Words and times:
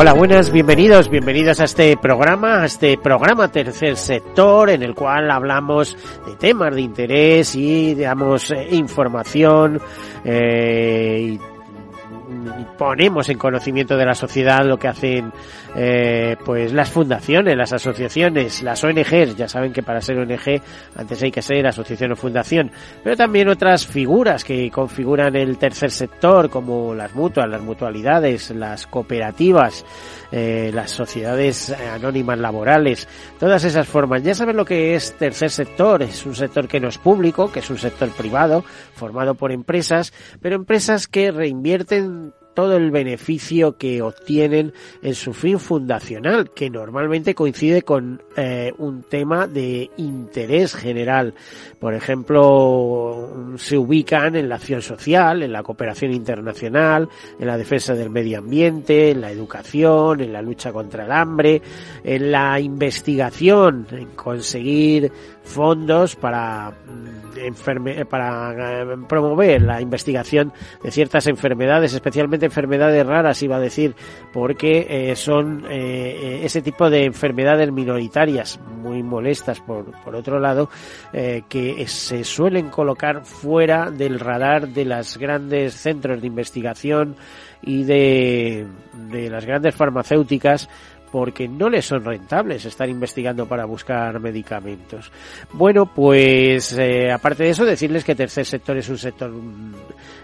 Hola, 0.00 0.12
buenas, 0.12 0.52
bienvenidos, 0.52 1.10
bienvenidos 1.10 1.58
a 1.58 1.64
este 1.64 1.96
programa, 1.96 2.62
a 2.62 2.66
este 2.66 2.96
programa 2.98 3.50
Tercer 3.50 3.96
Sector, 3.96 4.70
en 4.70 4.84
el 4.84 4.94
cual 4.94 5.28
hablamos 5.28 5.96
de 6.24 6.36
temas 6.36 6.72
de 6.72 6.82
interés 6.82 7.56
y 7.56 7.96
damos 7.96 8.52
eh, 8.52 8.68
información 8.70 9.80
eh, 10.24 11.32
y 11.32 11.40
ponemos 12.78 13.28
en 13.28 13.36
conocimiento 13.36 13.96
de 13.96 14.06
la 14.06 14.14
sociedad 14.14 14.64
lo 14.64 14.78
que 14.78 14.88
hacen 14.88 15.32
eh, 15.76 16.36
pues 16.44 16.72
las 16.72 16.90
fundaciones, 16.90 17.56
las 17.56 17.72
asociaciones, 17.72 18.62
las 18.62 18.82
ONGs, 18.82 19.36
ya 19.36 19.48
saben 19.48 19.72
que 19.72 19.82
para 19.82 20.00
ser 20.00 20.18
ONG 20.18 20.62
antes 20.96 21.22
hay 21.22 21.30
que 21.30 21.42
ser 21.42 21.66
asociación 21.66 22.12
o 22.12 22.16
fundación, 22.16 22.70
pero 23.02 23.16
también 23.16 23.48
otras 23.48 23.86
figuras 23.86 24.44
que 24.44 24.70
configuran 24.70 25.36
el 25.36 25.58
tercer 25.58 25.90
sector 25.90 26.48
como 26.48 26.94
las 26.94 27.14
mutuas, 27.14 27.48
las 27.48 27.60
mutualidades, 27.60 28.50
las 28.50 28.86
cooperativas, 28.86 29.84
eh, 30.30 30.70
las 30.72 30.90
sociedades 30.90 31.70
anónimas 31.70 32.38
laborales, 32.38 33.08
todas 33.40 33.64
esas 33.64 33.88
formas. 33.88 34.22
Ya 34.22 34.34
saben 34.34 34.56
lo 34.56 34.64
que 34.64 34.94
es 34.94 35.14
tercer 35.18 35.50
sector, 35.50 36.02
es 36.02 36.24
un 36.24 36.34
sector 36.34 36.68
que 36.68 36.80
no 36.80 36.88
es 36.88 36.98
público, 36.98 37.50
que 37.50 37.58
es 37.58 37.70
un 37.70 37.78
sector 37.78 38.08
privado, 38.10 38.64
formado 38.94 39.34
por 39.34 39.50
empresas, 39.50 40.12
pero 40.40 40.54
empresas 40.56 41.08
que 41.08 41.32
reinvierten 41.32 42.32
todo 42.58 42.76
el 42.76 42.90
beneficio 42.90 43.76
que 43.76 44.02
obtienen 44.02 44.72
en 45.00 45.14
su 45.14 45.32
fin 45.32 45.60
fundacional, 45.60 46.50
que 46.50 46.68
normalmente 46.68 47.32
coincide 47.32 47.82
con 47.82 48.20
eh, 48.36 48.72
un 48.78 49.04
tema 49.04 49.46
de 49.46 49.88
interés 49.96 50.74
general. 50.74 51.34
Por 51.78 51.94
ejemplo, 51.94 53.54
se 53.58 53.78
ubican 53.78 54.34
en 54.34 54.48
la 54.48 54.56
acción 54.56 54.82
social, 54.82 55.44
en 55.44 55.52
la 55.52 55.62
cooperación 55.62 56.12
internacional, 56.12 57.08
en 57.38 57.46
la 57.46 57.56
defensa 57.56 57.94
del 57.94 58.10
medio 58.10 58.38
ambiente, 58.38 59.12
en 59.12 59.20
la 59.20 59.30
educación, 59.30 60.20
en 60.20 60.32
la 60.32 60.42
lucha 60.42 60.72
contra 60.72 61.04
el 61.04 61.12
hambre, 61.12 61.62
en 62.02 62.32
la 62.32 62.58
investigación, 62.58 63.86
en 63.92 64.08
conseguir 64.16 65.12
fondos 65.48 66.14
para 66.16 66.70
mm, 66.70 67.18
para 68.08 68.82
eh, 68.82 68.96
promover 69.08 69.62
la 69.62 69.80
investigación 69.80 70.52
de 70.82 70.90
ciertas 70.90 71.26
enfermedades, 71.26 71.92
especialmente 71.94 72.46
enfermedades 72.46 73.06
raras, 73.06 73.42
iba 73.42 73.56
a 73.56 73.60
decir, 73.60 73.94
porque 74.32 74.86
eh, 74.88 75.16
son 75.16 75.64
eh, 75.70 76.40
ese 76.42 76.62
tipo 76.62 76.90
de 76.90 77.04
enfermedades 77.04 77.70
minoritarias 77.72 78.60
muy 78.82 79.02
molestas, 79.02 79.60
por, 79.60 79.92
por 80.02 80.14
otro 80.14 80.38
lado, 80.38 80.68
que 81.12 81.84
se 81.88 82.24
suelen 82.24 82.68
colocar 82.68 83.24
fuera 83.24 83.90
del 83.90 84.20
radar 84.20 84.68
de 84.68 84.84
los 84.84 85.18
grandes 85.18 85.74
centros 85.74 86.20
de 86.20 86.26
investigación 86.26 87.16
y 87.62 87.84
de, 87.84 88.66
de 89.10 89.30
las 89.30 89.44
grandes 89.44 89.74
farmacéuticas 89.74 90.68
porque 91.10 91.48
no 91.48 91.68
les 91.68 91.86
son 91.86 92.04
rentables 92.04 92.64
estar 92.64 92.88
investigando 92.88 93.46
para 93.46 93.64
buscar 93.64 94.20
medicamentos. 94.20 95.10
Bueno, 95.52 95.86
pues 95.86 96.76
eh, 96.78 97.10
aparte 97.10 97.44
de 97.44 97.50
eso, 97.50 97.64
decirles 97.64 98.04
que 98.04 98.14
tercer 98.14 98.46
sector 98.46 98.76
es 98.76 98.88
un 98.88 98.98
sector 98.98 99.30
mm, 99.30 99.74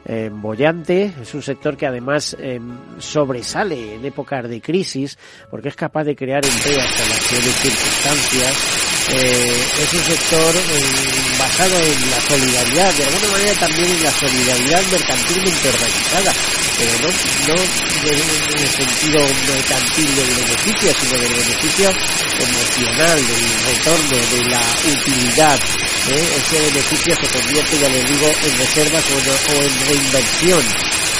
eh, 0.06 0.30
bollante, 0.32 1.12
es 1.20 1.34
un 1.34 1.42
sector 1.42 1.76
que 1.76 1.86
además 1.86 2.36
eh, 2.38 2.60
sobresale 2.98 3.94
en 3.94 4.04
épocas 4.04 4.48
de 4.48 4.60
crisis, 4.60 5.18
porque 5.50 5.68
es 5.68 5.76
capaz 5.76 6.04
de 6.04 6.16
crear 6.16 6.44
empleo 6.44 6.80
hasta 6.80 7.08
las 7.08 7.28
peores 7.28 8.93
circunstancias. 9.04 9.78
es 9.80 9.94
un 9.94 10.04
sector 10.04 10.54
basado 11.38 11.78
en 11.78 12.10
la 12.10 12.20
solidaridad, 12.20 12.94
de 12.94 13.04
alguna 13.04 13.28
manera 13.28 13.54
también 13.54 13.90
en 13.90 14.02
la 14.02 14.10
solidaridad 14.12 14.82
mercantilmente 14.90 15.68
organizada, 15.68 16.32
pero 16.78 16.92
no, 17.02 17.54
no 17.54 17.62
en 18.10 18.58
el 18.58 18.70
sentido 18.70 19.26
mercantil 19.48 20.16
del 20.16 20.26
beneficio, 20.26 20.94
sino 21.00 21.18
del 21.18 21.34
beneficio 21.34 21.90
emocional, 22.40 23.16
del 23.16 23.64
retorno, 23.66 24.16
de 24.16 24.44
la 24.50 24.62
utilidad. 24.92 25.58
¿eh? 26.08 26.28
Ese 26.36 26.60
beneficio 26.60 27.16
se 27.16 27.38
convierte, 27.38 27.78
ya 27.78 27.88
les 27.88 28.06
digo, 28.08 28.26
en 28.26 28.58
reservas 28.58 29.04
o, 29.10 29.58
o 29.58 29.62
en 29.62 29.86
reinversión 29.88 30.62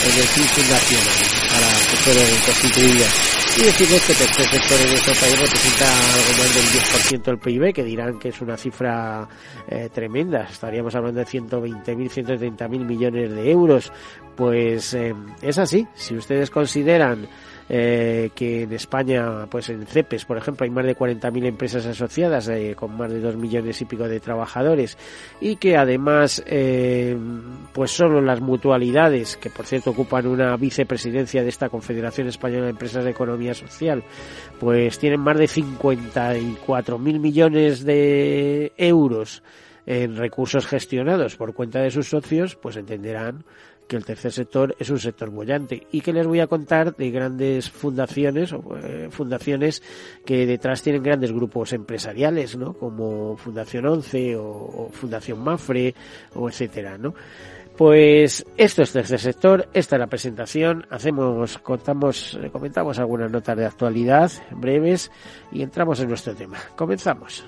el 0.06 0.28
fin 0.28 0.44
fundacional 0.44 1.44
para 1.50 1.68
que 1.90 1.96
fueran 1.96 2.24
constituidas. 2.44 3.34
Y 3.56 3.62
decirles 3.62 4.04
que 4.04 4.12
el 4.12 4.18
tercer 4.18 4.46
sector 4.46 4.80
en 4.80 4.88
nuestro 4.88 5.14
país 5.14 5.38
representa 5.38 5.86
algo 5.86 6.32
más 6.38 6.54
del 6.54 7.20
10% 7.20 7.22
del 7.22 7.38
PIB, 7.38 7.72
que 7.72 7.84
dirán 7.84 8.18
que 8.18 8.28
es 8.30 8.40
una 8.40 8.56
cifra 8.56 9.28
eh, 9.68 9.88
tremenda. 9.92 10.42
Estaríamos 10.50 10.94
hablando 10.96 11.20
de 11.20 11.26
120.000, 11.26 12.56
130.000 12.56 12.68
millones 12.84 13.30
de 13.30 13.50
euros. 13.50 13.92
Pues 14.34 14.94
eh, 14.94 15.14
es 15.40 15.58
así. 15.58 15.86
Si 15.94 16.16
ustedes 16.16 16.50
consideran 16.50 17.28
eh, 17.68 18.30
que 18.34 18.62
en 18.62 18.72
España, 18.72 19.46
pues 19.50 19.70
en 19.70 19.86
CEPES, 19.86 20.24
por 20.24 20.36
ejemplo, 20.36 20.64
hay 20.64 20.70
más 20.70 20.84
de 20.84 20.96
40.000 20.96 21.46
empresas 21.46 21.86
asociadas 21.86 22.48
eh, 22.48 22.74
con 22.76 22.96
más 22.96 23.10
de 23.10 23.20
2 23.20 23.36
millones 23.36 23.80
y 23.80 23.84
pico 23.86 24.06
de 24.06 24.20
trabajadores 24.20 24.98
y 25.40 25.56
que 25.56 25.76
además, 25.76 26.42
eh, 26.46 27.16
pues 27.72 27.90
solo 27.90 28.20
las 28.20 28.40
mutualidades, 28.40 29.36
que 29.36 29.50
por 29.50 29.66
cierto 29.66 29.90
ocupan 29.90 30.26
una 30.26 30.56
vicepresidencia 30.56 31.42
de 31.42 31.48
esta 31.48 31.68
Confederación 31.68 32.28
Española 32.28 32.64
de 32.64 32.70
Empresas 32.70 33.04
de 33.04 33.10
Economía 33.10 33.54
Social, 33.54 34.04
pues 34.60 34.98
tienen 34.98 35.20
más 35.20 35.38
de 35.38 35.46
54.000 35.46 36.98
millones 37.18 37.84
de 37.84 38.72
euros 38.76 39.42
en 39.86 40.16
recursos 40.16 40.66
gestionados 40.66 41.36
por 41.36 41.54
cuenta 41.54 41.80
de 41.80 41.90
sus 41.90 42.08
socios, 42.08 42.56
pues 42.56 42.76
entenderán 42.76 43.44
que 43.86 43.96
el 43.96 44.04
tercer 44.04 44.32
sector 44.32 44.74
es 44.78 44.90
un 44.90 44.98
sector 44.98 45.30
bollante 45.30 45.86
y 45.92 46.00
que 46.00 46.12
les 46.12 46.26
voy 46.26 46.40
a 46.40 46.46
contar 46.46 46.94
de 46.96 47.10
grandes 47.10 47.70
fundaciones 47.70 48.52
o 48.52 48.76
eh, 48.76 49.08
fundaciones 49.10 49.82
que 50.24 50.46
detrás 50.46 50.82
tienen 50.82 51.02
grandes 51.02 51.32
grupos 51.32 51.72
empresariales, 51.72 52.56
¿no? 52.56 52.74
Como 52.74 53.36
Fundación 53.36 53.86
11 53.86 54.36
o, 54.36 54.90
Fundación 54.92 55.42
Mafre 55.42 55.94
o 56.34 56.48
etcétera, 56.48 56.98
¿no? 56.98 57.14
Pues 57.76 58.46
esto 58.56 58.82
es 58.82 58.92
tercer 58.92 59.18
sector, 59.18 59.68
esta 59.74 59.96
es 59.96 60.00
la 60.00 60.06
presentación, 60.06 60.86
hacemos, 60.90 61.58
contamos, 61.58 62.38
comentamos 62.52 63.00
algunas 63.00 63.32
notas 63.32 63.56
de 63.56 63.66
actualidad 63.66 64.30
breves 64.52 65.10
y 65.50 65.62
entramos 65.62 65.98
en 65.98 66.08
nuestro 66.08 66.36
tema. 66.36 66.58
Comenzamos. 66.76 67.44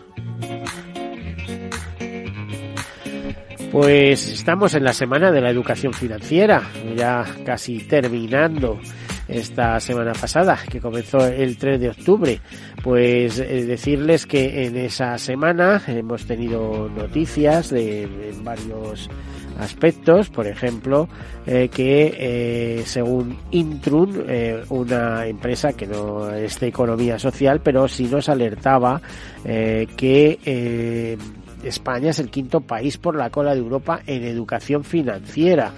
Pues 3.71 4.29
estamos 4.29 4.75
en 4.75 4.85
la 4.85 4.93
semana 4.93 5.31
de 5.31 5.41
la 5.41 5.51
educación 5.51 5.93
financiera, 5.93 6.63
ya 6.97 7.25
casi 7.45 7.81
terminando 7.81 8.79
esta 9.29 9.81
semana 9.81 10.13
pasada, 10.13 10.59
que 10.71 10.81
comenzó 10.81 11.27
el 11.27 11.57
3 11.57 11.81
de 11.81 11.89
octubre. 11.91 12.41
Pues 12.83 13.39
eh, 13.39 13.65
decirles 13.65 14.27
que 14.27 14.67
en 14.67 14.77
esa 14.77 15.19
semana 15.19 15.83
hemos 15.89 16.27
tenido 16.27 16.89
noticias 16.89 17.71
de, 17.71 18.09
varios 18.43 19.11
aspectos, 19.59 20.31
por 20.31 20.47
ejemplo, 20.47 21.09
eh, 21.47 21.69
que 21.69 22.15
eh, 22.19 22.83
según 22.85 23.39
Intrun, 23.51 24.27
una 24.69 25.27
empresa 25.27 25.73
que 25.73 25.87
no 25.87 26.31
es 26.31 26.61
de 26.61 26.69
economía 26.69 27.19
social, 27.19 27.61
pero 27.63 27.89
sí 27.89 28.05
nos 28.05 28.29
alertaba 28.29 29.01
que 29.45 31.19
España 31.67 32.11
es 32.11 32.19
el 32.19 32.31
quinto 32.31 32.61
país 32.61 32.99
por 32.99 33.17
la 33.17 33.31
cola 33.31 33.55
de 33.55 33.61
Europa 33.61 34.01
en 34.07 34.25
educación 34.25 34.85
financiera. 34.85 35.73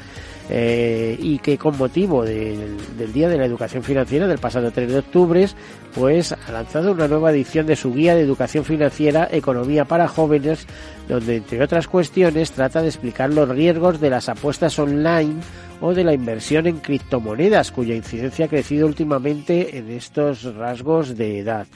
Eh, 0.51 1.15
y 1.21 1.39
que 1.41 1.59
con 1.59 1.77
motivo 1.77 2.25
del, 2.25 2.79
Día 3.13 3.29
de 3.29 3.37
la 3.37 3.45
Educación 3.45 3.83
Financiera 3.83 4.27
del 4.27 4.39
pasado 4.39 4.71
3 4.71 4.91
de 4.91 4.99
octubre, 4.99 5.47
pues 5.95 6.33
ha 6.33 6.53
lanzado 6.53 6.93
una 6.93 7.07
nueva 7.07 7.33
edición 7.33 7.67
de 7.67 7.77
su 7.77 7.93
guía 7.93 8.15
de 8.15 8.23
educación 8.23 8.65
financiera 8.65 9.29
Economía 9.31 9.85
para 9.85 10.09
jóvenes, 10.09 10.67
donde 11.07 11.37
entre 11.37 11.63
otras 11.63 11.87
cuestiones 11.87 12.53
trata 12.53 12.81
de 12.81 12.89
explicar 12.89 13.31
los 13.31 13.47
riesgos 13.47 14.01
de 14.01 14.09
las 14.09 14.31
apuestas 14.31 14.79
online 14.79 15.35
o 15.81 15.95
de 15.95 16.05
la 16.05 16.13
inversión 16.13 16.67
en 16.67 16.79
criptomonedas, 16.79 17.71
cuya 17.71 17.95
incidencia 17.95 18.47
ha 18.47 18.49
crecido 18.49 18.87
últimamente 18.87 19.79
en 19.79 19.91
estos 19.91 20.43
rasgos 20.55 21.17
de 21.17 21.39
edad. 21.39 21.67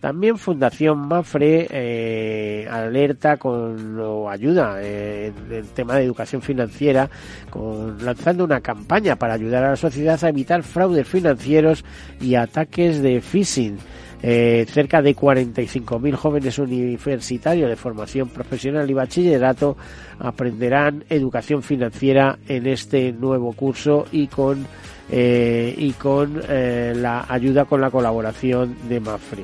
También 0.00 0.36
Fundación 0.38 0.98
Mafre 0.98 1.68
eh, 1.70 2.68
alerta 2.68 3.36
con 3.36 4.00
o 4.00 4.28
ayuda 4.28 4.82
en 4.82 5.34
el 5.50 5.66
tema 5.68 5.96
de 5.96 6.04
educación 6.04 6.42
financiera, 6.42 7.08
lanzando 8.00 8.44
una 8.44 8.60
campaña 8.60 9.16
para 9.16 9.34
ayudar 9.34 9.64
a 9.64 9.70
la 9.70 9.76
sociedad 9.76 10.22
a 10.24 10.28
evitar 10.28 10.62
fraudes 10.62 11.06
financieros 11.06 11.84
y 12.20 12.34
ataques 12.34 13.00
de 13.00 13.20
phishing. 13.20 13.78
Eh, 14.24 14.66
cerca 14.68 15.02
de 15.02 15.16
45.000 15.16 16.14
jóvenes 16.14 16.58
universitarios 16.58 17.68
de 17.68 17.74
formación 17.74 18.28
profesional 18.28 18.88
y 18.88 18.94
bachillerato 18.94 19.76
aprenderán 20.20 21.04
educación 21.08 21.64
financiera 21.64 22.38
en 22.46 22.68
este 22.68 23.10
nuevo 23.12 23.52
curso 23.52 24.06
y 24.12 24.28
con 24.28 24.64
eh, 25.10 25.74
y 25.76 25.90
con 25.92 26.40
eh, 26.48 26.92
la 26.94 27.26
ayuda 27.28 27.64
con 27.64 27.80
la 27.80 27.90
colaboración 27.90 28.76
de 28.88 29.00
Mafre. 29.00 29.42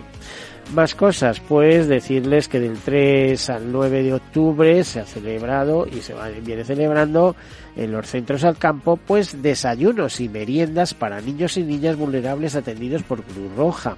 Más 0.74 0.94
cosas, 0.94 1.40
pues 1.40 1.88
decirles 1.88 2.46
que 2.46 2.60
del 2.60 2.76
3 2.76 3.50
al 3.50 3.72
9 3.72 4.02
de 4.02 4.14
octubre 4.14 4.84
se 4.84 5.00
ha 5.00 5.06
celebrado 5.06 5.86
y 5.86 6.02
se 6.02 6.14
viene 6.44 6.62
celebrando 6.62 7.34
en 7.74 7.90
los 7.90 8.06
centros 8.06 8.44
al 8.44 8.58
campo, 8.58 8.96
pues 8.96 9.42
desayunos 9.42 10.20
y 10.20 10.28
meriendas 10.28 10.94
para 10.94 11.20
niños 11.22 11.56
y 11.56 11.64
niñas 11.64 11.96
vulnerables 11.96 12.54
atendidos 12.54 13.02
por 13.02 13.22
Cruz 13.22 13.56
Roja 13.56 13.96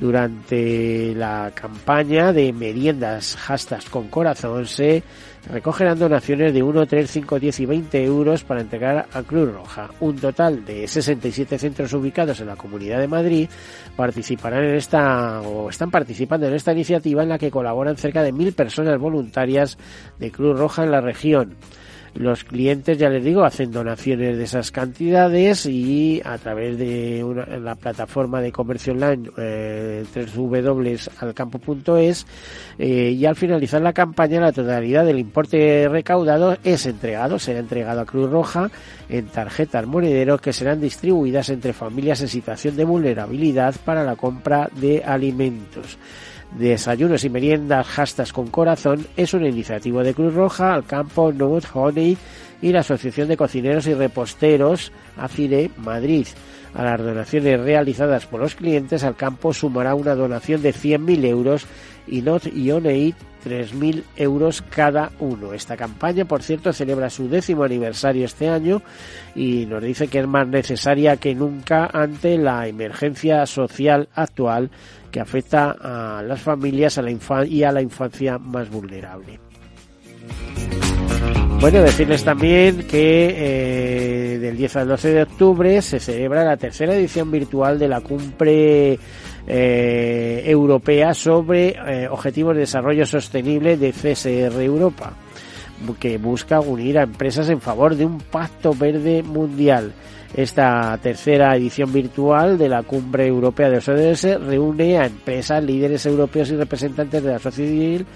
durante 0.00 1.14
la 1.14 1.50
campaña 1.54 2.32
de 2.32 2.52
meriendas 2.52 3.36
hashtags 3.36 3.88
con 3.90 4.08
corazón 4.08 4.66
se 4.66 5.02
recogerán 5.50 5.98
donaciones 5.98 6.52
de 6.52 6.62
1, 6.62 6.86
3, 6.86 7.10
5, 7.10 7.38
10 7.38 7.60
y 7.60 7.66
20 7.66 8.04
euros 8.04 8.44
para 8.44 8.60
entregar 8.60 9.06
a 9.12 9.22
Cruz 9.22 9.52
Roja. 9.52 9.90
Un 10.00 10.16
total 10.16 10.64
de 10.64 10.86
67 10.86 11.58
centros 11.58 11.92
ubicados 11.94 12.40
en 12.40 12.46
la 12.48 12.56
Comunidad 12.56 13.00
de 13.00 13.08
Madrid 13.08 13.48
participarán 13.96 14.64
en 14.64 14.74
esta 14.76 15.40
o 15.40 15.70
están 15.70 15.90
participando 15.90 16.46
en 16.46 16.54
esta 16.54 16.72
iniciativa 16.72 17.22
en 17.22 17.30
la 17.30 17.38
que 17.38 17.50
colaboran 17.50 17.96
cerca 17.96 18.22
de 18.22 18.32
mil 18.32 18.52
personas 18.52 18.98
voluntarias 18.98 19.78
de 20.18 20.30
Cruz 20.30 20.58
Roja 20.58 20.84
en 20.84 20.90
la 20.90 21.00
región. 21.00 21.56
Los 22.18 22.42
clientes, 22.42 22.98
ya 22.98 23.08
les 23.08 23.22
digo, 23.22 23.44
hacen 23.44 23.70
donaciones 23.70 24.36
de 24.36 24.42
esas 24.42 24.72
cantidades 24.72 25.66
y 25.66 26.20
a 26.24 26.36
través 26.36 26.76
de 26.76 27.24
la 27.62 27.76
plataforma 27.76 28.40
de 28.40 28.50
comercio 28.50 28.92
online 28.92 29.30
eh, 29.36 30.04
www.alcampo.es 30.34 32.26
eh, 32.76 33.14
y 33.16 33.24
al 33.24 33.36
finalizar 33.36 33.80
la 33.82 33.92
campaña 33.92 34.40
la 34.40 34.50
totalidad 34.50 35.04
del 35.04 35.20
importe 35.20 35.88
recaudado 35.88 36.56
es 36.64 36.86
entregado, 36.86 37.38
será 37.38 37.60
entregado 37.60 38.00
a 38.00 38.06
Cruz 38.06 38.28
Roja 38.28 38.68
en 39.08 39.26
tarjetas 39.26 39.86
monederos 39.86 40.40
que 40.40 40.52
serán 40.52 40.80
distribuidas 40.80 41.50
entre 41.50 41.72
familias 41.72 42.20
en 42.20 42.26
situación 42.26 42.74
de 42.74 42.84
vulnerabilidad 42.84 43.76
para 43.84 44.02
la 44.02 44.16
compra 44.16 44.68
de 44.74 45.04
alimentos. 45.04 45.96
Desayunos 46.56 47.24
y 47.24 47.30
meriendas 47.30 47.98
Hastas 47.98 48.32
con 48.32 48.48
Corazón 48.48 49.06
es 49.16 49.34
una 49.34 49.48
iniciativa 49.48 50.02
de 50.02 50.14
Cruz 50.14 50.34
Roja, 50.34 50.74
al 50.74 50.84
campo 50.84 51.32
North 51.32 51.66
Honey 51.74 52.16
y 52.62 52.72
la 52.72 52.80
Asociación 52.80 53.28
de 53.28 53.36
Cocineros 53.36 53.86
y 53.86 53.94
Reposteros 53.94 54.92
ACIDE 55.16 55.70
Madrid. 55.76 56.26
A 56.78 56.84
las 56.84 57.02
donaciones 57.02 57.58
realizadas 57.58 58.26
por 58.26 58.38
los 58.38 58.54
clientes, 58.54 59.02
al 59.02 59.16
campo 59.16 59.52
sumará 59.52 59.96
una 59.96 60.14
donación 60.14 60.62
de 60.62 60.72
100.000 60.72 61.24
euros 61.24 61.66
y 62.06 62.22
Not 62.22 62.46
Ionate 62.54 63.16
3.000 63.44 64.04
euros 64.14 64.62
cada 64.62 65.10
uno. 65.18 65.54
Esta 65.54 65.76
campaña, 65.76 66.24
por 66.24 66.40
cierto, 66.40 66.72
celebra 66.72 67.10
su 67.10 67.28
décimo 67.28 67.64
aniversario 67.64 68.24
este 68.24 68.48
año 68.48 68.80
y 69.34 69.66
nos 69.66 69.82
dice 69.82 70.06
que 70.06 70.20
es 70.20 70.28
más 70.28 70.46
necesaria 70.46 71.16
que 71.16 71.34
nunca 71.34 71.90
ante 71.92 72.38
la 72.38 72.68
emergencia 72.68 73.44
social 73.46 74.08
actual 74.14 74.70
que 75.10 75.18
afecta 75.18 75.74
a 75.80 76.22
las 76.22 76.40
familias 76.40 76.96
a 76.96 77.02
la 77.02 77.10
y 77.44 77.64
a 77.64 77.72
la 77.72 77.82
infancia 77.82 78.38
más 78.38 78.70
vulnerable. 78.70 79.40
Bueno, 81.60 81.82
decirles 81.82 82.22
también 82.22 82.86
que 82.86 84.34
eh, 84.34 84.38
del 84.38 84.56
10 84.56 84.76
al 84.76 84.88
12 84.88 85.12
de 85.12 85.22
octubre 85.22 85.82
se 85.82 85.98
celebra 85.98 86.44
la 86.44 86.56
tercera 86.56 86.94
edición 86.94 87.32
virtual 87.32 87.80
de 87.80 87.88
la 87.88 88.00
cumbre 88.00 88.96
eh, 89.44 90.42
europea 90.46 91.12
sobre 91.14 91.70
eh, 91.70 92.08
objetivos 92.08 92.54
de 92.54 92.60
desarrollo 92.60 93.04
sostenible 93.04 93.76
de 93.76 93.90
CSR 93.90 94.62
Europa, 94.62 95.14
que 95.98 96.16
busca 96.16 96.60
unir 96.60 96.96
a 96.96 97.02
empresas 97.02 97.48
en 97.48 97.60
favor 97.60 97.96
de 97.96 98.06
un 98.06 98.18
pacto 98.18 98.72
verde 98.72 99.24
mundial. 99.24 99.92
Esta 100.34 100.96
tercera 101.02 101.56
edición 101.56 101.92
virtual 101.92 102.56
de 102.56 102.68
la 102.68 102.84
Cumbre 102.84 103.26
Europea 103.26 103.68
de 103.68 103.78
ODS 103.78 104.40
reúne 104.46 104.98
a 104.98 105.06
empresas, 105.06 105.64
líderes 105.64 106.06
europeos 106.06 106.50
y 106.50 106.56
representantes 106.56 107.20
de 107.20 107.32
la 107.32 107.38
sociedad 107.40 107.70
civil 107.70 108.06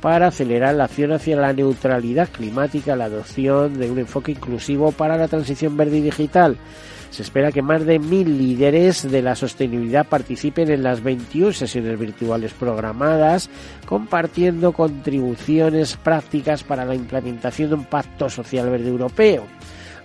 para 0.00 0.28
acelerar 0.28 0.74
la 0.74 0.84
acción 0.84 1.12
hacia 1.12 1.36
la 1.36 1.52
neutralidad 1.52 2.28
climática, 2.28 2.96
la 2.96 3.04
adopción 3.04 3.78
de 3.78 3.90
un 3.90 3.98
enfoque 3.98 4.32
inclusivo 4.32 4.92
para 4.92 5.16
la 5.16 5.28
transición 5.28 5.76
verde 5.76 5.98
y 5.98 6.02
digital. 6.02 6.56
Se 7.10 7.22
espera 7.22 7.50
que 7.50 7.60
más 7.60 7.84
de 7.84 7.98
mil 7.98 8.38
líderes 8.38 9.10
de 9.10 9.20
la 9.20 9.34
sostenibilidad 9.34 10.06
participen 10.06 10.70
en 10.70 10.84
las 10.84 11.02
21 11.02 11.52
sesiones 11.52 11.98
virtuales 11.98 12.52
programadas, 12.52 13.50
compartiendo 13.84 14.72
contribuciones 14.72 15.96
prácticas 15.96 16.62
para 16.62 16.84
la 16.84 16.94
implementación 16.94 17.70
de 17.70 17.74
un 17.74 17.84
pacto 17.84 18.30
social 18.30 18.70
verde 18.70 18.88
europeo. 18.88 19.44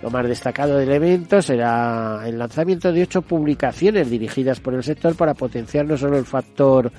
Lo 0.02 0.10
más 0.10 0.26
destacado 0.26 0.76
del 0.76 0.92
evento 0.92 1.40
será 1.40 2.22
el 2.26 2.38
lanzamiento 2.38 2.92
de 2.92 3.02
ocho 3.02 3.22
publicaciones 3.22 4.10
dirigidas 4.10 4.60
por 4.60 4.74
el 4.74 4.82
sector 4.82 5.14
para 5.14 5.34
potenciar 5.34 5.86
no 5.86 5.96
solo 5.96 6.18
el 6.18 6.26
factor 6.26 6.92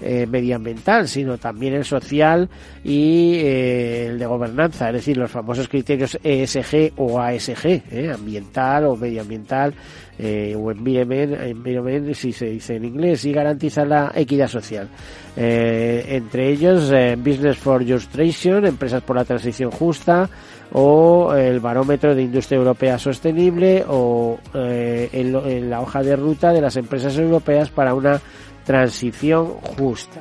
eh, 0.00 0.28
medioambiental, 0.28 1.08
sino 1.08 1.38
también 1.38 1.74
el 1.74 1.84
social 1.84 2.48
y 2.84 3.34
eh, 3.34 4.06
el 4.06 4.18
de 4.20 4.26
gobernanza, 4.26 4.86
es 4.90 4.94
decir, 4.94 5.16
los 5.16 5.28
famosos 5.28 5.66
criterios 5.66 6.16
ESG 6.22 6.92
o 6.98 7.20
ASG, 7.20 7.82
eh, 7.90 8.12
ambiental 8.14 8.84
o 8.84 8.96
medioambiental, 8.96 9.74
o 10.20 10.70
environment, 10.72 11.32
environment, 11.42 12.12
si 12.12 12.32
se 12.32 12.46
dice 12.46 12.74
en 12.74 12.84
inglés, 12.84 13.24
y 13.24 13.32
garantiza 13.32 13.84
la 13.84 14.10
equidad 14.14 14.48
social. 14.48 14.88
entre 15.36 16.48
ellos, 16.50 16.92
Business 17.18 17.56
for 17.56 17.88
Justration, 17.88 18.66
Empresas 18.66 19.00
por 19.04 19.14
la 19.14 19.24
Transición 19.24 19.70
Justa, 19.70 20.28
o 20.72 21.32
el 21.34 21.60
barómetro 21.60 22.16
de 22.16 22.22
industria 22.22 22.58
europea 22.58 22.98
sostenible 22.98 23.84
o 23.88 24.40
en, 24.54 25.70
la 25.70 25.80
hoja 25.80 26.02
de 26.02 26.16
ruta 26.16 26.52
de 26.52 26.62
las 26.62 26.76
empresas 26.76 27.16
europeas 27.16 27.70
para 27.70 27.94
una 27.94 28.20
transición 28.68 29.46
justa. 29.46 30.20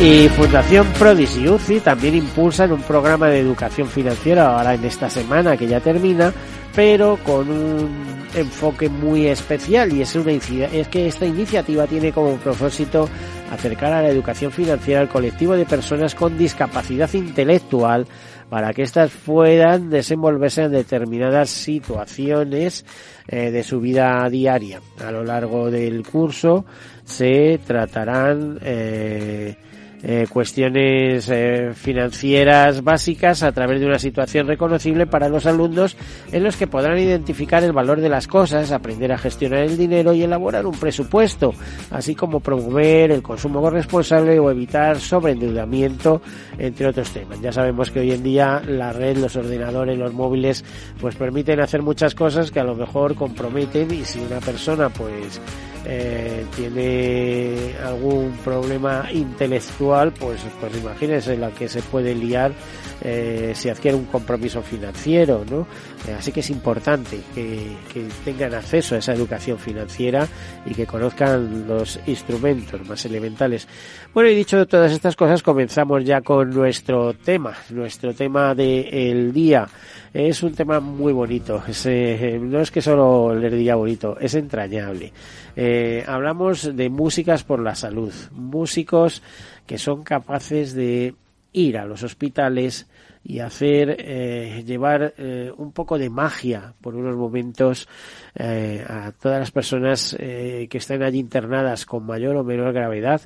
Y 0.00 0.28
Fundación 0.28 0.86
Prodis 0.96 1.36
y 1.36 1.48
UCI 1.48 1.80
también 1.80 2.14
impulsan 2.14 2.70
un 2.70 2.82
programa 2.82 3.26
de 3.26 3.40
educación 3.40 3.88
financiera 3.88 4.56
ahora 4.56 4.74
en 4.74 4.84
esta 4.84 5.10
semana 5.10 5.56
que 5.56 5.66
ya 5.66 5.80
termina, 5.80 6.32
pero 6.72 7.18
con 7.26 7.50
un 7.50 8.06
enfoque 8.36 8.88
muy 8.88 9.26
especial 9.26 9.92
y 9.92 10.02
es, 10.02 10.14
una, 10.14 10.30
es 10.30 10.86
que 10.86 11.08
esta 11.08 11.26
iniciativa 11.26 11.88
tiene 11.88 12.12
como 12.12 12.36
propósito 12.36 13.08
acercar 13.50 13.92
a 13.92 14.02
la 14.02 14.10
educación 14.10 14.52
financiera 14.52 15.00
al 15.00 15.08
colectivo 15.08 15.56
de 15.56 15.66
personas 15.66 16.14
con 16.14 16.38
discapacidad 16.38 17.12
intelectual 17.12 18.06
para 18.48 18.72
que 18.72 18.82
éstas 18.82 19.10
puedan 19.24 19.90
desenvolverse 19.90 20.64
en 20.64 20.72
determinadas 20.72 21.50
situaciones 21.50 22.84
eh, 23.26 23.50
de 23.50 23.62
su 23.62 23.80
vida 23.80 24.28
diaria. 24.30 24.80
A 25.04 25.10
lo 25.10 25.24
largo 25.24 25.70
del 25.70 26.02
curso 26.06 26.64
se 27.04 27.60
tratarán 27.66 28.58
eh, 28.62 29.56
eh, 30.02 30.26
cuestiones 30.30 31.28
eh, 31.28 31.72
financieras 31.74 32.84
básicas 32.84 33.42
a 33.42 33.52
través 33.52 33.80
de 33.80 33.86
una 33.86 33.98
situación 33.98 34.46
reconocible 34.46 35.06
para 35.06 35.28
los 35.28 35.46
alumnos 35.46 35.96
en 36.32 36.44
los 36.44 36.56
que 36.56 36.66
podrán 36.66 36.98
identificar 36.98 37.64
el 37.64 37.72
valor 37.72 38.00
de 38.00 38.08
las 38.08 38.26
cosas, 38.26 38.70
aprender 38.70 39.12
a 39.12 39.18
gestionar 39.18 39.60
el 39.60 39.76
dinero 39.76 40.12
y 40.12 40.22
elaborar 40.22 40.66
un 40.66 40.78
presupuesto, 40.78 41.54
así 41.90 42.14
como 42.14 42.40
promover 42.40 43.10
el 43.10 43.22
consumo 43.22 43.60
corresponsable 43.60 44.38
o 44.38 44.50
evitar 44.50 44.98
sobreendeudamiento, 44.98 46.22
entre 46.58 46.86
otros 46.86 47.10
temas. 47.10 47.40
Ya 47.40 47.52
sabemos 47.52 47.90
que 47.90 48.00
hoy 48.00 48.12
en 48.12 48.22
día 48.22 48.62
la 48.66 48.92
red, 48.92 49.18
los 49.18 49.36
ordenadores, 49.36 49.98
los 49.98 50.12
móviles, 50.12 50.64
pues 51.00 51.16
permiten 51.16 51.60
hacer 51.60 51.82
muchas 51.82 52.14
cosas 52.14 52.50
que 52.50 52.60
a 52.60 52.64
lo 52.64 52.74
mejor 52.74 53.14
comprometen 53.14 53.92
y 53.92 54.04
si 54.04 54.20
una 54.20 54.40
persona 54.40 54.88
pues 54.88 55.40
eh, 55.88 56.44
tiene 56.54 57.74
algún 57.82 58.32
problema 58.44 59.08
intelectual, 59.10 60.12
pues, 60.12 60.40
pues 60.60 60.76
imagínense 60.76 61.36
la 61.36 61.50
que 61.50 61.66
se 61.68 61.80
puede 61.80 62.14
liar 62.14 62.52
eh, 63.02 63.52
si 63.54 63.68
adquiere 63.68 63.96
un 63.96 64.06
compromiso 64.06 64.62
financiero, 64.62 65.44
¿no? 65.48 65.66
Eh, 66.06 66.14
así 66.18 66.32
que 66.32 66.40
es 66.40 66.50
importante 66.50 67.20
que, 67.34 67.76
que, 67.92 68.06
tengan 68.24 68.54
acceso 68.54 68.94
a 68.94 68.98
esa 68.98 69.12
educación 69.12 69.58
financiera 69.58 70.26
y 70.66 70.74
que 70.74 70.86
conozcan 70.86 71.66
los 71.66 71.98
instrumentos 72.06 72.86
más 72.88 73.04
elementales. 73.04 73.68
Bueno, 74.14 74.30
y 74.30 74.34
dicho 74.34 74.66
todas 74.66 74.92
estas 74.92 75.16
cosas, 75.16 75.42
comenzamos 75.42 76.04
ya 76.04 76.20
con 76.20 76.50
nuestro 76.50 77.14
tema, 77.14 77.54
nuestro 77.70 78.14
tema 78.14 78.54
del 78.54 79.32
día. 79.32 79.68
Es 80.12 80.42
un 80.42 80.54
tema 80.54 80.80
muy 80.80 81.12
bonito, 81.12 81.62
eh, 81.84 82.38
no 82.40 82.60
es 82.60 82.70
que 82.70 82.80
solo 82.80 83.34
le 83.34 83.50
diga 83.50 83.74
bonito, 83.74 84.16
es 84.18 84.34
entrañable. 84.34 85.12
Eh, 85.54 86.04
hablamos 86.06 86.74
de 86.74 86.88
músicas 86.88 87.44
por 87.44 87.60
la 87.60 87.74
salud, 87.74 88.12
músicos 88.32 89.22
que 89.66 89.76
son 89.76 90.02
capaces 90.02 90.74
de 90.74 91.14
ir 91.52 91.78
a 91.78 91.86
los 91.86 92.02
hospitales 92.02 92.88
y 93.24 93.40
hacer, 93.40 93.96
eh, 93.98 94.62
llevar 94.64 95.14
eh, 95.18 95.52
un 95.56 95.72
poco 95.72 95.98
de 95.98 96.08
magia 96.08 96.74
por 96.80 96.94
unos 96.94 97.16
momentos 97.16 97.88
eh, 98.34 98.84
a 98.88 99.12
todas 99.12 99.40
las 99.40 99.50
personas 99.50 100.16
que 100.18 100.68
estén 100.70 101.02
allí 101.02 101.18
internadas 101.18 101.84
con 101.84 102.06
mayor 102.06 102.36
o 102.36 102.44
menor 102.44 102.72
gravedad, 102.72 103.20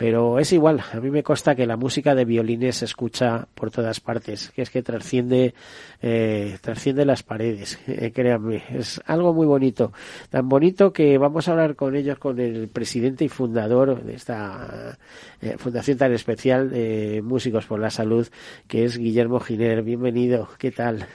pero 0.00 0.38
es 0.38 0.50
igual, 0.54 0.80
a 0.94 0.98
mí 0.98 1.10
me 1.10 1.22
consta 1.22 1.54
que 1.54 1.66
la 1.66 1.76
música 1.76 2.14
de 2.14 2.24
violines 2.24 2.76
se 2.76 2.86
escucha 2.86 3.46
por 3.54 3.70
todas 3.70 4.00
partes, 4.00 4.50
que 4.50 4.62
es 4.62 4.70
que 4.70 4.82
trasciende, 4.82 5.52
eh, 6.00 6.56
trasciende 6.62 7.04
las 7.04 7.22
paredes, 7.22 7.78
eh, 7.86 8.10
créanme, 8.10 8.62
es 8.70 8.98
algo 9.04 9.34
muy 9.34 9.46
bonito, 9.46 9.92
tan 10.30 10.48
bonito 10.48 10.90
que 10.94 11.18
vamos 11.18 11.46
a 11.46 11.50
hablar 11.50 11.76
con 11.76 11.96
ellos, 11.96 12.16
con 12.16 12.40
el 12.40 12.68
presidente 12.68 13.26
y 13.26 13.28
fundador 13.28 14.02
de 14.02 14.14
esta 14.14 14.96
eh, 15.42 15.56
fundación 15.58 15.98
tan 15.98 16.14
especial 16.14 16.70
de 16.70 17.20
Músicos 17.22 17.66
por 17.66 17.78
la 17.78 17.90
Salud, 17.90 18.26
que 18.68 18.84
es 18.86 18.96
Guillermo 18.96 19.38
Giner. 19.38 19.82
Bienvenido, 19.82 20.48
¿qué 20.58 20.70
tal? 20.70 21.06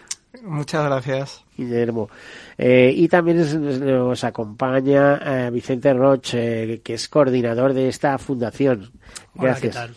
Muchas 0.44 0.86
gracias. 0.86 1.44
Guillermo. 1.58 2.10
Eh, 2.58 2.94
y 2.96 3.08
también 3.08 3.40
nos 3.86 4.24
acompaña 4.24 5.48
eh, 5.48 5.52
Vicente 5.52 5.94
Roche, 5.94 6.82
que 6.82 6.96
es 6.96 7.08
coordinador 7.10 7.74
de 7.74 7.88
esta 7.88 8.18
fundación. 8.18 8.92
Gracias. 9.34 9.76
Hola, 9.76 9.88
¿qué 9.88 9.94
tal? 9.94 9.96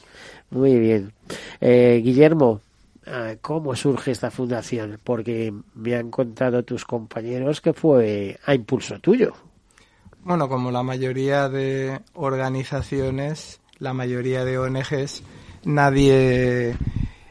Muy 0.51 0.79
bien. 0.79 1.13
Eh, 1.61 2.01
Guillermo, 2.03 2.61
¿cómo 3.41 3.75
surge 3.77 4.13
esta 4.13 4.31
fundación? 4.31 4.99
Porque 5.03 5.53
me 5.75 5.95
han 5.95 6.11
contado 6.11 6.63
tus 6.63 6.85
compañeros 6.85 7.61
que 7.61 7.73
fue 7.73 8.39
a 8.45 8.55
impulso 8.55 8.99
tuyo. 9.01 9.35
Bueno, 10.25 10.49
como 10.49 10.71
la 10.71 10.83
mayoría 10.83 11.49
de 11.49 12.01
organizaciones, 12.15 13.61
la 13.79 13.95
mayoría 13.95 14.45
de 14.45 14.59
ONGs, 14.59 15.23
nadie 15.65 16.77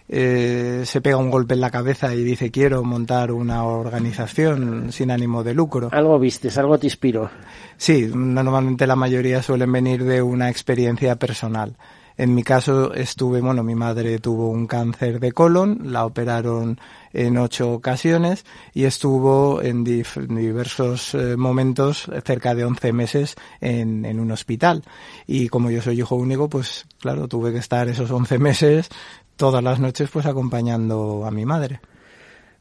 eh, 0.10 0.84
se 0.86 1.02
pega 1.02 1.18
un 1.18 1.30
golpe 1.30 1.54
en 1.54 1.62
la 1.62 1.72
cabeza 1.72 2.14
y 2.14 2.24
dice 2.24 2.50
quiero 2.50 2.84
montar 2.84 3.32
una 3.32 3.66
organización 3.66 4.92
sin 4.92 5.12
ánimo 5.12 5.44
de 5.44 5.54
lucro. 5.54 5.90
Algo 5.92 6.18
vistes, 6.20 6.58
algo 6.58 6.78
te 6.78 6.88
inspiró. 6.88 7.30
Sí, 7.78 8.10
normalmente 8.14 8.88
la 8.88 8.96
mayoría 8.96 9.42
suelen 9.42 9.72
venir 9.72 10.04
de 10.04 10.22
una 10.22 10.50
experiencia 10.50 11.16
personal. 11.18 11.76
En 12.18 12.34
mi 12.34 12.42
caso 12.42 12.94
estuve, 12.94 13.42
bueno, 13.42 13.64
mi 13.64 13.76
madre 13.76 14.18
tuvo 14.18 14.50
un 14.50 14.66
cáncer 14.66 15.20
de 15.20 15.32
colon, 15.32 15.80
la 15.92 16.06
operaron 16.06 16.80
en 17.14 17.38
ocho 17.38 17.74
ocasiones 17.74 18.44
y 18.74 18.86
estuvo 18.86 19.62
en 19.62 19.84
diversos 19.84 21.14
eh, 21.14 21.38
momentos, 21.38 22.10
cerca 22.26 22.56
de 22.56 22.66
once 22.66 22.92
meses, 22.92 23.36
en, 23.62 24.20
un 24.20 24.32
hospital. 24.32 24.84
Y 25.28 25.48
como 25.50 25.70
yo 25.70 25.82
soy 25.82 26.00
hijo 26.00 26.16
único, 26.16 26.50
pues 26.50 26.88
claro, 27.00 27.28
tuve 27.28 27.52
que 27.52 27.60
estar 27.60 27.88
esos 27.88 28.10
once 28.10 28.40
meses 28.40 28.90
todas 29.36 29.64
las 29.64 29.80
noches 29.80 30.10
pues 30.10 30.26
acompañando 30.26 31.24
a 31.26 31.32
mi 31.32 31.46
madre. 31.46 31.80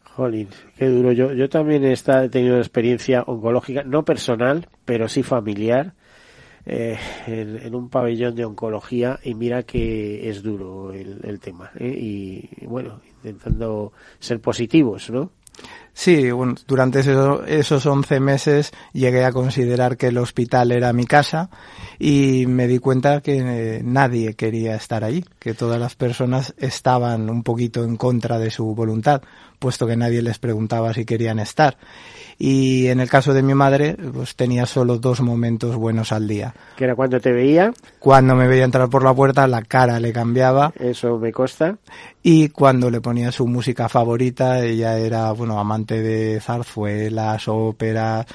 Jolín, 0.02 0.48
qué 0.76 0.86
duro. 0.86 1.12
Yo, 1.12 1.32
yo 1.32 1.48
también 1.48 1.84
he 1.84 1.96
tenido 2.28 2.54
una 2.54 2.62
experiencia 2.62 3.22
oncológica, 3.26 3.82
no 3.82 4.04
personal, 4.04 4.68
pero 4.84 5.08
sí 5.08 5.22
familiar, 5.22 5.94
eh, 6.66 6.98
en, 7.28 7.74
un 7.74 7.88
pabellón 7.88 8.34
de 8.34 8.44
oncología 8.44 9.20
y 9.22 9.34
mira 9.34 9.62
que 9.62 10.28
es 10.28 10.42
duro 10.42 10.92
el, 10.92 11.38
tema. 11.40 11.70
¿eh? 11.78 11.88
Y 11.88 12.66
bueno, 12.66 13.00
intentando 13.06 13.92
ser 14.18 14.40
positivos, 14.40 15.08
¿no? 15.10 15.30
Sí, 15.98 16.30
bueno, 16.30 16.56
durante 16.66 17.00
esos, 17.00 17.40
esos 17.48 17.86
11 17.86 18.20
meses 18.20 18.72
llegué 18.92 19.24
a 19.24 19.32
considerar 19.32 19.96
que 19.96 20.08
el 20.08 20.18
hospital 20.18 20.70
era 20.70 20.92
mi 20.92 21.06
casa 21.06 21.48
y 21.98 22.44
me 22.46 22.66
di 22.66 22.78
cuenta 22.78 23.22
que 23.22 23.38
eh, 23.38 23.80
nadie 23.82 24.34
quería 24.34 24.74
estar 24.76 25.04
allí, 25.04 25.24
que 25.38 25.54
todas 25.54 25.80
las 25.80 25.94
personas 25.94 26.54
estaban 26.58 27.30
un 27.30 27.42
poquito 27.42 27.82
en 27.82 27.96
contra 27.96 28.38
de 28.38 28.50
su 28.50 28.74
voluntad, 28.74 29.22
puesto 29.58 29.86
que 29.86 29.96
nadie 29.96 30.20
les 30.20 30.38
preguntaba 30.38 30.92
si 30.92 31.06
querían 31.06 31.38
estar 31.38 31.78
y 32.38 32.88
en 32.88 33.00
el 33.00 33.08
caso 33.08 33.32
de 33.32 33.42
mi 33.42 33.54
madre 33.54 33.96
pues 34.12 34.36
tenía 34.36 34.66
solo 34.66 34.98
dos 34.98 35.20
momentos 35.20 35.76
buenos 35.76 36.12
al 36.12 36.28
día. 36.28 36.54
¿Que 36.76 36.84
era 36.84 36.94
cuando 36.94 37.20
te 37.20 37.32
veía? 37.32 37.72
Cuando 37.98 38.34
me 38.34 38.46
veía 38.46 38.64
entrar 38.64 38.88
por 38.88 39.02
la 39.02 39.14
puerta 39.14 39.46
la 39.46 39.62
cara 39.62 39.98
le 40.00 40.12
cambiaba. 40.12 40.72
Eso 40.78 41.18
me 41.18 41.32
consta. 41.32 41.78
Y 42.22 42.48
cuando 42.50 42.90
le 42.90 43.00
ponía 43.00 43.32
su 43.32 43.46
música 43.46 43.88
favorita, 43.88 44.62
ella 44.64 44.98
era, 44.98 45.30
bueno, 45.32 45.58
amante 45.58 45.85
de 45.94 46.40
zarzuelas, 46.40 47.48
óperas, 47.48 48.26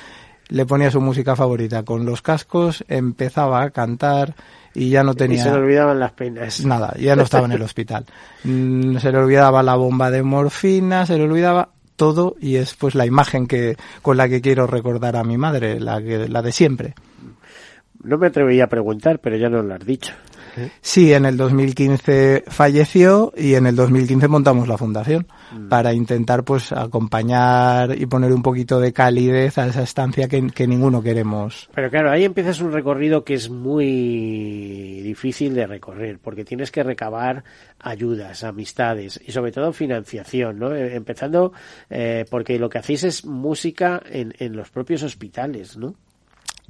le 0.50 0.66
ponía 0.66 0.92
su 0.92 1.00
música 1.00 1.36
favorita 1.36 1.84
con 1.84 2.06
los 2.06 2.22
cascos, 2.22 2.84
empezaba 2.88 3.64
a 3.64 3.70
cantar 3.70 4.36
y 4.74 4.90
ya 4.90 5.04
no 5.04 5.14
tenía... 5.14 5.40
Y 5.40 5.44
se 5.44 5.52
le 5.52 5.58
olvidaban 5.58 6.00
las 6.00 6.12
penas. 6.12 6.66
Nada, 6.66 6.94
ya 7.00 7.16
no 7.16 7.24
estaba 7.24 7.46
en 7.46 7.54
el 7.54 7.62
hospital. 7.62 8.06
Mm, 8.44 8.98
se 8.98 9.12
le 9.12 9.18
olvidaba 9.18 9.64
la 9.64 9.76
bomba 9.76 10.12
de 10.12 10.24
morfina, 10.24 11.06
se 11.06 11.18
le 11.18 11.24
olvidaba 11.24 11.70
todo 11.96 12.36
y 12.42 12.56
es 12.56 12.76
pues 12.76 12.96
la 12.96 13.06
imagen 13.06 13.48
que 13.48 13.78
con 14.02 14.18
la 14.18 14.28
que 14.28 14.42
quiero 14.42 14.68
recordar 14.68 15.16
a 15.16 15.24
mi 15.24 15.38
madre, 15.38 15.80
la 15.80 16.02
que 16.02 16.28
la 16.28 16.42
de 16.42 16.52
siempre. 16.52 16.96
No 18.04 18.18
me 18.18 18.28
atrevería 18.28 18.66
a 18.66 18.68
preguntar, 18.68 19.20
pero 19.20 19.38
ya 19.38 19.50
nos 19.50 19.64
lo 19.64 19.76
has 19.76 19.86
dicho. 19.86 20.14
Sí, 20.82 21.14
en 21.14 21.26
el 21.26 21.38
2015 21.38 22.46
falleció 22.48 23.34
y 23.36 23.56
en 23.56 23.68
el 23.68 23.76
2015 23.76 24.28
montamos 24.28 24.68
la 24.68 24.78
fundación 24.78 25.28
mm. 25.52 25.70
para 25.70 25.94
intentar 25.94 26.44
pues 26.44 26.72
acompañar 26.72 27.96
y 27.98 28.06
poner 28.06 28.32
un 28.34 28.42
poquito 28.42 28.80
de 28.80 28.94
calidez 28.94 29.58
a 29.58 29.68
esa 29.68 29.84
estancia 29.84 30.28
que, 30.28 30.48
que, 30.50 30.68
ninguno 30.68 31.02
queremos. 31.02 31.70
Pero 31.74 31.90
claro, 31.90 32.12
ahí 32.12 32.24
empiezas 32.24 32.62
un 32.62 32.72
recorrido 32.72 33.24
que 33.24 33.34
es 33.34 33.50
muy 33.50 35.02
difícil 35.02 35.54
de 35.54 35.68
recorrer 35.68 36.20
porque 36.20 36.46
tienes 36.46 36.72
que 36.72 36.84
recabar 36.84 37.44
ayudas, 37.80 38.44
amistades 38.44 39.20
y 39.26 39.32
sobre 39.32 39.52
todo 39.52 39.74
financiación, 39.74 40.60
¿no? 40.60 40.74
Eh, 40.76 40.96
empezando 40.96 41.54
eh, 41.90 42.26
porque 42.30 42.60
lo 42.60 42.70
que 42.70 42.80
hacéis 42.80 43.04
es 43.04 43.26
música 43.26 44.02
en, 44.10 44.34
en 44.40 44.56
los 44.56 44.70
propios 44.70 45.04
hospitales, 45.04 45.78
¿no? 45.78 45.96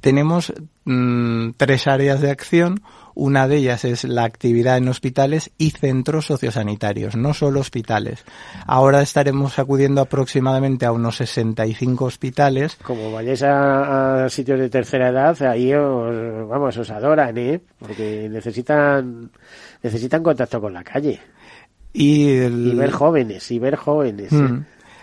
tenemos 0.02 0.52
mm, 0.84 1.50
tres 1.56 1.86
áreas 1.86 2.20
de 2.20 2.30
acción. 2.30 2.82
Una 3.14 3.48
de 3.48 3.56
ellas 3.56 3.84
es 3.84 4.04
la 4.04 4.24
actividad 4.24 4.76
en 4.76 4.88
hospitales 4.88 5.50
y 5.58 5.70
centros 5.70 6.26
sociosanitarios, 6.26 7.16
no 7.16 7.34
solo 7.34 7.60
hospitales. 7.60 8.24
Ahora 8.66 9.02
estaremos 9.02 9.58
acudiendo 9.58 10.00
aproximadamente 10.00 10.86
a 10.86 10.92
unos 10.92 11.16
65 11.16 12.04
hospitales. 12.04 12.76
Como 12.82 13.12
vayáis 13.12 13.42
a, 13.42 14.28
sitios 14.28 14.58
de 14.60 14.70
tercera 14.70 15.08
edad, 15.08 15.40
ahí 15.42 15.74
os, 15.74 16.48
vamos, 16.48 16.76
os 16.76 16.90
adoran, 16.90 17.36
¿eh? 17.38 17.60
Porque 17.78 18.28
necesitan, 18.30 19.30
necesitan 19.82 20.22
contacto 20.22 20.60
con 20.60 20.72
la 20.72 20.84
calle. 20.84 21.20
Y, 21.92 22.74
ver 22.74 22.90
jóvenes, 22.90 23.50
y 23.50 23.58
ver 23.58 23.76
jóvenes. 23.76 24.32
¿eh? 24.32 24.62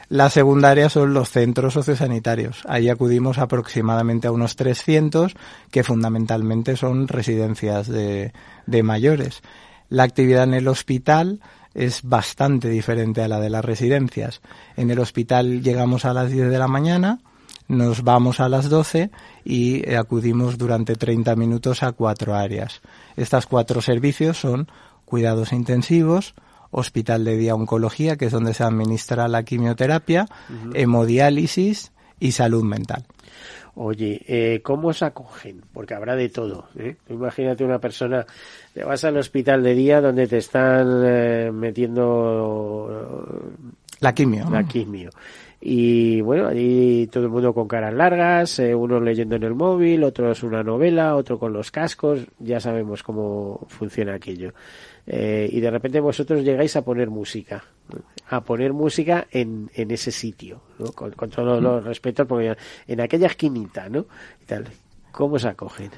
La 0.09 0.31
segunda 0.31 0.71
área 0.71 0.89
son 0.89 1.13
los 1.13 1.29
centros 1.29 1.75
sociosanitarios. 1.75 2.63
Ahí 2.67 2.89
acudimos 2.89 3.37
aproximadamente 3.37 4.27
a 4.27 4.31
unos 4.31 4.55
300 4.55 5.35
que 5.69 5.83
fundamentalmente 5.83 6.75
son 6.75 7.07
residencias 7.07 7.87
de, 7.87 8.33
de 8.65 8.83
mayores. 8.83 9.43
La 9.87 10.01
actividad 10.03 10.45
en 10.45 10.55
el 10.55 10.67
hospital 10.67 11.39
es 11.75 12.01
bastante 12.01 12.69
diferente 12.69 13.21
a 13.21 13.27
la 13.27 13.39
de 13.39 13.51
las 13.51 13.63
residencias. 13.63 14.41
En 14.77 14.89
el 14.89 14.97
hospital 14.97 15.61
llegamos 15.61 16.05
a 16.05 16.13
las 16.13 16.31
10 16.31 16.49
de 16.49 16.57
la 16.57 16.67
mañana, 16.67 17.19
nos 17.67 18.03
vamos 18.03 18.39
a 18.39 18.49
las 18.49 18.67
12 18.67 19.11
y 19.45 19.93
acudimos 19.93 20.57
durante 20.57 20.95
30 20.95 21.35
minutos 21.35 21.83
a 21.83 21.91
cuatro 21.91 22.33
áreas. 22.33 22.81
Estas 23.15 23.45
cuatro 23.45 23.79
servicios 23.81 24.39
son 24.39 24.67
cuidados 25.05 25.53
intensivos, 25.53 26.33
hospital 26.71 27.23
de 27.25 27.37
día 27.37 27.55
oncología, 27.55 28.17
que 28.17 28.25
es 28.25 28.31
donde 28.31 28.53
se 28.53 28.63
administra 28.63 29.27
la 29.27 29.43
quimioterapia, 29.43 30.27
hemodiálisis 30.73 31.91
y 32.19 32.31
salud 32.31 32.63
mental. 32.63 33.05
Oye, 33.75 34.21
eh, 34.27 34.61
¿cómo 34.61 34.91
se 34.91 35.05
acogen? 35.05 35.61
Porque 35.71 35.93
habrá 35.93 36.15
de 36.15 36.29
todo. 36.29 36.67
¿eh? 36.77 36.97
Imagínate 37.09 37.63
una 37.63 37.79
persona, 37.79 38.25
te 38.73 38.83
vas 38.83 39.03
al 39.05 39.17
hospital 39.17 39.63
de 39.63 39.73
día 39.73 40.01
donde 40.01 40.27
te 40.27 40.37
están 40.37 41.01
eh, 41.05 41.51
metiendo 41.53 42.89
la 43.99 44.13
quimio. 44.13 44.49
La 44.49 44.63
quimio. 44.63 45.09
Y 45.61 46.21
bueno, 46.21 46.47
allí 46.47 47.07
todo 47.07 47.25
el 47.25 47.29
mundo 47.29 47.53
con 47.53 47.67
caras 47.67 47.93
largas, 47.93 48.59
eh, 48.59 48.73
unos 48.73 49.03
leyendo 49.03 49.35
en 49.35 49.43
el 49.43 49.55
móvil, 49.55 50.05
otros 50.05 50.41
una 50.43 50.63
novela, 50.63 51.17
otro 51.17 51.37
con 51.37 51.51
los 51.51 51.69
cascos, 51.69 52.21
ya 52.39 52.61
sabemos 52.61 53.03
cómo 53.03 53.65
funciona 53.67 54.15
aquello. 54.15 54.53
Eh, 55.11 55.49
y 55.51 55.59
de 55.59 55.71
repente 55.71 55.99
vosotros 55.99 56.43
llegáis 56.43 56.75
a 56.75 56.83
poner 56.83 57.09
música, 57.09 57.63
a 58.27 58.41
poner 58.41 58.73
música 58.73 59.25
en, 59.31 59.71
en 59.73 59.89
ese 59.89 60.11
sitio, 60.11 60.61
¿no? 60.77 60.91
con, 60.91 61.11
todos 61.31 61.63
los 61.63 61.83
respetos, 61.83 62.27
porque 62.27 62.55
en 62.87 63.01
aquella 63.01 63.25
esquinita, 63.25 63.89
¿no? 63.89 64.05
Y 64.39 64.45
tal. 64.45 64.65
¿Cómo 65.11 65.39
se 65.39 65.47
acogen? 65.47 65.89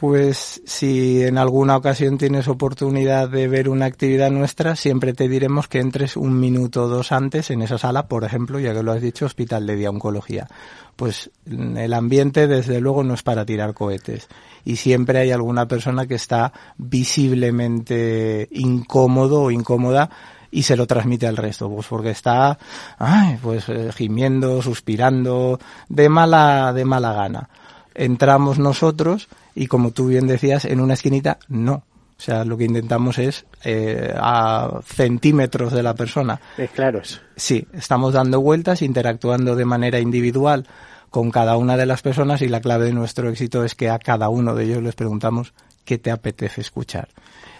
Pues 0.00 0.62
si 0.64 1.22
en 1.24 1.36
alguna 1.36 1.76
ocasión 1.76 2.16
tienes 2.16 2.48
oportunidad 2.48 3.28
de 3.28 3.48
ver 3.48 3.68
una 3.68 3.84
actividad 3.84 4.30
nuestra, 4.30 4.74
siempre 4.74 5.12
te 5.12 5.28
diremos 5.28 5.68
que 5.68 5.78
entres 5.78 6.16
un 6.16 6.40
minuto 6.40 6.84
o 6.84 6.88
dos 6.88 7.12
antes 7.12 7.50
en 7.50 7.60
esa 7.60 7.76
sala, 7.76 8.08
por 8.08 8.24
ejemplo, 8.24 8.58
ya 8.58 8.72
que 8.72 8.82
lo 8.82 8.92
has 8.92 9.02
dicho, 9.02 9.26
Hospital 9.26 9.66
de 9.66 9.76
Día 9.76 9.90
Oncología. 9.90 10.48
Pues 10.96 11.30
el 11.46 11.92
ambiente, 11.92 12.46
desde 12.46 12.80
luego, 12.80 13.04
no 13.04 13.12
es 13.12 13.22
para 13.22 13.44
tirar 13.44 13.74
cohetes. 13.74 14.26
Y 14.64 14.76
siempre 14.76 15.18
hay 15.18 15.32
alguna 15.32 15.68
persona 15.68 16.06
que 16.06 16.14
está 16.14 16.54
visiblemente 16.78 18.48
incómodo 18.52 19.42
o 19.42 19.50
incómoda 19.50 20.08
y 20.50 20.62
se 20.62 20.78
lo 20.78 20.86
transmite 20.86 21.26
al 21.26 21.36
resto, 21.36 21.68
pues 21.68 21.86
porque 21.86 22.12
está, 22.12 22.58
ay, 22.96 23.38
pues 23.42 23.68
eh, 23.68 23.90
gimiendo, 23.94 24.62
suspirando, 24.62 25.60
de 25.90 26.08
mala, 26.08 26.72
de 26.72 26.86
mala 26.86 27.12
gana. 27.12 27.50
Entramos 27.94 28.58
nosotros 28.58 29.28
y 29.54 29.66
como 29.66 29.90
tú 29.90 30.06
bien 30.06 30.26
decías, 30.26 30.64
en 30.64 30.80
una 30.80 30.94
esquinita, 30.94 31.38
no. 31.48 31.84
O 32.18 32.22
sea, 32.22 32.44
lo 32.44 32.58
que 32.58 32.64
intentamos 32.64 33.18
es 33.18 33.46
eh, 33.64 34.14
a 34.14 34.80
centímetros 34.84 35.72
de 35.72 35.82
la 35.82 35.94
persona. 35.94 36.38
Es 36.58 36.70
claro 36.70 37.00
eso. 37.00 37.18
Sí, 37.34 37.66
estamos 37.72 38.12
dando 38.12 38.42
vueltas, 38.42 38.82
interactuando 38.82 39.56
de 39.56 39.64
manera 39.64 40.00
individual 40.00 40.66
con 41.08 41.30
cada 41.30 41.56
una 41.56 41.76
de 41.76 41.86
las 41.86 42.02
personas 42.02 42.42
y 42.42 42.48
la 42.48 42.60
clave 42.60 42.86
de 42.86 42.92
nuestro 42.92 43.30
éxito 43.30 43.64
es 43.64 43.74
que 43.74 43.88
a 43.88 43.98
cada 43.98 44.28
uno 44.28 44.54
de 44.54 44.64
ellos 44.64 44.82
les 44.82 44.94
preguntamos 44.94 45.54
qué 45.84 45.98
te 45.98 46.10
apetece 46.10 46.60
escuchar 46.60 47.08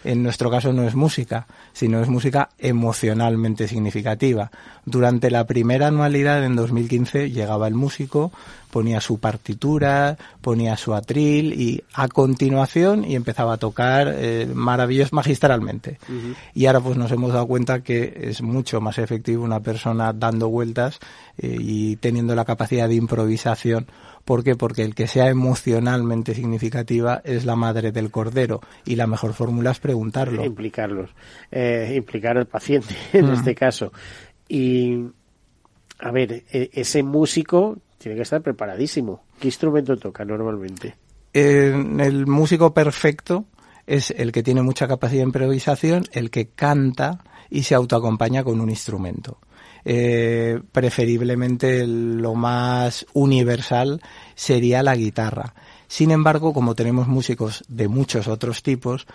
en 0.04 0.22
nuestro 0.22 0.50
caso 0.50 0.72
no 0.72 0.84
es 0.84 0.94
música, 0.94 1.46
sino 1.72 2.00
es 2.00 2.08
música 2.08 2.50
emocionalmente 2.58 3.68
significativa. 3.68 4.50
Durante 4.84 5.30
la 5.30 5.46
primera 5.46 5.88
anualidad 5.88 6.44
en 6.44 6.56
2015 6.56 7.30
llegaba 7.30 7.68
el 7.68 7.74
músico, 7.74 8.32
ponía 8.70 9.00
su 9.00 9.18
partitura, 9.18 10.16
ponía 10.40 10.76
su 10.76 10.94
atril 10.94 11.52
y 11.52 11.82
a 11.92 12.08
continuación 12.08 13.04
y 13.04 13.16
empezaba 13.16 13.54
a 13.54 13.56
tocar 13.58 14.12
eh, 14.16 14.48
maravillosos 14.52 15.12
magistralmente. 15.12 15.98
Y 16.54 16.66
ahora 16.66 16.80
pues 16.80 16.96
nos 16.96 17.10
hemos 17.12 17.32
dado 17.32 17.46
cuenta 17.46 17.82
que 17.82 18.14
es 18.22 18.42
mucho 18.42 18.80
más 18.80 18.98
efectivo 18.98 19.44
una 19.44 19.60
persona 19.60 20.12
dando 20.12 20.48
vueltas 20.48 20.98
eh, 21.38 21.56
y 21.58 21.96
teniendo 21.96 22.34
la 22.34 22.44
capacidad 22.44 22.88
de 22.88 22.94
improvisación 22.94 23.86
¿Por 24.24 24.44
qué? 24.44 24.56
Porque 24.56 24.82
el 24.82 24.94
que 24.94 25.06
sea 25.06 25.28
emocionalmente 25.28 26.34
significativa 26.34 27.20
es 27.24 27.44
la 27.44 27.56
madre 27.56 27.92
del 27.92 28.10
cordero 28.10 28.60
y 28.84 28.96
la 28.96 29.06
mejor 29.06 29.32
fórmula 29.32 29.70
es 29.70 29.80
preguntarlo. 29.80 30.44
Implicarlos, 30.44 31.10
eh, 31.50 31.94
implicar 31.96 32.38
al 32.38 32.46
paciente 32.46 32.94
en 33.12 33.26
mm. 33.26 33.32
este 33.32 33.54
caso. 33.54 33.92
Y, 34.48 35.06
a 35.98 36.10
ver, 36.10 36.44
e, 36.50 36.70
ese 36.72 37.02
músico 37.02 37.78
tiene 37.98 38.16
que 38.16 38.22
estar 38.22 38.42
preparadísimo. 38.42 39.24
¿Qué 39.38 39.48
instrumento 39.48 39.96
toca 39.96 40.24
normalmente? 40.24 40.96
el 41.32 42.26
músico 42.26 42.74
perfecto 42.74 43.44
es 43.86 44.10
el 44.10 44.32
que 44.32 44.42
tiene 44.42 44.62
mucha 44.62 44.88
capacidad 44.88 45.20
de 45.20 45.26
improvisación, 45.26 46.02
el 46.10 46.28
que 46.28 46.48
canta 46.48 47.22
y 47.50 47.62
se 47.62 47.76
autoacompaña 47.76 48.42
con 48.42 48.60
un 48.60 48.68
instrumento 48.68 49.38
eh, 49.84 50.60
preferiblemente 50.72 51.86
lo 51.86 52.34
más 52.34 53.06
universal 53.12 54.00
sería 54.34 54.82
la 54.82 54.96
guitarra. 54.96 55.54
Sin 55.88 56.12
embargo, 56.12 56.52
como 56.52 56.74
tenemos 56.74 57.08
músicos 57.08 57.64
de 57.68 57.88
muchos 57.88 58.28
otros 58.28 58.62
tipos 58.62 59.06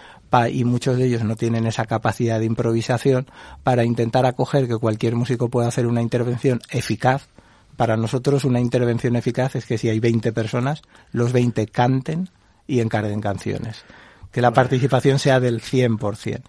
y 0.51 0.65
muchos 0.65 0.97
de 0.97 1.05
ellos 1.05 1.23
no 1.23 1.37
tienen 1.37 1.65
esa 1.65 1.85
capacidad 1.85 2.39
de 2.39 2.45
improvisación, 2.45 3.27
para 3.63 3.85
intentar 3.85 4.25
acoger 4.25 4.67
que 4.67 4.77
cualquier 4.77 5.15
músico 5.15 5.49
pueda 5.49 5.69
hacer 5.69 5.87
una 5.87 6.01
intervención 6.01 6.59
eficaz, 6.69 7.29
para 7.77 7.95
nosotros 7.95 8.43
una 8.43 8.59
intervención 8.59 9.15
eficaz 9.15 9.55
es 9.55 9.65
que 9.65 9.77
si 9.77 9.87
hay 9.87 9.99
20 9.99 10.33
personas, 10.33 10.81
los 11.11 11.31
20 11.31 11.67
canten 11.67 12.29
y 12.67 12.81
encarguen 12.81 13.21
canciones 13.21 13.85
que 14.35 14.41
la 14.41 14.51
participación 14.51 15.17
sea 15.17 15.39
del 15.39 15.61
100%. 15.61 16.41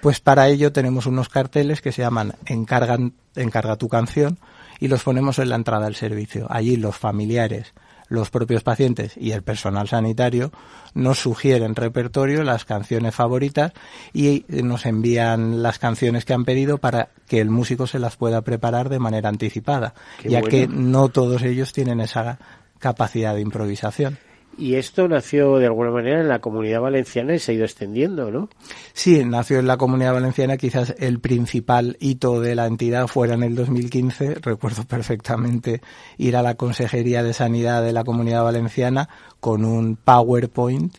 Pues 0.00 0.20
para 0.20 0.48
ello 0.48 0.72
tenemos 0.72 1.04
unos 1.04 1.28
carteles 1.28 1.82
que 1.82 1.92
se 1.92 2.00
llaman 2.00 2.32
Encargan, 2.46 3.12
Encarga 3.34 3.76
tu 3.76 3.90
canción 3.90 4.38
y 4.80 4.88
los 4.88 5.02
ponemos 5.02 5.38
en 5.38 5.50
la 5.50 5.56
entrada 5.56 5.84
del 5.84 5.96
servicio. 5.96 6.46
Allí 6.48 6.78
los 6.78 6.96
familiares, 6.96 7.74
los 8.08 8.30
propios 8.30 8.62
pacientes 8.62 9.18
y 9.18 9.32
el 9.32 9.42
personal 9.42 9.86
sanitario 9.86 10.50
nos 10.94 11.18
sugieren 11.18 11.74
repertorio, 11.74 12.42
las 12.42 12.64
canciones 12.64 13.14
favoritas 13.14 13.74
y 14.14 14.46
nos 14.48 14.86
envían 14.86 15.62
las 15.62 15.78
canciones 15.78 16.24
que 16.24 16.32
han 16.32 16.46
pedido 16.46 16.78
para 16.78 17.10
que 17.28 17.42
el 17.42 17.50
músico 17.50 17.86
se 17.86 17.98
las 17.98 18.16
pueda 18.16 18.40
preparar 18.40 18.88
de 18.88 18.98
manera 18.98 19.28
anticipada, 19.28 19.92
ya 20.24 20.40
que 20.40 20.68
no 20.68 21.10
todos 21.10 21.42
ellos 21.42 21.74
tienen 21.74 22.00
esa 22.00 22.38
capacidad 22.78 23.34
de 23.34 23.42
improvisación. 23.42 24.16
Y 24.58 24.76
esto 24.76 25.06
nació 25.06 25.58
de 25.58 25.66
alguna 25.66 25.90
manera 25.90 26.20
en 26.20 26.28
la 26.28 26.38
comunidad 26.38 26.80
valenciana 26.80 27.34
y 27.34 27.38
se 27.38 27.52
ha 27.52 27.54
ido 27.54 27.64
extendiendo, 27.64 28.30
¿no? 28.30 28.48
Sí, 28.94 29.22
nació 29.24 29.58
en 29.58 29.66
la 29.66 29.76
comunidad 29.76 30.14
valenciana. 30.14 30.56
Quizás 30.56 30.94
el 30.98 31.20
principal 31.20 31.98
hito 32.00 32.40
de 32.40 32.54
la 32.54 32.66
entidad 32.66 33.06
fuera 33.06 33.34
en 33.34 33.42
el 33.42 33.54
2015. 33.54 34.36
Recuerdo 34.36 34.84
perfectamente 34.84 35.82
ir 36.16 36.36
a 36.36 36.42
la 36.42 36.54
Consejería 36.54 37.22
de 37.22 37.34
Sanidad 37.34 37.82
de 37.82 37.92
la 37.92 38.04
comunidad 38.04 38.44
valenciana 38.44 39.10
con 39.40 39.64
un 39.64 39.96
PowerPoint. 39.96 40.96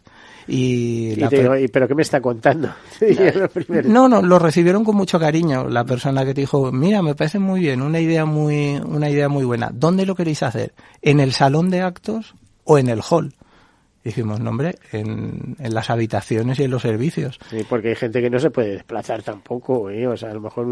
Y, 0.50 1.16
pero 1.74 1.90
qué 1.90 1.96
me 1.96 2.04
está 2.04 2.22
contando 2.22 2.70
no 3.84 4.08
no 4.08 4.22
lo 4.22 4.40
recibieron 4.40 4.86
con 4.86 4.96
mucho 4.96 5.20
cariño 5.20 5.68
la 5.68 5.84
persona 5.84 6.24
que 6.24 6.34
te 6.34 6.40
dijo 6.40 6.72
mira 6.72 7.02
me 7.02 7.16
parece 7.16 7.38
muy 7.38 7.60
bien 7.60 7.82
una 7.82 8.00
idea 8.00 8.24
muy 8.24 8.78
una 8.78 9.10
idea 9.10 9.28
muy 9.28 9.44
buena 9.44 9.72
dónde 9.74 10.06
lo 10.06 10.16
queréis 10.16 10.44
hacer 10.44 10.74
en 11.02 11.20
el 11.20 11.34
salón 11.34 11.70
de 11.70 11.82
actos 11.82 12.36
o 12.64 12.78
en 12.78 12.88
el 12.88 13.02
hall 13.02 13.34
Dijimos, 14.08 14.40
nombre, 14.40 14.76
en, 14.94 15.58
en, 15.60 15.74
las 15.74 15.90
habitaciones 15.90 16.58
y 16.60 16.64
en 16.64 16.72
los 16.72 16.82
servicios. 16.82 17.38
Sí, 17.50 17.66
porque 17.68 17.90
hay 17.90 17.96
gente 17.96 18.22
que 18.22 18.30
no 18.30 18.40
se 18.40 18.52
puede 18.52 18.70
desplazar 18.70 19.22
tampoco, 19.22 19.90
¿eh? 19.90 20.08
o 20.08 20.16
sea, 20.16 20.32
a 20.32 20.34
lo 20.34 20.40
mejor, 20.40 20.66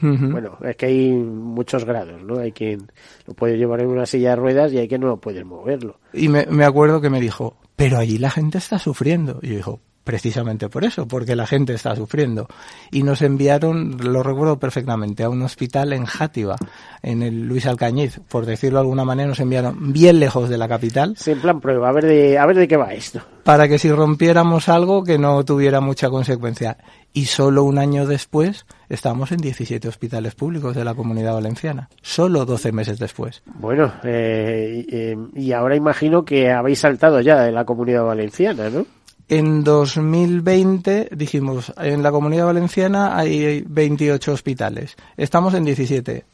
bueno, 0.00 0.58
es 0.64 0.74
que 0.74 0.86
hay 0.86 1.12
muchos 1.12 1.84
grados, 1.84 2.20
¿no? 2.24 2.40
Hay 2.40 2.50
quien 2.50 2.90
lo 3.28 3.34
puede 3.34 3.56
llevar 3.56 3.82
en 3.82 3.90
una 3.90 4.06
silla 4.06 4.30
de 4.30 4.36
ruedas 4.36 4.72
y 4.72 4.78
hay 4.78 4.88
quien 4.88 5.02
no 5.02 5.18
puede 5.18 5.44
moverlo. 5.44 6.00
Y 6.12 6.28
me, 6.28 6.46
me 6.46 6.64
acuerdo 6.64 7.00
que 7.00 7.10
me 7.10 7.20
dijo, 7.20 7.56
pero 7.76 7.98
allí 7.98 8.18
la 8.18 8.30
gente 8.30 8.58
está 8.58 8.80
sufriendo. 8.80 9.38
Y 9.40 9.50
yo 9.50 9.56
dijo, 9.56 9.80
precisamente 10.04 10.68
por 10.68 10.84
eso, 10.84 11.06
porque 11.06 11.36
la 11.36 11.46
gente 11.46 11.74
está 11.74 11.94
sufriendo. 11.94 12.48
Y 12.90 13.02
nos 13.02 13.22
enviaron, 13.22 13.96
lo 13.98 14.22
recuerdo 14.22 14.58
perfectamente, 14.58 15.22
a 15.22 15.28
un 15.28 15.42
hospital 15.42 15.92
en 15.92 16.04
Játiva, 16.04 16.56
en 17.02 17.22
el 17.22 17.46
Luis 17.46 17.66
Alcañiz, 17.66 18.20
por 18.28 18.46
decirlo 18.46 18.78
de 18.78 18.82
alguna 18.82 19.04
manera, 19.04 19.28
nos 19.28 19.40
enviaron 19.40 19.92
bien 19.92 20.20
lejos 20.20 20.48
de 20.48 20.58
la 20.58 20.68
capital. 20.68 21.14
Sí, 21.16 21.32
en 21.32 21.40
plan 21.40 21.60
prueba, 21.60 21.88
a 21.88 21.92
ver 21.92 22.06
de, 22.06 22.38
a 22.38 22.46
ver 22.46 22.56
de 22.56 22.68
qué 22.68 22.76
va 22.76 22.92
esto. 22.92 23.20
Para 23.44 23.68
que 23.68 23.78
si 23.78 23.90
rompiéramos 23.90 24.68
algo 24.68 25.02
que 25.02 25.18
no 25.18 25.44
tuviera 25.44 25.80
mucha 25.80 26.10
consecuencia. 26.10 26.76
Y 27.12 27.24
solo 27.24 27.64
un 27.64 27.78
año 27.78 28.06
después 28.06 28.66
estamos 28.88 29.32
en 29.32 29.38
17 29.38 29.88
hospitales 29.88 30.36
públicos 30.36 30.76
de 30.76 30.84
la 30.84 30.94
comunidad 30.94 31.34
valenciana. 31.34 31.88
Solo 32.02 32.44
12 32.44 32.70
meses 32.70 32.98
después. 33.00 33.42
Bueno, 33.46 33.92
eh, 34.04 34.86
eh, 34.88 35.16
y 35.34 35.52
ahora 35.52 35.74
imagino 35.74 36.24
que 36.24 36.52
habéis 36.52 36.78
saltado 36.78 37.20
ya 37.20 37.40
de 37.42 37.50
la 37.50 37.64
comunidad 37.64 38.04
valenciana, 38.04 38.70
¿no? 38.70 38.86
En 39.30 39.62
2020 39.62 41.10
dijimos, 41.12 41.72
en 41.76 42.02
la 42.02 42.10
comunidad 42.10 42.46
valenciana 42.46 43.16
hay 43.16 43.62
28 43.64 44.32
hospitales. 44.32 44.96
Estamos 45.16 45.54
en 45.54 45.64
17. 45.64 46.24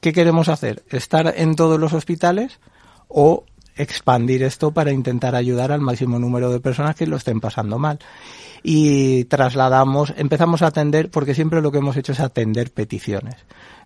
¿Qué 0.00 0.12
queremos 0.12 0.50
hacer? 0.50 0.82
¿Estar 0.90 1.32
en 1.34 1.56
todos 1.56 1.80
los 1.80 1.94
hospitales 1.94 2.60
o 3.08 3.46
expandir 3.76 4.42
esto 4.42 4.72
para 4.72 4.92
intentar 4.92 5.34
ayudar 5.34 5.72
al 5.72 5.80
máximo 5.80 6.18
número 6.18 6.50
de 6.50 6.60
personas 6.60 6.96
que 6.96 7.06
lo 7.06 7.16
estén 7.16 7.40
pasando 7.40 7.78
mal? 7.78 7.98
Y 8.62 9.24
trasladamos, 9.24 10.14
empezamos 10.16 10.62
a 10.62 10.68
atender, 10.68 11.10
porque 11.10 11.34
siempre 11.34 11.60
lo 11.60 11.72
que 11.72 11.78
hemos 11.78 11.96
hecho 11.96 12.12
es 12.12 12.20
atender 12.20 12.70
peticiones 12.70 13.36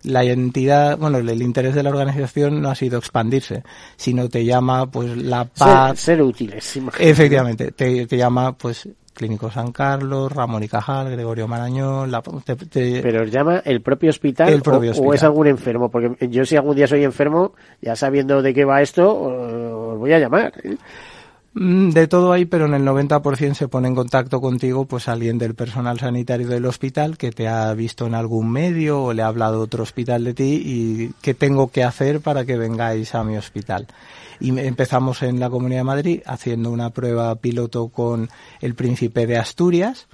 la 0.03 0.23
entidad, 0.23 0.97
bueno, 0.97 1.17
el 1.17 1.41
interés 1.41 1.75
de 1.75 1.83
la 1.83 1.89
organización 1.89 2.61
no 2.61 2.69
ha 2.69 2.75
sido 2.75 2.97
expandirse, 2.97 3.63
sino 3.95 4.29
te 4.29 4.45
llama, 4.45 4.89
pues, 4.89 5.15
la 5.17 5.45
paz. 5.45 5.99
Ser, 5.99 6.21
útiles, 6.21 6.79
Efectivamente, 6.99 7.71
te, 7.71 8.05
te 8.05 8.17
llama, 8.17 8.53
pues, 8.53 8.87
Clínico 9.17 9.49
San 9.49 9.71
Carlos, 9.71 10.31
Ramón 10.31 10.61
y 10.61 10.67
Cajal, 10.67 11.09
Gregorio 11.09 11.47
Marañón. 11.47 12.11
La, 12.11 12.21
Pero 12.21 13.23
os 13.23 13.31
llama 13.31 13.63
el 13.65 13.81
propio 13.81 14.11
hospital, 14.11 14.61
o, 14.63 15.13
es 15.13 15.23
algún 15.23 15.47
enfermo, 15.47 15.89
porque 15.89 16.27
yo 16.27 16.45
si 16.45 16.55
algún 16.55 16.75
día 16.75 16.85
soy 16.85 17.03
enfermo, 17.03 17.53
ya 17.81 17.95
sabiendo 17.95 18.43
de 18.43 18.53
qué 18.53 18.63
va 18.63 18.83
esto, 18.83 19.66
os 19.97 19.99
voy 19.99 20.13
a 20.13 20.19
llamar. 20.19 20.53
¿eh? 20.63 20.77
Mm, 21.53 21.89
de 21.89 22.07
todo 22.07 22.31
hay, 22.33 22.45
pero 22.45 22.67
en 22.67 22.75
el 22.75 22.83
90% 22.83 23.55
se 23.55 23.67
pone 23.67 23.87
en 23.87 23.95
contacto 23.95 24.39
contigo 24.39 24.85
pues 24.85 25.07
alguien 25.07 25.39
del 25.39 25.55
personal 25.55 25.99
sanitario 25.99 26.47
del 26.47 26.65
hospital 26.65 27.17
que 27.17 27.31
te 27.31 27.47
ha 27.47 27.73
visto 27.73 28.05
en 28.05 28.13
algún 28.13 28.51
medio 28.51 29.01
o 29.03 29.13
le 29.13 29.23
ha 29.23 29.27
hablado 29.27 29.59
otro 29.59 29.81
hospital 29.81 30.23
de 30.23 30.33
ti 30.35 30.61
y 30.63 31.13
qué 31.21 31.33
tengo 31.33 31.71
que 31.71 31.83
hacer 31.83 32.21
para 32.21 32.45
que 32.45 32.57
vengáis 32.57 33.15
a 33.15 33.23
mi 33.23 33.37
hospital. 33.37 33.87
Y 34.39 34.57
empezamos 34.59 35.23
en 35.23 35.39
la 35.39 35.49
Comunidad 35.49 35.79
de 35.79 35.85
Madrid 35.85 36.21
haciendo 36.27 36.69
una 36.69 36.91
prueba 36.91 37.33
piloto 37.35 37.87
con 37.87 38.29
el 38.61 38.75
Príncipe 38.75 39.25
de 39.25 39.37
Asturias 39.37 40.07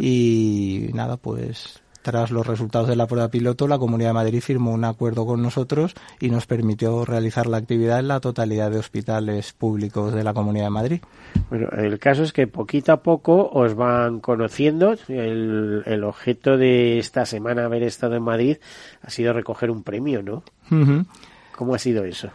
y 0.00 0.88
nada, 0.94 1.18
pues 1.18 1.82
tras 2.06 2.30
los 2.30 2.46
resultados 2.46 2.86
de 2.86 2.94
la 2.94 3.08
prueba 3.08 3.26
piloto, 3.32 3.66
la 3.66 3.80
Comunidad 3.80 4.10
de 4.10 4.14
Madrid 4.14 4.40
firmó 4.40 4.72
un 4.72 4.84
acuerdo 4.84 5.26
con 5.26 5.42
nosotros 5.42 5.92
y 6.20 6.30
nos 6.30 6.46
permitió 6.46 7.04
realizar 7.04 7.48
la 7.48 7.56
actividad 7.56 7.98
en 7.98 8.06
la 8.06 8.20
totalidad 8.20 8.70
de 8.70 8.78
hospitales 8.78 9.52
públicos 9.52 10.14
de 10.14 10.22
la 10.22 10.32
Comunidad 10.32 10.66
de 10.66 10.70
Madrid. 10.70 11.00
Bueno, 11.50 11.68
el 11.76 11.98
caso 11.98 12.22
es 12.22 12.32
que 12.32 12.46
poquito 12.46 12.92
a 12.92 13.02
poco 13.02 13.50
os 13.52 13.74
van 13.74 14.20
conociendo. 14.20 14.94
El, 15.08 16.04
objeto 16.04 16.56
de 16.56 16.98
esta 16.98 17.26
semana 17.26 17.64
haber 17.64 17.82
estado 17.82 18.14
en 18.14 18.22
Madrid 18.22 18.58
ha 19.02 19.10
sido 19.10 19.32
recoger 19.32 19.72
un 19.72 19.82
premio, 19.82 20.22
¿no? 20.22 20.44
¿Cómo 21.56 21.74
ha 21.74 21.78
sido 21.80 22.04
eso? 22.04 22.30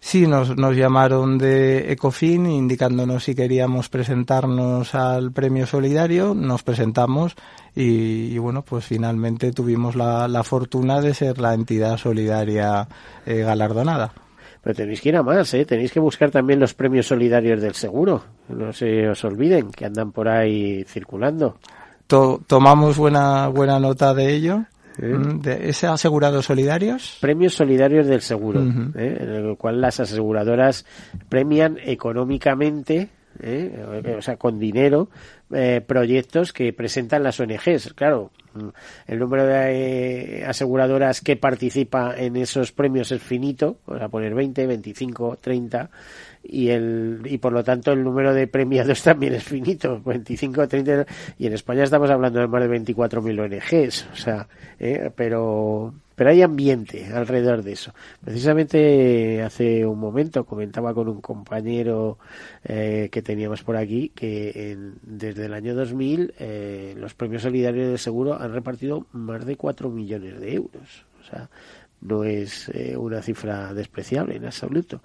Sí, 0.00 0.26
nos, 0.26 0.56
nos 0.56 0.76
llamaron 0.76 1.38
de 1.38 1.92
Ecofin 1.92 2.46
indicándonos 2.46 3.24
si 3.24 3.34
queríamos 3.34 3.88
presentarnos 3.88 4.94
al 4.94 5.32
premio 5.32 5.66
solidario, 5.66 6.34
nos 6.34 6.62
presentamos 6.62 7.34
y, 7.74 8.38
bueno, 8.38 8.62
pues 8.62 8.84
finalmente 8.84 9.52
tuvimos 9.52 9.96
la, 9.96 10.28
la, 10.28 10.42
fortuna 10.44 11.00
de 11.00 11.14
ser 11.14 11.38
la 11.38 11.52
entidad 11.52 11.96
solidaria 11.96 12.88
eh, 13.26 13.38
galardonada. 13.38 14.12
Pero 14.62 14.74
tenéis 14.74 15.00
que 15.00 15.10
ir 15.10 15.16
a 15.16 15.22
más, 15.22 15.52
¿eh? 15.54 15.64
Tenéis 15.64 15.92
que 15.92 16.00
buscar 16.00 16.30
también 16.30 16.58
los 16.60 16.74
premios 16.74 17.06
solidarios 17.06 17.60
del 17.60 17.74
seguro. 17.74 18.24
No 18.48 18.72
se 18.72 19.08
os 19.08 19.24
olviden 19.24 19.70
que 19.70 19.86
andan 19.86 20.12
por 20.12 20.28
ahí 20.28 20.84
circulando. 20.84 21.58
tomamos 22.06 22.96
buena, 22.96 23.48
buena 23.48 23.78
nota 23.78 24.14
de 24.14 24.34
ello. 24.34 24.64
Mm, 24.98 25.40
¿De 25.40 25.68
ese 25.68 25.86
asegurados 25.86 26.46
solidarios? 26.46 27.18
Premios 27.20 27.54
solidarios 27.54 28.06
del 28.06 28.20
seguro, 28.20 28.62
¿eh? 28.62 29.16
en 29.20 29.28
el 29.28 29.56
cual 29.56 29.80
las 29.80 30.00
aseguradoras 30.00 30.84
premian 31.28 31.78
económicamente 31.84 33.08
¿eh? 33.40 34.14
o 34.18 34.22
sea, 34.22 34.36
con 34.36 34.58
dinero, 34.58 35.08
eh, 35.52 35.80
proyectos 35.86 36.52
que 36.52 36.72
presentan 36.72 37.22
las 37.22 37.38
ONGs. 37.40 37.94
Claro, 37.94 38.30
mm, 38.54 38.68
el 39.06 39.18
número 39.18 39.46
de 39.46 40.44
aseguradoras 40.46 41.20
que 41.20 41.36
participa 41.36 42.14
en 42.16 42.36
esos 42.36 42.72
premios 42.72 43.12
es 43.12 43.22
finito, 43.22 43.78
vamos 43.86 44.02
a 44.02 44.08
poner 44.08 44.34
20, 44.34 44.66
25, 44.66 45.38
30, 45.40 45.90
y 46.48 46.70
el 46.70 47.20
y 47.24 47.38
por 47.38 47.52
lo 47.52 47.62
tanto 47.62 47.92
el 47.92 48.02
número 48.02 48.32
de 48.32 48.46
premiados 48.46 49.02
también 49.04 49.34
es 49.34 49.44
finito 49.44 50.00
25 50.04 50.66
30 50.66 51.06
y 51.38 51.46
en 51.46 51.52
España 51.52 51.84
estamos 51.84 52.10
hablando 52.10 52.40
de 52.40 52.48
más 52.48 52.62
de 52.62 52.80
24.000 52.80 53.40
ONGs 53.40 54.06
o 54.12 54.16
sea 54.16 54.48
eh, 54.80 55.10
pero 55.14 55.92
pero 56.18 56.30
hay 56.30 56.42
ambiente 56.42 57.06
alrededor 57.14 57.62
de 57.62 57.72
eso. 57.72 57.94
Precisamente 58.24 59.40
hace 59.40 59.86
un 59.86 60.00
momento 60.00 60.44
comentaba 60.44 60.92
con 60.92 61.08
un 61.08 61.20
compañero 61.20 62.18
eh, 62.64 63.08
que 63.12 63.22
teníamos 63.22 63.62
por 63.62 63.76
aquí 63.76 64.08
que 64.08 64.76
desde 65.02 65.46
el 65.46 65.54
año 65.54 65.76
2000 65.76 66.34
eh, 66.40 66.94
los 66.96 67.14
premios 67.14 67.42
solidarios 67.42 67.92
de 67.92 67.98
seguro 67.98 68.34
han 68.34 68.52
repartido 68.52 69.06
más 69.12 69.46
de 69.46 69.54
4 69.54 69.90
millones 69.90 70.40
de 70.40 70.54
euros 70.54 71.06
o 71.20 71.24
sea 71.24 71.48
no 72.00 72.24
es 72.24 72.68
eh, 72.72 72.96
una 72.96 73.22
cifra 73.22 73.74
despreciable 73.74 74.36
en 74.36 74.44
absoluto. 74.44 75.02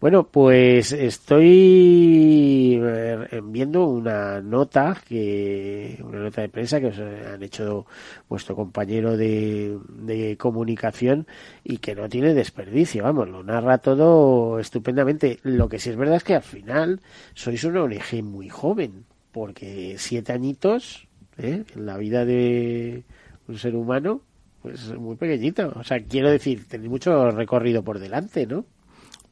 Bueno, 0.00 0.24
pues 0.28 0.92
estoy 0.92 2.80
eh, 2.82 3.40
viendo 3.44 3.86
una 3.86 4.40
nota 4.40 4.96
que 5.06 5.98
una 6.04 6.20
nota 6.20 6.42
de 6.42 6.48
prensa 6.48 6.80
que 6.80 6.86
os 6.86 6.98
han 6.98 7.42
hecho 7.42 7.86
vuestro 8.28 8.54
compañero 8.54 9.16
de, 9.16 9.78
de 9.88 10.36
comunicación 10.36 11.26
y 11.62 11.78
que 11.78 11.94
no 11.94 12.08
tiene 12.08 12.34
desperdicio, 12.34 13.04
vamos, 13.04 13.28
lo 13.28 13.42
narra 13.42 13.78
todo 13.78 14.58
estupendamente. 14.58 15.38
Lo 15.42 15.68
que 15.68 15.78
sí 15.78 15.90
es 15.90 15.96
verdad 15.96 16.16
es 16.16 16.24
que 16.24 16.34
al 16.34 16.42
final 16.42 17.00
sois 17.34 17.64
una 17.64 17.82
ONG 17.82 18.22
muy 18.22 18.48
joven, 18.48 19.04
porque 19.32 19.96
siete 19.98 20.32
añitos 20.32 21.08
¿eh? 21.38 21.64
en 21.74 21.86
la 21.86 21.96
vida 21.96 22.24
de 22.24 23.04
un 23.48 23.58
ser 23.58 23.74
humano 23.76 24.20
pues 24.64 24.98
muy 24.98 25.14
pequeñito. 25.16 25.74
O 25.76 25.84
sea, 25.84 25.98
quiero 26.02 26.30
decir, 26.30 26.66
tenéis 26.66 26.90
mucho 26.90 27.30
recorrido 27.30 27.84
por 27.84 27.98
delante, 27.98 28.46
¿no? 28.46 28.64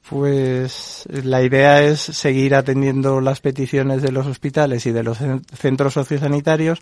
Pues 0.07 1.09
la 1.11 1.43
idea 1.43 1.83
es 1.83 2.01
seguir 2.01 2.55
atendiendo 2.55 3.23
las 3.23 3.41
peticiones 3.41 4.03
de 4.03 4.13
los 4.13 4.27
hospitales 4.27 4.85
y 4.85 4.93
de 4.93 5.03
los 5.03 5.17
centros 5.55 5.95
sociosanitarios 5.95 6.81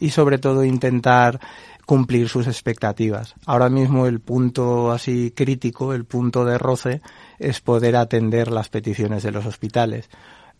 y 0.00 0.10
sobre 0.10 0.38
todo 0.38 0.64
intentar 0.64 1.38
cumplir 1.86 2.28
sus 2.28 2.48
expectativas. 2.48 3.36
Ahora 3.46 3.68
mismo 3.68 4.08
el 4.08 4.18
punto 4.18 4.90
así 4.90 5.32
crítico, 5.36 5.94
el 5.94 6.04
punto 6.04 6.44
de 6.44 6.58
roce, 6.58 7.02
es 7.38 7.60
poder 7.60 7.94
atender 7.94 8.50
las 8.50 8.68
peticiones 8.68 9.22
de 9.22 9.30
los 9.30 9.46
hospitales. 9.46 10.10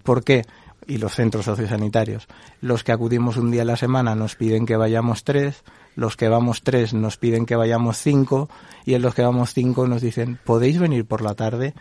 ¿Por 0.04 0.22
qué? 0.22 0.44
Y 0.86 0.98
los 0.98 1.14
centros 1.14 1.46
sociosanitarios. 1.46 2.28
Los 2.60 2.84
que 2.84 2.92
acudimos 2.92 3.36
un 3.36 3.50
día 3.50 3.62
a 3.62 3.64
la 3.64 3.76
semana 3.76 4.14
nos 4.14 4.36
piden 4.36 4.64
que 4.64 4.76
vayamos 4.76 5.24
tres, 5.24 5.64
los 5.96 6.16
que 6.16 6.28
vamos 6.28 6.62
tres 6.62 6.94
nos 6.94 7.16
piden 7.16 7.46
que 7.46 7.56
vayamos 7.56 7.98
cinco 7.98 8.48
y 8.84 8.94
en 8.94 9.02
los 9.02 9.14
que 9.14 9.22
vamos 9.22 9.52
cinco 9.52 9.86
nos 9.86 10.02
dicen, 10.02 10.38
¿podéis 10.44 10.78
venir 10.78 11.04
por 11.04 11.22
la 11.22 11.34
tarde? 11.34 11.74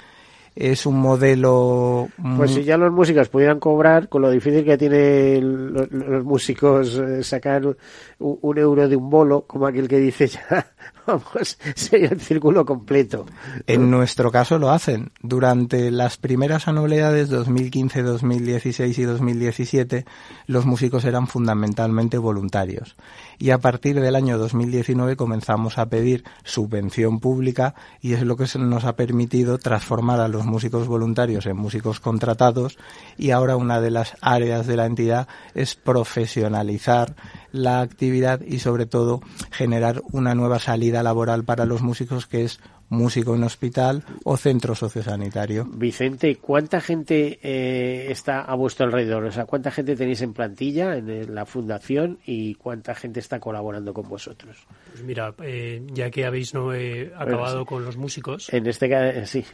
Es 0.53 0.85
un 0.85 0.99
modelo... 0.99 2.09
Pues 2.35 2.51
si 2.51 2.63
ya 2.63 2.77
los 2.77 2.91
músicos 2.91 3.29
pudieran 3.29 3.59
cobrar, 3.59 4.09
con 4.09 4.21
lo 4.21 4.29
difícil 4.29 4.65
que 4.65 4.77
tienen 4.77 5.73
los, 5.73 6.23
músicos 6.25 6.97
eh, 6.97 7.23
sacar 7.23 7.77
un, 8.21 8.57
euro 8.57 8.87
de 8.87 8.95
un 8.95 9.09
bolo, 9.09 9.45
como 9.47 9.67
aquel 9.67 9.87
que 9.87 9.99
dice 9.99 10.27
ya, 10.27 10.71
vamos, 11.05 11.57
sería 11.75 12.09
el 12.09 12.21
círculo 12.21 12.65
completo. 12.65 13.25
En 13.67 13.89
nuestro 13.89 14.31
caso 14.31 14.57
lo 14.59 14.69
hacen. 14.69 15.11
Durante 15.21 15.91
las 15.91 16.17
primeras 16.17 16.67
anualidades 16.67 17.29
2015, 17.29 18.03
2016 18.03 18.97
y 18.99 19.03
2017, 19.03 20.05
los 20.47 20.65
músicos 20.65 21.05
eran 21.05 21.27
fundamentalmente 21.27 22.17
voluntarios 22.17 22.95
y 23.41 23.49
a 23.49 23.57
partir 23.57 23.99
del 23.99 24.15
año 24.15 24.37
2019 24.37 25.15
comenzamos 25.15 25.79
a 25.79 25.87
pedir 25.87 26.23
subvención 26.43 27.19
pública 27.19 27.73
y 27.99 28.13
es 28.13 28.21
lo 28.21 28.37
que 28.37 28.45
nos 28.59 28.85
ha 28.85 28.95
permitido 28.95 29.57
transformar 29.57 30.19
a 30.19 30.27
los 30.27 30.45
músicos 30.45 30.87
voluntarios 30.87 31.47
en 31.47 31.57
músicos 31.57 31.99
contratados 31.99 32.77
y 33.17 33.31
ahora 33.31 33.55
una 33.55 33.81
de 33.81 33.89
las 33.89 34.15
áreas 34.21 34.67
de 34.67 34.75
la 34.75 34.85
entidad 34.85 35.27
es 35.55 35.73
profesionalizar 35.73 37.15
la 37.51 37.81
actividad 37.81 38.41
y 38.41 38.59
sobre 38.59 38.85
todo 38.85 39.21
generar 39.51 40.01
una 40.11 40.35
nueva 40.35 40.59
salida 40.59 41.03
laboral 41.03 41.43
para 41.43 41.65
los 41.65 41.81
músicos 41.81 42.27
que 42.27 42.43
es 42.43 42.59
músico 42.91 43.35
en 43.35 43.43
hospital 43.43 44.03
o 44.25 44.37
centro 44.37 44.75
sociosanitario. 44.75 45.65
Vicente, 45.65 46.35
¿cuánta 46.35 46.81
gente 46.81 47.39
eh, 47.41 48.11
está 48.11 48.41
a 48.41 48.53
vuestro 48.55 48.85
alrededor? 48.85 49.23
O 49.23 49.31
sea, 49.31 49.45
¿cuánta 49.45 49.71
gente 49.71 49.95
tenéis 49.95 50.21
en 50.21 50.33
plantilla 50.33 50.97
en 50.97 51.33
la 51.33 51.45
fundación 51.45 52.19
y 52.25 52.55
cuánta 52.55 52.93
gente 52.93 53.21
está 53.21 53.39
colaborando 53.39 53.93
con 53.93 54.09
vosotros? 54.09 54.57
Pues 54.91 55.03
mira, 55.03 55.33
eh, 55.41 55.81
ya 55.93 56.11
que 56.11 56.25
habéis 56.25 56.53
no 56.53 56.73
eh, 56.73 57.13
acabado 57.17 57.65
con 57.65 57.85
los 57.85 57.95
músicos. 57.95 58.53
En 58.53 58.67
este 58.67 58.89
caso, 58.89 59.25
sí. 59.25 59.45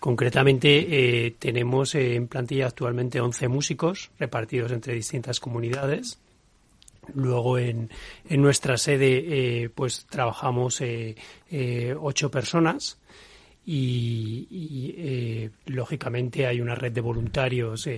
Concretamente, 0.00 1.36
tenemos 1.38 1.94
en 1.94 2.26
plantilla 2.26 2.66
actualmente 2.66 3.20
11 3.20 3.46
músicos 3.46 4.10
repartidos 4.18 4.72
entre 4.72 4.94
distintas 4.94 5.38
comunidades 5.38 6.18
Luego 7.14 7.58
en, 7.58 7.90
en 8.28 8.42
nuestra 8.42 8.76
sede 8.76 9.64
eh, 9.64 9.70
pues 9.70 10.06
trabajamos 10.08 10.80
eh, 10.80 11.16
eh, 11.50 11.94
ocho 11.98 12.30
personas 12.30 12.98
y, 13.66 15.50
lógicamente 15.66 16.46
hay 16.46 16.60
una 16.60 16.74
red 16.74 16.90
de 16.90 17.00
voluntarios 17.00 17.88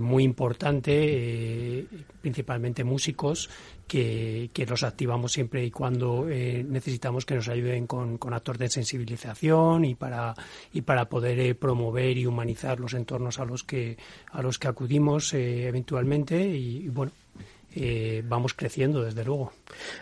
muy 0.00 0.24
importante, 0.24 1.86
principalmente 2.22 2.84
músicos, 2.84 3.50
que, 3.86 4.48
que, 4.54 4.64
los 4.64 4.84
activamos 4.84 5.32
siempre 5.32 5.62
y 5.64 5.70
cuando 5.70 6.24
necesitamos 6.26 7.26
que 7.26 7.34
nos 7.34 7.48
ayuden 7.48 7.86
con, 7.86 8.16
con, 8.16 8.32
actos 8.32 8.56
de 8.56 8.70
sensibilización 8.70 9.84
y 9.84 9.94
para, 9.94 10.34
y 10.72 10.80
para 10.82 11.08
poder 11.08 11.58
promover 11.58 12.16
y 12.16 12.24
humanizar 12.24 12.80
los 12.80 12.94
entornos 12.94 13.40
a 13.40 13.44
los 13.44 13.64
que, 13.64 13.98
a 14.30 14.40
los 14.40 14.58
que 14.58 14.68
acudimos 14.68 15.34
eventualmente 15.34 16.46
y 16.46 16.88
bueno, 16.88 17.12
eh, 17.80 18.22
vamos 18.26 18.54
creciendo, 18.54 19.02
desde 19.02 19.24
luego. 19.24 19.52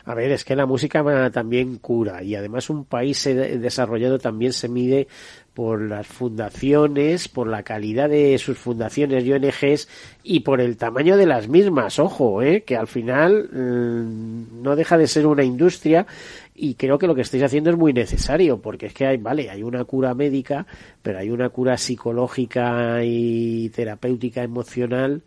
A 0.05 0.15
ver, 0.15 0.31
es 0.33 0.45
que 0.45 0.57
la 0.57 0.67
música 0.67 1.31
también 1.31 1.77
cura 1.77 2.23
y 2.23 2.35
además 2.35 2.71
un 2.71 2.85
país 2.85 3.23
desarrollado 3.25 4.19
también 4.19 4.53
se 4.53 4.69
mide 4.69 5.09
por 5.57 5.81
las 5.81 6.07
fundaciones, 6.07 7.29
por 7.29 7.49
la 7.49 7.63
calidad 7.63 8.11
de 8.11 8.37
sus 8.37 8.59
fundaciones 8.59 9.25
y 9.25 9.33
ONGs 9.33 9.89
y 10.23 10.41
por 10.41 10.61
el 10.61 10.77
tamaño 10.77 11.17
de 11.17 11.25
las 11.25 11.49
mismas, 11.49 11.99
ojo, 11.99 12.43
¿eh? 12.43 12.63
que 12.63 12.77
al 12.77 12.87
final 12.87 13.49
mm, 13.51 14.63
no 14.63 14.77
deja 14.77 14.99
de 14.99 15.07
ser 15.07 15.27
una 15.27 15.45
industria 15.45 16.07
y 16.55 16.75
creo 16.75 16.99
que 16.99 17.07
lo 17.07 17.15
que 17.15 17.23
estáis 17.23 17.43
haciendo 17.43 17.71
es 17.71 17.77
muy 17.77 17.95
necesario 17.95 18.61
porque 18.61 18.87
es 18.87 18.93
que 18.93 19.07
hay, 19.07 19.17
vale, 19.17 19.49
hay 19.49 19.63
una 19.63 19.85
cura 19.85 20.13
médica, 20.13 20.67
pero 21.03 21.19
hay 21.19 21.31
una 21.31 21.49
cura 21.49 21.79
psicológica 21.79 23.03
y 23.03 23.71
terapéutica 23.71 24.43
emocional 24.43 25.23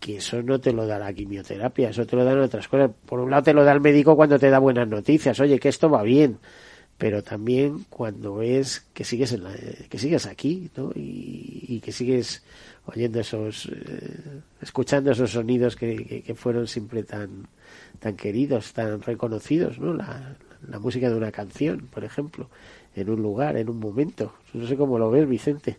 que 0.00 0.16
eso 0.16 0.42
no 0.42 0.58
te 0.60 0.72
lo 0.72 0.86
da 0.86 0.98
la 0.98 1.12
quimioterapia, 1.12 1.90
eso 1.90 2.06
te 2.06 2.16
lo 2.16 2.24
dan 2.24 2.40
otras 2.40 2.66
cosas. 2.66 2.90
Por 3.06 3.20
un 3.20 3.30
lado 3.30 3.42
te 3.44 3.52
lo 3.52 3.62
da 3.62 3.72
el 3.72 3.80
médico 3.80 4.16
cuando 4.16 4.38
te 4.38 4.48
da 4.50 4.58
buenas 4.58 4.88
noticias, 4.88 5.38
oye, 5.40 5.60
que 5.60 5.68
esto 5.68 5.90
va 5.90 6.02
bien, 6.02 6.38
pero 6.96 7.22
también 7.22 7.84
cuando 7.90 8.36
ves 8.36 8.86
que 8.94 9.04
sigues 9.04 9.32
en 9.32 9.44
la, 9.44 9.54
que 9.88 9.98
sigues 9.98 10.26
aquí, 10.26 10.70
¿no? 10.76 10.90
Y, 10.94 11.80
que 11.84 11.92
sigues 11.92 12.42
oyendo 12.84 13.20
esos, 13.20 13.66
eh, 13.66 14.40
escuchando 14.60 15.12
esos 15.12 15.30
sonidos 15.30 15.76
que, 15.76 16.22
que, 16.22 16.34
fueron 16.34 16.66
siempre 16.66 17.04
tan, 17.04 17.48
tan 18.00 18.16
queridos, 18.16 18.74
tan 18.74 19.00
reconocidos, 19.00 19.78
¿no? 19.78 19.94
La, 19.94 20.36
la 20.68 20.78
música 20.78 21.08
de 21.08 21.16
una 21.16 21.32
canción, 21.32 21.88
por 21.90 22.04
ejemplo, 22.04 22.50
en 22.94 23.08
un 23.08 23.22
lugar, 23.22 23.56
en 23.56 23.70
un 23.70 23.78
momento. 23.78 24.34
No 24.52 24.66
sé 24.66 24.76
cómo 24.76 24.98
lo 24.98 25.10
ves, 25.10 25.28
Vicente. 25.28 25.78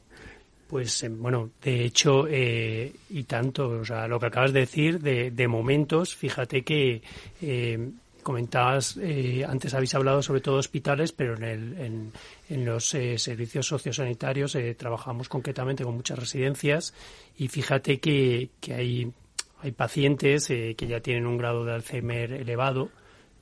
Pues 0.72 1.04
eh, 1.04 1.10
bueno, 1.10 1.52
de 1.62 1.84
hecho, 1.84 2.26
eh, 2.30 2.94
y 3.10 3.24
tanto, 3.24 3.68
o 3.68 3.84
sea, 3.84 4.08
lo 4.08 4.18
que 4.22 4.28
acabas 4.28 4.54
de 4.54 4.62
decir, 4.62 5.02
de, 5.02 5.48
momentos, 5.50 6.16
fíjate 6.16 6.64
que 6.64 7.02
eh, 7.42 7.92
comentabas, 8.24 8.96
eh, 8.96 9.46
antes 9.46 9.74
habéis 9.74 9.94
hablado 9.96 10.24
sobre 10.24 10.40
todo 10.40 10.56
hospitales, 10.56 11.12
pero 11.12 11.36
en, 11.36 11.44
el, 11.44 12.12
en, 12.48 12.66
los 12.66 12.94
eh, 12.94 13.18
servicios 13.18 13.68
sociosanitarios 13.68 14.56
eh, 14.56 14.74
trabajamos 14.76 15.28
concretamente 15.28 15.84
con 15.84 15.96
muchas 15.96 16.18
residencias 16.18 16.94
y 17.38 17.50
fíjate 17.50 18.00
que, 18.00 18.52
que 18.62 18.74
hay, 18.74 19.12
hay 19.60 19.72
pacientes 19.74 20.48
que 20.48 20.88
ya 20.88 21.02
tienen 21.02 21.28
un 21.28 21.38
grado 21.38 21.66
de 21.66 21.74
Alzheimer 21.74 22.32
elevado 22.32 22.92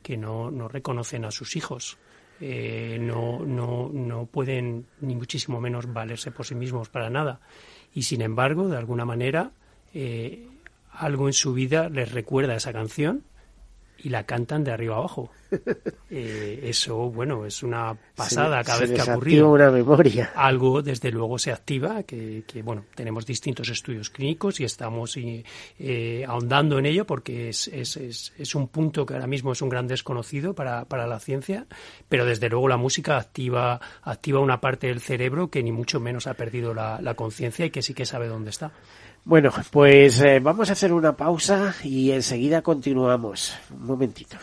que 0.01 0.17
no, 0.17 0.49
no 0.49 0.67
reconocen 0.67 1.25
a 1.25 1.31
sus 1.31 1.55
hijos. 1.55 1.99
No, 2.41 3.45
no, 3.45 3.89
no 3.93 4.25
pueden 4.25 4.85
ni 5.01 5.15
muchísimo 5.15 5.59
menos 5.59 5.91
valerse 5.91 6.31
por 6.31 6.45
sí 6.45 6.55
mismos 6.55 6.89
para 6.89 7.09
nada. 7.09 7.39
Y 7.93 8.03
sin 8.03 8.21
embargo, 8.21 8.67
de 8.67 8.77
alguna 8.77 9.05
manera, 9.05 9.51
algo 10.91 11.27
en 11.27 11.33
su 11.33 11.53
vida 11.53 11.89
les 11.89 12.11
recuerda 12.11 12.55
esa 12.55 12.73
canción 12.73 13.23
y 14.03 14.09
la 14.09 14.25
cantan 14.25 14.63
de 14.63 14.71
arriba 14.71 14.97
abajo. 14.97 15.31
Eh, 16.11 16.61
eso, 16.63 17.11
bueno, 17.11 17.45
es 17.45 17.61
una 17.61 17.95
pasada 18.15 18.63
cada 18.63 18.79
vez 18.79 18.93
que 18.93 19.01
ha 19.01 19.13
ocurrido. 19.13 19.51
una 19.51 19.69
memoria. 19.69 20.31
Algo, 20.35 20.81
desde 20.81 21.11
luego, 21.11 21.37
se 21.37 21.51
activa, 21.51 22.01
que, 22.01 22.43
bueno, 22.63 22.85
tenemos 22.95 23.27
distintos 23.27 23.69
estudios 23.69 24.09
clínicos 24.09 24.59
y 24.59 24.63
estamos 24.63 25.15
eh, 25.17 26.25
ahondando 26.27 26.79
en 26.79 26.87
ello 26.87 27.05
porque 27.05 27.49
es, 27.49 27.67
es, 27.67 27.95
es, 27.95 28.55
un 28.55 28.69
punto 28.69 29.05
que 29.05 29.13
ahora 29.13 29.27
mismo 29.27 29.51
es 29.51 29.61
un 29.61 29.69
gran 29.69 29.85
desconocido 29.85 30.55
para, 30.55 30.85
para 30.85 31.05
la 31.05 31.19
ciencia, 31.19 31.67
pero 32.09 32.25
desde 32.25 32.49
luego 32.49 32.67
la 32.67 32.77
música 32.77 33.17
activa, 33.17 33.79
activa 34.01 34.39
una 34.39 34.59
parte 34.59 34.87
del 34.87 35.01
cerebro 35.01 35.51
que 35.51 35.61
ni 35.61 35.71
mucho 35.71 35.99
menos 35.99 36.25
ha 36.25 36.33
perdido 36.33 36.73
la, 36.73 36.99
la 37.01 37.13
conciencia 37.13 37.67
y 37.67 37.69
que 37.69 37.83
sí 37.83 37.93
que 37.93 38.07
sabe 38.07 38.27
dónde 38.27 38.49
está. 38.49 38.71
Bueno, 39.25 39.51
pues 39.71 40.21
eh, 40.21 40.39
vamos 40.39 40.69
a 40.69 40.73
hacer 40.73 40.93
una 40.93 41.15
pausa 41.15 41.75
y 41.83 42.11
enseguida 42.11 42.61
continuamos. 42.61 43.55
Un 43.71 43.85
momentito. 43.85 44.37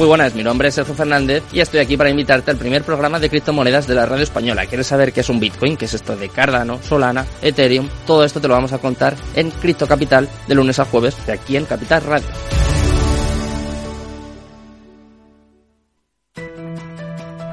Muy 0.00 0.06
buenas, 0.06 0.34
mi 0.34 0.42
nombre 0.42 0.68
es 0.68 0.74
Sergio 0.76 0.94
Fernández 0.94 1.42
y 1.52 1.60
estoy 1.60 1.80
aquí 1.80 1.94
para 1.98 2.08
invitarte 2.08 2.50
al 2.50 2.56
primer 2.56 2.84
programa 2.84 3.20
de 3.20 3.28
criptomonedas 3.28 3.86
de 3.86 3.94
la 3.94 4.06
radio 4.06 4.22
española. 4.22 4.64
¿Quieres 4.64 4.86
saber 4.86 5.12
qué 5.12 5.20
es 5.20 5.28
un 5.28 5.38
Bitcoin? 5.38 5.76
¿Qué 5.76 5.84
es 5.84 5.92
esto 5.92 6.16
de 6.16 6.30
Cardano, 6.30 6.80
Solana, 6.82 7.26
Ethereum? 7.42 7.86
Todo 8.06 8.24
esto 8.24 8.40
te 8.40 8.48
lo 8.48 8.54
vamos 8.54 8.72
a 8.72 8.78
contar 8.78 9.14
en 9.34 9.50
Cripto 9.50 9.86
Capital 9.86 10.26
de 10.48 10.54
lunes 10.54 10.78
a 10.78 10.86
jueves 10.86 11.14
de 11.26 11.34
aquí 11.34 11.54
en 11.58 11.66
Capital 11.66 12.02
Radio. 12.02 12.28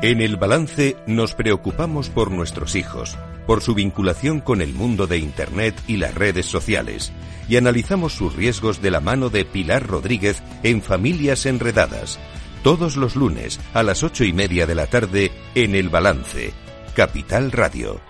En 0.02 0.22
el 0.22 0.38
balance 0.38 0.96
nos 1.06 1.34
preocupamos 1.34 2.10
por 2.10 2.32
nuestros 2.32 2.76
hijos, 2.76 3.18
por 3.46 3.62
su 3.62 3.74
vinculación 3.74 4.40
con 4.40 4.62
el 4.62 4.74
mundo 4.74 5.06
de 5.06 5.18
Internet 5.18 5.76
y 5.86 5.98
las 5.98 6.16
redes 6.16 6.46
sociales, 6.46 7.12
y 7.50 7.58
analizamos 7.58 8.14
sus 8.14 8.34
riesgos 8.36 8.82
de 8.82 8.92
la 8.92 9.02
mano 9.02 9.30
de 9.30 9.44
Pilar 9.44 9.86
Rodríguez 9.86 10.42
en 10.64 10.82
Familias 10.82 11.46
Enredadas, 11.46 12.20
todos 12.68 12.98
los 12.98 13.16
lunes 13.16 13.62
a 13.74 13.82
las 13.82 14.04
ocho 14.04 14.26
y 14.26 14.34
media 14.34 14.68
de 14.68 14.76
la 14.76 14.88
tarde 14.88 15.32
en 15.56 15.74
El 15.74 15.88
Balance, 15.88 16.52
Capital 16.98 17.54
Radio. 17.54 18.02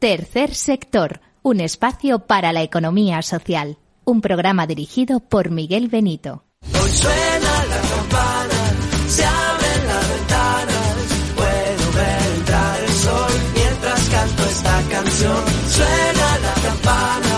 Tercer 0.00 0.56
sector, 0.56 1.20
un 1.42 1.60
espacio 1.60 2.18
para 2.26 2.52
la 2.52 2.64
economía 2.64 3.22
social. 3.22 3.78
Un 4.04 4.20
programa 4.20 4.66
dirigido 4.66 5.20
por 5.20 5.52
Miguel 5.52 5.86
Benito. 5.86 6.42
Hoy 6.64 6.90
suena 6.90 7.64
la 7.64 7.80
campana, 7.80 8.72
se 9.06 9.24
abren 9.24 9.86
las 9.86 10.08
ventanas, 10.08 10.96
puedo 11.36 11.92
ver 11.92 12.38
entrar 12.38 12.80
el 12.82 12.90
sol 12.90 13.32
mientras 13.54 14.08
canto 14.08 14.42
esta 14.46 14.82
canción. 14.90 15.44
Suena 15.68 16.38
la 16.38 16.54
campana, 16.68 17.37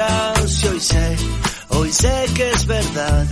hoy 0.00 0.80
sé, 0.80 1.16
hoy 1.68 1.92
sé 1.92 2.26
que 2.34 2.50
es 2.52 2.66
verdad. 2.66 3.26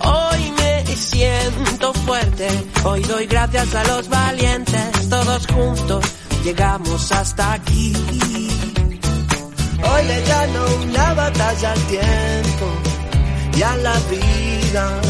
Hoy 0.00 0.52
me 0.58 0.96
siento 0.96 1.92
fuerte, 1.92 2.48
hoy 2.84 3.02
doy 3.02 3.26
gracias 3.26 3.74
a 3.74 3.84
los 3.84 4.08
valientes, 4.08 5.08
todos 5.08 5.46
juntos 5.46 6.04
llegamos 6.42 7.12
hasta 7.12 7.54
aquí. 7.54 7.92
Hoy 9.82 10.04
le 10.06 10.22
gano 10.22 10.64
una 10.84 11.14
batalla 11.14 11.72
al 11.72 11.80
tiempo 11.86 12.66
y 13.56 13.62
a 13.62 13.76
la 13.76 13.98
vida. 14.10 15.00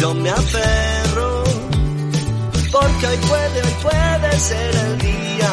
Yo 0.00 0.14
me 0.14 0.30
aferro 0.30 1.44
porque 2.72 3.06
hoy 3.06 3.16
puede, 3.16 3.62
hoy 3.62 3.74
puede 3.82 4.38
ser 4.38 4.76
el 4.76 4.98
día, 4.98 5.52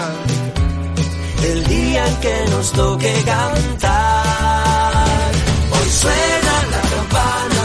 el 1.44 1.63
día 1.65 2.08
en 2.08 2.15
que 2.18 2.46
nos 2.52 2.72
toque 2.72 3.13
cantar. 3.26 4.14
Suena 6.01 6.55
la 6.73 6.81
campana, 6.93 7.63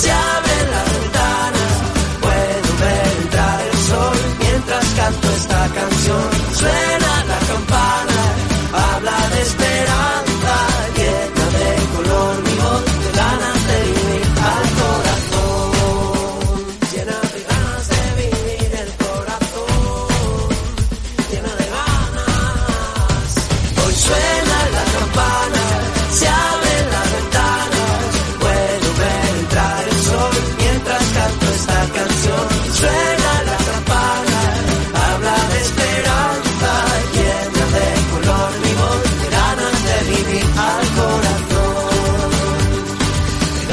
se 0.00 0.10
abren 0.12 0.66
las 0.74 0.86
ventanas, 0.92 1.72
puedo 2.20 2.70
ver 2.82 3.06
entrar 3.22 3.60
el 3.72 3.78
sol 3.88 4.18
mientras 4.38 4.86
canto 4.98 5.26
esta 5.30 5.62
canción. 5.78 6.30
Suena 6.60 7.12
la 7.30 7.38
campana, 7.50 8.20
habla 8.72 9.18
de 9.34 9.40
esperanza, 9.42 9.69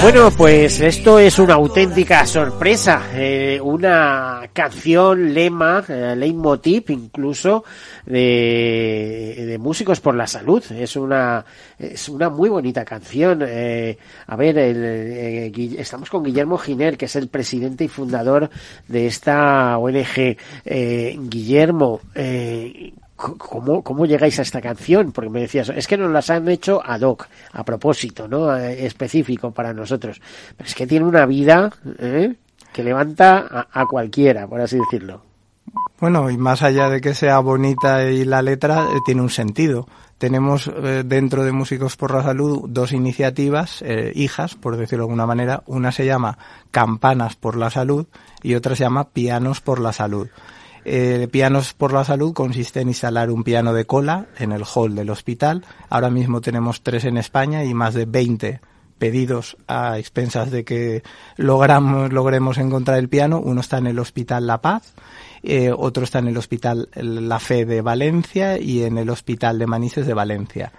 Bueno, 0.09 0.31
pues 0.31 0.79
esto 0.79 1.19
es 1.19 1.37
una 1.37 1.55
auténtica 1.55 2.25
sorpresa, 2.25 3.09
eh, 3.13 3.59
una 3.61 4.49
canción 4.53 5.33
lema, 5.33 5.83
eh, 5.85 6.15
leitmotiv 6.15 6.85
incluso 6.91 7.65
de, 8.05 9.53
eh, 9.53 9.57
Músicos 9.57 9.99
por 9.99 10.15
la 10.15 10.25
Salud. 10.25 10.63
Es 10.71 10.95
una, 10.95 11.43
es 11.77 12.07
una 12.07 12.29
muy 12.29 12.47
bonita 12.47 12.85
canción. 12.85 13.43
Eh, 13.45 13.97
a 14.27 14.35
ver, 14.37 14.57
el, 14.57 14.81
eh, 14.81 15.75
estamos 15.77 16.09
con 16.09 16.23
Guillermo 16.23 16.57
Giner, 16.57 16.97
que 16.97 17.03
es 17.03 17.15
el 17.17 17.27
presidente 17.27 17.83
y 17.83 17.89
fundador 17.89 18.49
de 18.87 19.07
esta 19.07 19.77
ONG. 19.77 20.37
Eh, 20.63 21.17
Guillermo, 21.19 21.99
eh, 22.15 22.93
¿Cómo, 23.17 23.83
¿Cómo 23.83 24.05
llegáis 24.05 24.37
a 24.37 24.43
esta 24.43 24.61
canción? 24.61 25.11
Porque 25.11 25.29
me 25.29 25.41
decías, 25.41 25.69
es 25.69 25.87
que 25.87 25.97
nos 25.97 26.11
las 26.11 26.29
han 26.29 26.47
hecho 26.47 26.81
ad 26.85 27.01
hoc, 27.01 27.27
a 27.51 27.63
propósito, 27.63 28.27
¿no? 28.27 28.55
Específico 28.55 29.51
para 29.51 29.73
nosotros. 29.73 30.21
Pero 30.55 30.67
es 30.67 30.75
que 30.75 30.85
tiene 30.85 31.05
una 31.05 31.25
vida 31.25 31.71
¿eh? 31.99 32.35
que 32.71 32.83
levanta 32.83 33.47
a, 33.49 33.81
a 33.81 33.85
cualquiera, 33.87 34.47
por 34.47 34.61
así 34.61 34.77
decirlo. 34.77 35.23
Bueno, 35.99 36.29
y 36.29 36.37
más 36.37 36.61
allá 36.61 36.89
de 36.89 37.01
que 37.01 37.15
sea 37.15 37.39
bonita 37.39 38.03
y 38.05 38.23
la 38.23 38.43
letra, 38.43 38.83
eh, 38.83 38.99
tiene 39.03 39.21
un 39.21 39.31
sentido. 39.31 39.87
Tenemos 40.17 40.67
eh, 40.67 41.03
dentro 41.05 41.43
de 41.43 41.51
Músicos 41.51 41.95
por 41.95 42.13
la 42.13 42.23
Salud 42.23 42.65
dos 42.69 42.91
iniciativas, 42.91 43.81
eh, 43.83 44.11
hijas, 44.15 44.55
por 44.55 44.77
decirlo 44.77 45.03
de 45.03 45.09
alguna 45.09 45.25
manera. 45.25 45.63
Una 45.65 45.91
se 45.91 46.05
llama 46.05 46.37
Campanas 46.71 47.35
por 47.35 47.55
la 47.55 47.69
Salud 47.69 48.05
y 48.43 48.55
otra 48.55 48.75
se 48.75 48.83
llama 48.83 49.09
Pianos 49.09 49.61
por 49.61 49.79
la 49.79 49.93
Salud. 49.93 50.27
Eh, 50.89 51.27
Pianos 51.29 51.73
por 51.73 51.91
la 51.91 52.05
Salud 52.05 52.31
consiste 52.31 52.79
en 52.79 52.87
instalar 52.87 53.29
un 53.29 53.43
piano 53.43 53.73
de 53.73 53.83
cola 53.83 54.27
en 54.39 54.53
el 54.53 54.63
hall 54.63 54.95
del 54.95 55.09
hospital. 55.09 55.65
Ahora 55.89 56.09
mismo 56.09 56.39
tenemos 56.39 56.81
tres 56.81 57.03
en 57.03 57.17
España 57.17 57.65
y 57.65 57.73
más 57.73 57.93
de 57.93 58.05
20 58.05 58.61
pedidos 58.97 59.57
a 59.67 59.99
expensas 59.99 60.49
de 60.49 60.63
que 60.63 61.03
logramos, 61.35 62.13
logremos 62.13 62.57
encontrar 62.57 62.99
el 62.99 63.09
piano. 63.09 63.41
Uno 63.41 63.59
está 63.59 63.79
en 63.79 63.87
el 63.87 63.99
Hospital 63.99 64.47
La 64.47 64.61
Paz, 64.61 64.93
eh, 65.43 65.73
otro 65.77 66.05
está 66.05 66.19
en 66.19 66.29
el 66.29 66.37
Hospital 66.37 66.87
La 66.95 67.39
Fe 67.39 67.65
de 67.65 67.81
Valencia 67.81 68.57
y 68.57 68.83
en 68.83 68.97
el 68.97 69.09
Hospital 69.09 69.59
de 69.59 69.67
Manises 69.67 70.07
de 70.07 70.13
Valencia. 70.13 70.71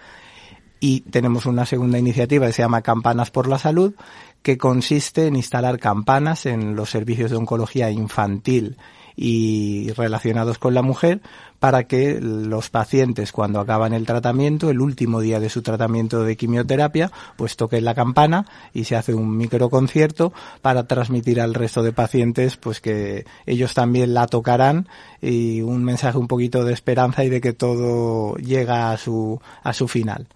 Y 0.80 1.02
tenemos 1.02 1.44
una 1.44 1.66
segunda 1.66 1.98
iniciativa 1.98 2.46
que 2.46 2.54
se 2.54 2.62
llama 2.62 2.80
Campanas 2.80 3.30
por 3.30 3.46
la 3.46 3.58
Salud, 3.58 3.92
que 4.40 4.56
consiste 4.56 5.26
en 5.26 5.36
instalar 5.36 5.78
campanas 5.78 6.46
en 6.46 6.76
los 6.76 6.88
servicios 6.88 7.30
de 7.30 7.36
oncología 7.36 7.90
infantil 7.90 8.78
y 9.20 9.90
relacionados 9.96 10.58
con 10.58 10.74
la 10.74 10.82
mujer 10.82 11.20
para 11.58 11.88
que 11.88 12.20
los 12.20 12.70
pacientes 12.70 13.32
cuando 13.32 13.58
acaban 13.58 13.92
el 13.92 14.06
tratamiento, 14.06 14.70
el 14.70 14.80
último 14.80 15.20
día 15.20 15.40
de 15.40 15.48
su 15.48 15.60
tratamiento 15.60 16.22
de 16.22 16.36
quimioterapia, 16.36 17.10
pues 17.36 17.56
toquen 17.56 17.84
la 17.84 17.96
campana 17.96 18.46
y 18.72 18.84
se 18.84 18.94
hace 18.94 19.14
un 19.14 19.36
microconcierto 19.36 20.32
para 20.62 20.86
transmitir 20.86 21.40
al 21.40 21.54
resto 21.54 21.82
de 21.82 21.92
pacientes 21.92 22.56
pues 22.56 22.80
que 22.80 23.24
ellos 23.44 23.74
también 23.74 24.14
la 24.14 24.28
tocarán 24.28 24.86
y 25.20 25.62
un 25.62 25.82
mensaje 25.82 26.16
un 26.16 26.28
poquito 26.28 26.64
de 26.64 26.72
esperanza 26.72 27.24
y 27.24 27.28
de 27.28 27.40
que 27.40 27.52
todo 27.52 28.36
llega 28.36 28.92
a 28.92 28.98
su 28.98 29.40
a 29.64 29.72
su 29.72 29.88
final. 29.88 30.28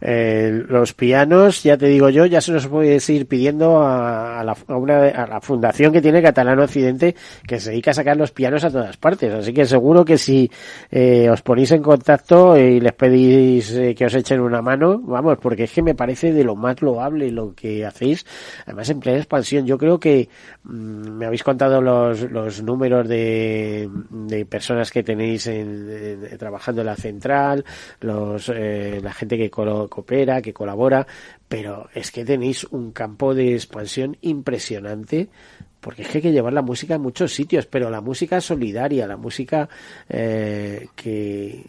Eh, 0.00 0.62
los 0.68 0.92
pianos, 0.92 1.62
ya 1.62 1.76
te 1.78 1.86
digo 1.86 2.10
yo, 2.10 2.26
ya 2.26 2.40
se 2.42 2.52
los 2.52 2.66
puedes 2.66 3.08
ir 3.08 3.26
pidiendo 3.26 3.78
a, 3.82 4.40
a 4.40 4.44
la, 4.44 4.54
a 4.68 4.76
una, 4.76 5.06
a 5.08 5.26
la 5.26 5.40
fundación 5.40 5.92
que 5.92 6.02
tiene 6.02 6.20
Catalano 6.22 6.64
Occidente, 6.64 7.14
que 7.46 7.58
se 7.60 7.70
dedica 7.70 7.92
a 7.92 7.94
sacar 7.94 8.16
los 8.16 8.30
pianos 8.30 8.62
a 8.64 8.70
todas 8.70 8.96
partes. 8.98 9.32
Así 9.32 9.54
que 9.54 9.64
seguro 9.64 10.04
que 10.04 10.18
si 10.18 10.50
eh, 10.90 11.30
os 11.30 11.40
ponéis 11.42 11.72
en 11.72 11.82
contacto 11.82 12.58
y 12.58 12.78
les 12.80 12.92
pedís 12.92 13.72
eh, 13.72 13.94
que 13.94 14.04
os 14.04 14.14
echen 14.14 14.40
una 14.40 14.60
mano, 14.60 14.98
vamos, 15.02 15.38
porque 15.38 15.64
es 15.64 15.72
que 15.72 15.82
me 15.82 15.94
parece 15.94 16.32
de 16.32 16.44
lo 16.44 16.56
más 16.56 16.82
loable 16.82 17.30
lo 17.30 17.54
que 17.54 17.86
hacéis. 17.86 18.26
Además, 18.66 18.90
en 18.90 19.00
plena 19.00 19.18
expansión, 19.18 19.66
yo 19.66 19.78
creo 19.78 19.98
que 19.98 20.28
mm, 20.64 21.08
me 21.18 21.26
habéis 21.26 21.42
contado 21.42 21.80
los, 21.80 22.30
los 22.30 22.62
números 22.62 23.08
de, 23.08 23.88
de 24.10 24.44
personas 24.44 24.90
que 24.90 25.02
tenéis 25.02 25.46
en, 25.46 25.88
en- 26.30 26.38
trabajando 26.38 26.82
en 26.82 26.86
la 26.86 26.96
central, 26.96 27.64
los, 28.00 28.50
eh, 28.54 29.00
la 29.02 29.12
gente 29.14 29.38
que 29.38 29.50
colo- 29.50 29.85
coopera, 29.88 30.42
que 30.42 30.52
colabora, 30.52 31.06
pero 31.48 31.88
es 31.94 32.10
que 32.10 32.24
tenéis 32.24 32.64
un 32.64 32.92
campo 32.92 33.34
de 33.34 33.54
expansión 33.54 34.16
impresionante 34.20 35.28
porque 35.80 36.02
es 36.02 36.08
que 36.08 36.18
hay 36.18 36.22
que 36.22 36.32
llevar 36.32 36.52
la 36.52 36.62
música 36.62 36.96
a 36.96 36.98
muchos 36.98 37.32
sitios, 37.32 37.66
pero 37.66 37.90
la 37.90 38.00
música 38.00 38.40
solidaria, 38.40 39.06
la 39.06 39.16
música 39.16 39.68
eh, 40.08 40.88
que 40.96 41.64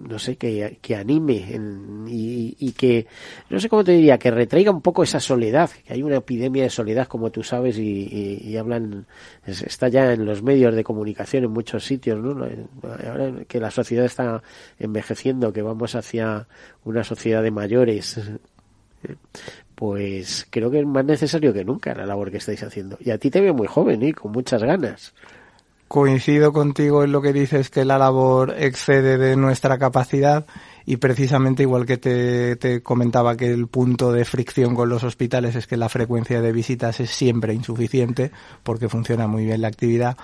no 0.00 0.18
sé, 0.18 0.36
que, 0.36 0.78
que 0.82 0.96
anime 0.96 1.54
en- 1.54 2.06
y, 2.08 2.56
y 2.58 2.72
que, 2.72 3.06
no 3.50 3.58
sé 3.60 3.68
cómo 3.68 3.82
te 3.84 3.92
diría, 3.92 4.18
que 4.18 4.30
retraiga 4.30 4.70
un 4.70 4.80
poco 4.82 5.02
esa 5.02 5.20
soledad, 5.20 5.70
que 5.86 5.92
hay 5.94 6.02
una 6.02 6.16
epidemia 6.16 6.62
de 6.64 6.70
soledad, 6.70 7.06
como 7.08 7.30
tú 7.30 7.42
sabes, 7.42 7.78
y, 7.78 7.82
y- 8.10 8.48
y 8.50 8.56
hablan, 8.56 9.06
es- 9.46 9.62
está 9.62 9.88
ya 9.88 10.12
en 10.12 10.24
los 10.24 10.42
medios 10.42 10.74
de 10.74 10.84
comunicación 10.84 11.44
en 11.44 11.50
muchos 11.50 11.84
sitios, 11.84 12.18
¿no? 12.22 12.30
Ahora 13.08 13.32
que 13.48 13.60
la 13.60 13.70
sociedad 13.70 14.04
está 14.04 14.42
envejeciendo, 14.78 15.52
que 15.52 15.62
vamos 15.62 15.94
hacia 15.94 16.46
una 16.84 17.02
sociedad 17.04 17.42
de 17.42 17.50
mayores, 17.50 18.20
pues 19.74 20.46
creo 20.50 20.70
que 20.70 20.80
es 20.80 20.86
más 20.86 21.04
necesario 21.04 21.52
que 21.52 21.64
nunca 21.64 21.94
la 21.94 22.06
labor 22.06 22.30
que 22.30 22.38
estáis 22.38 22.62
haciendo. 22.62 22.96
Y 23.00 23.10
a 23.10 23.18
ti 23.18 23.30
te 23.30 23.40
veo 23.40 23.54
muy 23.54 23.66
joven 23.66 24.02
y 24.02 24.12
con 24.12 24.32
muchas 24.32 24.62
ganas. 24.62 25.14
Coincido 25.88 26.52
contigo 26.52 27.04
en 27.04 27.12
lo 27.12 27.22
que 27.22 27.32
dices 27.32 27.70
que 27.70 27.84
la 27.84 27.96
labor 27.96 28.54
excede 28.58 29.18
de 29.18 29.36
nuestra 29.36 29.78
capacidad 29.78 30.44
y 30.84 30.96
precisamente 30.96 31.62
igual 31.62 31.86
que 31.86 31.96
te, 31.96 32.56
te 32.56 32.82
comentaba 32.82 33.36
que 33.36 33.52
el 33.52 33.68
punto 33.68 34.10
de 34.10 34.24
fricción 34.24 34.74
con 34.74 34.88
los 34.88 35.04
hospitales 35.04 35.54
es 35.54 35.68
que 35.68 35.76
la 35.76 35.88
frecuencia 35.88 36.40
de 36.40 36.50
visitas 36.50 36.98
es 36.98 37.10
siempre 37.10 37.54
insuficiente 37.54 38.32
porque 38.64 38.88
funciona 38.88 39.28
muy 39.28 39.44
bien 39.44 39.62
la 39.62 39.68
actividad. 39.68 40.16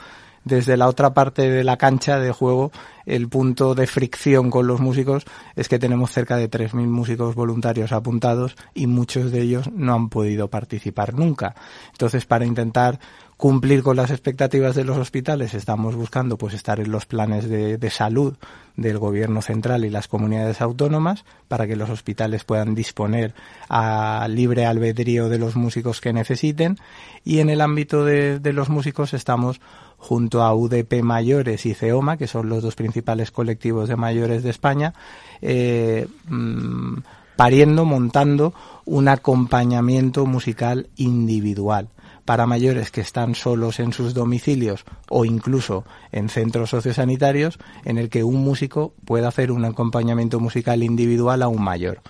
Desde 0.45 0.77
la 0.77 0.89
otra 0.89 1.15
parte 1.15 1.49
de 1.49 1.63
la 1.63 1.77
cancha 1.77 2.19
de 2.19 2.33
juego, 2.33 2.73
el 3.07 3.29
punto 3.29 3.77
de 3.77 3.87
fricción 3.87 4.51
con 4.51 4.67
los 4.67 4.81
músicos 4.81 5.25
es 5.55 5.69
que 5.69 5.79
tenemos 5.79 6.11
cerca 6.11 6.37
de 6.37 6.51
3.000 6.51 6.89
músicos 6.89 7.37
voluntarios 7.37 7.93
apuntados 7.93 8.57
y 8.75 8.89
muchos 8.89 9.31
de 9.31 9.41
ellos 9.41 9.71
no 9.73 9.95
han 9.95 10.09
podido 10.09 10.49
participar 10.49 11.15
nunca. 11.15 11.55
Entonces, 11.93 12.27
para 12.27 12.45
intentar 12.45 12.99
cumplir 13.43 13.83
con 13.83 13.97
las 13.97 14.13
expectativas 14.13 14.77
de 14.77 14.85
los 14.85 14.97
hospitales, 14.97 15.53
estamos 15.55 15.97
buscando 15.97 16.39
pues 16.39 16.55
estar 16.55 16.79
en 16.79 16.93
los 16.93 17.07
planes 17.07 17.49
de, 17.49 17.77
de 17.77 17.91
salud 17.91 18.37
del 18.77 19.01
gobierno 19.01 19.43
central 19.43 19.85
y 19.85 19.91
las 19.91 20.07
comunidades 20.07 20.61
autónomas 20.61 21.25
para 21.49 21.67
que 21.67 21.75
los 21.75 21.91
hospitales 21.91 22.45
puedan 22.45 22.77
disponer 22.77 23.35
a 23.69 24.29
libre 24.31 24.65
albedrío 24.65 25.29
de 25.29 25.41
los 25.41 25.57
músicos 25.57 26.01
que 26.01 26.13
necesiten. 26.13 26.79
Y 27.25 27.41
en 27.41 27.51
el 27.51 27.63
ámbito 27.63 28.05
de, 28.05 28.39
de 28.39 28.53
los 28.53 28.69
músicos 28.69 29.13
estamos 29.13 29.61
junto 29.99 30.45
a 30.45 30.55
UDP 30.55 31.03
Mayores 31.03 31.67
y 31.67 31.75
CEOMA, 31.75 32.19
que 32.19 32.29
son 32.29 32.49
los 32.49 32.63
dos 32.63 32.77
principales 32.77 33.33
colectivos 33.33 33.89
de 33.89 33.97
mayores 33.97 34.45
de 34.45 34.51
España, 34.51 34.95
eh, 35.41 36.07
mm, 36.29 36.99
pariendo, 37.35 37.87
montando 37.87 38.55
un 38.85 39.09
acompañamiento 39.09 40.27
musical 40.27 40.91
individual 40.95 41.89
para 42.25 42.47
mayores 42.47 42.91
que 42.91 43.01
están 43.01 43.35
solos 43.35 43.81
en 43.81 43.93
sus 43.93 44.15
domicilios 44.15 44.85
o 45.09 45.25
incluso 45.25 45.85
en 46.13 46.29
centros 46.29 46.71
sociosanitarios 46.71 47.59
en 47.85 47.99
el 47.99 48.09
que 48.09 48.25
un 48.25 48.43
músico 48.43 48.95
pueda 49.05 49.29
hacer 49.29 49.53
un 49.53 49.65
acompañamiento 49.65 50.41
musical 50.41 50.83
individual 50.83 51.43
a 51.43 51.49
un 51.49 51.63
mayor. 51.63 52.01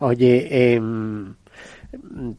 Oye, 0.00 0.74
em, 0.74 1.34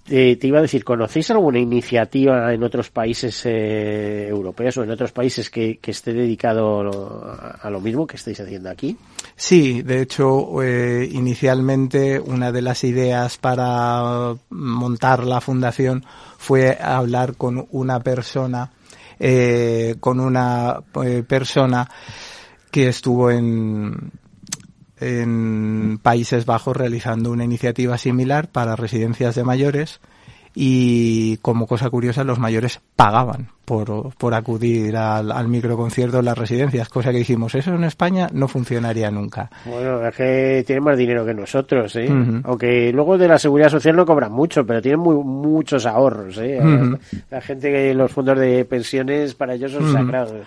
te, 0.06 0.36
te 0.36 0.48
iba 0.48 0.60
a 0.60 0.62
decir, 0.62 0.84
¿conocéis 0.84 1.32
alguna 1.32 1.60
iniciativa 1.60 2.54
en 2.54 2.64
otros 2.64 2.92
países 2.92 3.42
eh, 3.46 4.28
europeos 4.28 4.78
o 4.78 4.84
en 4.84 4.92
otros 4.92 5.12
países 5.12 5.50
que, 5.50 5.78
que 5.78 5.92
esté 5.92 6.14
dedicado 6.14 6.82
a, 6.82 7.58
a 7.62 7.70
lo 7.70 7.82
mismo 7.82 8.06
que 8.06 8.18
estáis 8.18 8.40
haciendo 8.40 8.70
aquí? 8.70 8.96
Sí, 9.36 9.82
de 9.82 10.02
hecho, 10.02 10.62
eh, 10.62 11.10
inicialmente 11.12 12.20
una 12.20 12.52
de 12.52 12.62
las 12.62 12.84
ideas 12.84 13.38
para 13.38 14.36
montar 14.50 15.24
la 15.24 15.42
fundación 15.42 16.06
fue 16.40 16.78
hablar 16.82 17.36
con 17.36 17.68
una 17.72 18.00
persona, 18.00 18.72
eh, 19.20 19.98
con 20.00 20.22
una 20.22 20.82
eh, 21.04 21.22
persona 21.28 21.90
que 22.72 22.88
estuvo 22.88 23.30
en, 23.30 24.14
en 25.02 26.00
Países 26.02 26.46
Bajos 26.46 26.78
realizando 26.78 27.30
una 27.30 27.44
iniciativa 27.44 27.98
similar 27.98 28.48
para 28.48 28.78
residencias 28.78 29.36
de 29.36 29.44
mayores 29.44 30.00
y 30.62 31.38
como 31.38 31.68
cosa 31.68 31.90
curiosa 31.90 32.26
los 32.26 32.38
mayores 32.38 32.82
pagaban 32.98 33.48
por, 33.64 34.14
por 34.16 34.34
acudir 34.34 34.98
al, 34.98 35.32
al 35.32 35.48
microconcierto 35.48 36.20
en 36.20 36.26
las 36.26 36.38
residencias, 36.38 36.90
cosa 36.90 37.12
que 37.12 37.20
dijimos, 37.20 37.56
eso 37.56 37.74
en 37.74 37.86
España 37.86 38.28
no 38.34 38.50
funcionaría 38.50 39.10
nunca. 39.10 39.50
Bueno, 39.64 40.06
es 40.06 40.14
que 40.14 40.66
tienen 40.68 40.84
más 40.84 40.98
dinero 40.98 41.26
que 41.26 41.34
nosotros, 41.34 41.96
¿eh? 41.96 42.12
Ujú. 42.12 42.42
Aunque 42.44 42.92
luego 42.92 43.18
de 43.18 43.30
la 43.30 43.40
seguridad 43.40 43.70
social 43.70 43.96
no 43.96 44.06
cobran 44.06 44.34
mucho, 44.34 44.66
pero 44.66 44.82
tienen 44.82 45.00
muy, 45.00 45.16
muchos 45.24 45.86
ahorros, 45.86 46.38
¿eh? 46.40 46.60
La 47.32 47.40
gente 47.40 47.72
que 47.72 47.94
los 47.94 48.12
fondos 48.12 48.38
de 48.38 48.66
pensiones 48.66 49.36
para 49.36 49.54
ellos 49.54 49.72
son 49.72 49.94
sagrados. 49.94 50.46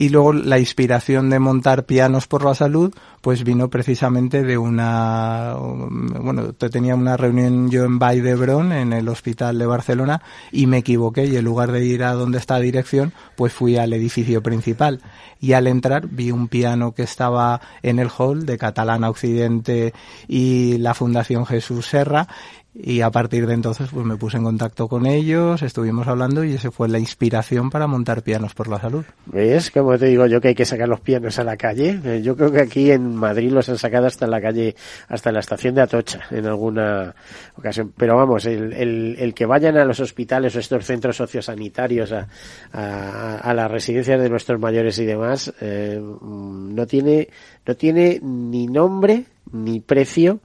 Y 0.00 0.08
luego 0.08 0.32
la 0.32 0.58
inspiración 0.58 1.28
de 1.28 1.38
montar 1.38 1.84
pianos 1.84 2.26
por 2.26 2.42
la 2.42 2.54
salud, 2.54 2.90
pues 3.20 3.44
vino 3.44 3.68
precisamente 3.68 4.42
de 4.42 4.56
una, 4.56 5.54
bueno, 5.58 6.54
tenía 6.54 6.94
una 6.94 7.18
reunión 7.18 7.70
yo 7.70 7.84
en 7.84 7.98
Vall 7.98 8.22
d'Hebron, 8.22 8.72
en 8.72 8.94
el 8.94 9.10
hospital 9.10 9.58
de 9.58 9.66
Barcelona, 9.66 10.22
y 10.52 10.66
me 10.66 10.78
equivoqué 10.78 11.26
y 11.26 11.36
en 11.36 11.44
lugar 11.44 11.70
de 11.70 11.84
ir 11.84 12.02
a 12.02 12.14
donde 12.14 12.38
está 12.38 12.54
la 12.54 12.60
dirección, 12.60 13.12
pues 13.36 13.52
fui 13.52 13.76
al 13.76 13.92
edificio 13.92 14.42
principal. 14.42 15.02
Y 15.38 15.52
al 15.52 15.66
entrar 15.66 16.08
vi 16.08 16.30
un 16.30 16.48
piano 16.48 16.92
que 16.92 17.02
estaba 17.02 17.60
en 17.82 17.98
el 17.98 18.08
hall 18.08 18.46
de 18.46 18.56
Catalana 18.56 19.10
Occidente 19.10 19.92
y 20.28 20.78
la 20.78 20.94
Fundación 20.94 21.44
Jesús 21.44 21.84
Serra 21.84 22.26
y 22.72 23.00
a 23.00 23.10
partir 23.10 23.46
de 23.46 23.54
entonces 23.54 23.88
pues 23.92 24.06
me 24.06 24.16
puse 24.16 24.36
en 24.36 24.44
contacto 24.44 24.86
con 24.86 25.06
ellos, 25.06 25.60
estuvimos 25.62 26.06
hablando 26.06 26.44
y 26.44 26.54
ese 26.54 26.70
fue 26.70 26.88
la 26.88 27.00
inspiración 27.00 27.68
para 27.68 27.88
montar 27.88 28.22
pianos 28.22 28.54
por 28.54 28.68
la 28.68 28.80
salud. 28.80 29.04
¿Ves? 29.26 29.70
Como 29.72 29.98
te 29.98 30.06
digo 30.06 30.26
yo 30.26 30.40
que 30.40 30.48
hay 30.48 30.54
que 30.54 30.64
sacar 30.64 30.88
los 30.88 31.00
pianos 31.00 31.38
a 31.40 31.44
la 31.44 31.56
calle. 31.56 32.00
Eh, 32.04 32.22
yo 32.22 32.36
creo 32.36 32.52
que 32.52 32.60
aquí 32.60 32.92
en 32.92 33.16
Madrid 33.16 33.50
los 33.50 33.68
han 33.68 33.78
sacado 33.78 34.06
hasta 34.06 34.26
la 34.26 34.40
calle, 34.40 34.76
hasta 35.08 35.32
la 35.32 35.40
estación 35.40 35.74
de 35.74 35.82
Atocha 35.82 36.20
en 36.30 36.46
alguna 36.46 37.14
ocasión. 37.56 37.92
Pero 37.96 38.16
vamos, 38.16 38.46
el, 38.46 38.72
el, 38.72 39.16
el 39.18 39.34
que 39.34 39.46
vayan 39.46 39.76
a 39.76 39.84
los 39.84 39.98
hospitales 39.98 40.54
o 40.54 40.60
estos 40.60 40.84
centros 40.84 41.16
sociosanitarios, 41.16 42.12
a, 42.12 42.28
a, 42.72 43.38
a 43.38 43.54
las 43.54 43.70
residencias 43.70 44.20
de 44.20 44.30
nuestros 44.30 44.60
mayores 44.60 44.96
y 44.98 45.04
demás, 45.04 45.52
eh, 45.60 46.00
no 46.00 46.86
tiene, 46.86 47.28
no 47.66 47.74
tiene 47.74 48.20
ni 48.22 48.68
nombre 48.68 49.24
ni 49.52 49.80
precio 49.80 50.40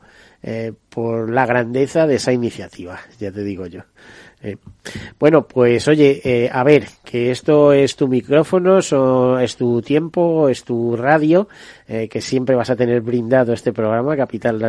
eh, 0.47 0.73
por 0.89 1.31
la 1.31 1.47
grandeza 1.47 2.05
de 2.05 2.15
esa 2.15 2.31
iniciativa, 2.31 2.99
ya 3.19 3.31
te 3.31 3.43
digo 3.43 3.65
yo. 3.65 3.81
Eh, 4.43 4.57
bueno, 5.19 5.47
pues 5.47 5.87
oye, 5.87 6.21
eh, 6.23 6.49
a 6.53 6.63
ver, 6.63 6.85
que 7.03 7.31
esto 7.31 7.73
es 7.73 7.95
tu 7.95 8.07
micrófono, 8.07 8.79
so, 8.79 9.39
es 9.39 9.55
tu 9.55 9.81
tiempo, 9.81 10.49
es 10.49 10.63
tu 10.63 10.95
radio, 10.95 11.47
eh, 11.87 12.07
que 12.07 12.21
siempre 12.21 12.55
vas 12.55 12.69
a 12.69 12.75
tener 12.75 13.01
brindado 13.01 13.53
este 13.53 13.73
programa, 13.73 14.15
Capital, 14.15 14.59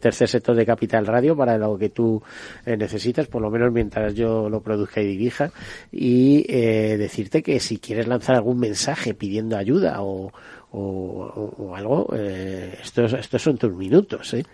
tercer 0.00 0.28
sector 0.28 0.56
de 0.56 0.66
Capital 0.66 1.06
Radio, 1.06 1.36
para 1.36 1.56
lo 1.56 1.78
que 1.78 1.90
tú 1.90 2.20
necesitas, 2.66 3.28
por 3.28 3.40
lo 3.40 3.50
menos 3.52 3.72
mientras 3.72 4.14
yo 4.14 4.48
lo 4.48 4.60
produzca 4.60 5.00
y 5.00 5.06
dirija, 5.06 5.52
y 5.92 6.42
decirte 6.96 7.40
que 7.40 7.60
si 7.60 7.78
quieres 7.78 8.08
lanzar 8.08 8.34
algún 8.34 8.58
mensaje 8.58 9.14
pidiendo 9.14 9.56
ayuda 9.56 10.02
o, 10.02 10.32
o, 10.72 11.54
o 11.56 11.76
algo, 11.76 12.12
estos, 12.82 13.12
estos 13.12 13.42
son 13.42 13.58
tus 13.58 13.72
minutos, 13.72 14.34
¿eh? 14.34 14.44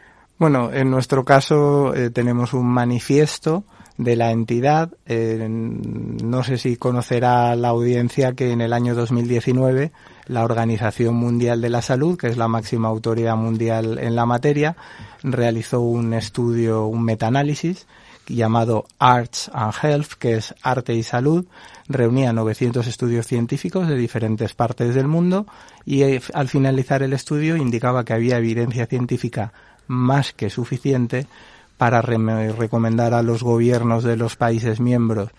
Bueno, 0.41 0.73
en 0.73 0.91
nuestro 0.91 1.23
caso 1.23 1.95
eh, 1.95 2.09
tenemos 2.09 2.55
un 2.55 2.67
manifiesto 2.67 3.63
de 3.99 4.17
la 4.17 4.31
entidad. 4.31 4.91
Eh, 5.05 5.47
no 5.47 6.43
sé 6.43 6.57
si 6.57 6.79
conocerá 6.79 7.55
la 7.57 7.69
audiencia 7.69 8.33
que 8.33 8.51
en 8.51 8.63
el 8.63 8.73
año 8.73 8.95
2019 8.95 9.93
la 10.29 10.43
Organización 10.43 11.15
Mundial 11.17 11.61
de 11.61 11.69
la 11.69 11.83
Salud, 11.83 12.17
que 12.17 12.29
es 12.29 12.39
la 12.39 12.49
máxima 12.49 12.89
autoridad 12.89 13.37
mundial 13.37 13.99
en 13.99 14.17
la 14.17 14.25
materia, 14.25 14.77
realizó 15.23 15.81
un 15.81 16.15
estudio, 16.15 16.87
un 16.87 17.05
metaanálisis 17.05 17.87
llamado 18.27 18.87
Arts 18.99 19.51
and 19.53 19.75
Health, 19.83 20.13
que 20.19 20.37
es 20.37 20.55
arte 20.63 20.95
y 20.95 21.03
salud, 21.03 21.45
reunía 21.87 22.33
900 22.33 22.87
estudios 22.87 23.27
científicos 23.27 23.89
de 23.89 23.97
diferentes 23.97 24.55
partes 24.55 24.95
del 24.95 25.07
mundo 25.07 25.47
y 25.85 26.03
eh, 26.03 26.23
al 26.33 26.49
finalizar 26.49 27.03
el 27.03 27.13
estudio 27.13 27.57
indicaba 27.57 28.07
que 28.07 28.15
había 28.15 28.39
evidencia 28.39 28.87
científica 28.87 29.53
más 29.91 30.33
que 30.33 30.51
suficiente 30.51 31.27
para 31.77 32.01
re 32.01 32.17
recomendar 32.53 33.13
a 33.13 33.23
los 33.23 33.43
gobiernos 33.43 34.05
de 34.05 34.17
los 34.17 34.37
países 34.37 34.81
miembros, 34.81 35.31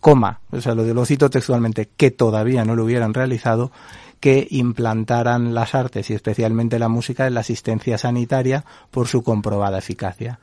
coma, 0.00 0.40
o 0.50 0.60
sea, 0.60 0.74
lo, 0.74 0.82
lo 0.82 1.06
cito 1.06 1.30
textualmente, 1.30 1.88
que 1.96 2.10
todavía 2.10 2.64
no 2.64 2.74
lo 2.74 2.84
hubieran 2.84 3.14
realizado, 3.14 3.70
que 4.18 4.48
implantaran 4.50 5.54
las 5.54 5.74
artes 5.74 6.10
y 6.10 6.14
especialmente 6.14 6.78
la 6.78 6.88
música 6.88 7.26
en 7.26 7.34
la 7.34 7.40
asistencia 7.40 7.98
sanitaria 7.98 8.64
por 8.90 9.06
su 9.06 9.22
comprobada 9.22 9.78
eficacia 9.78 10.40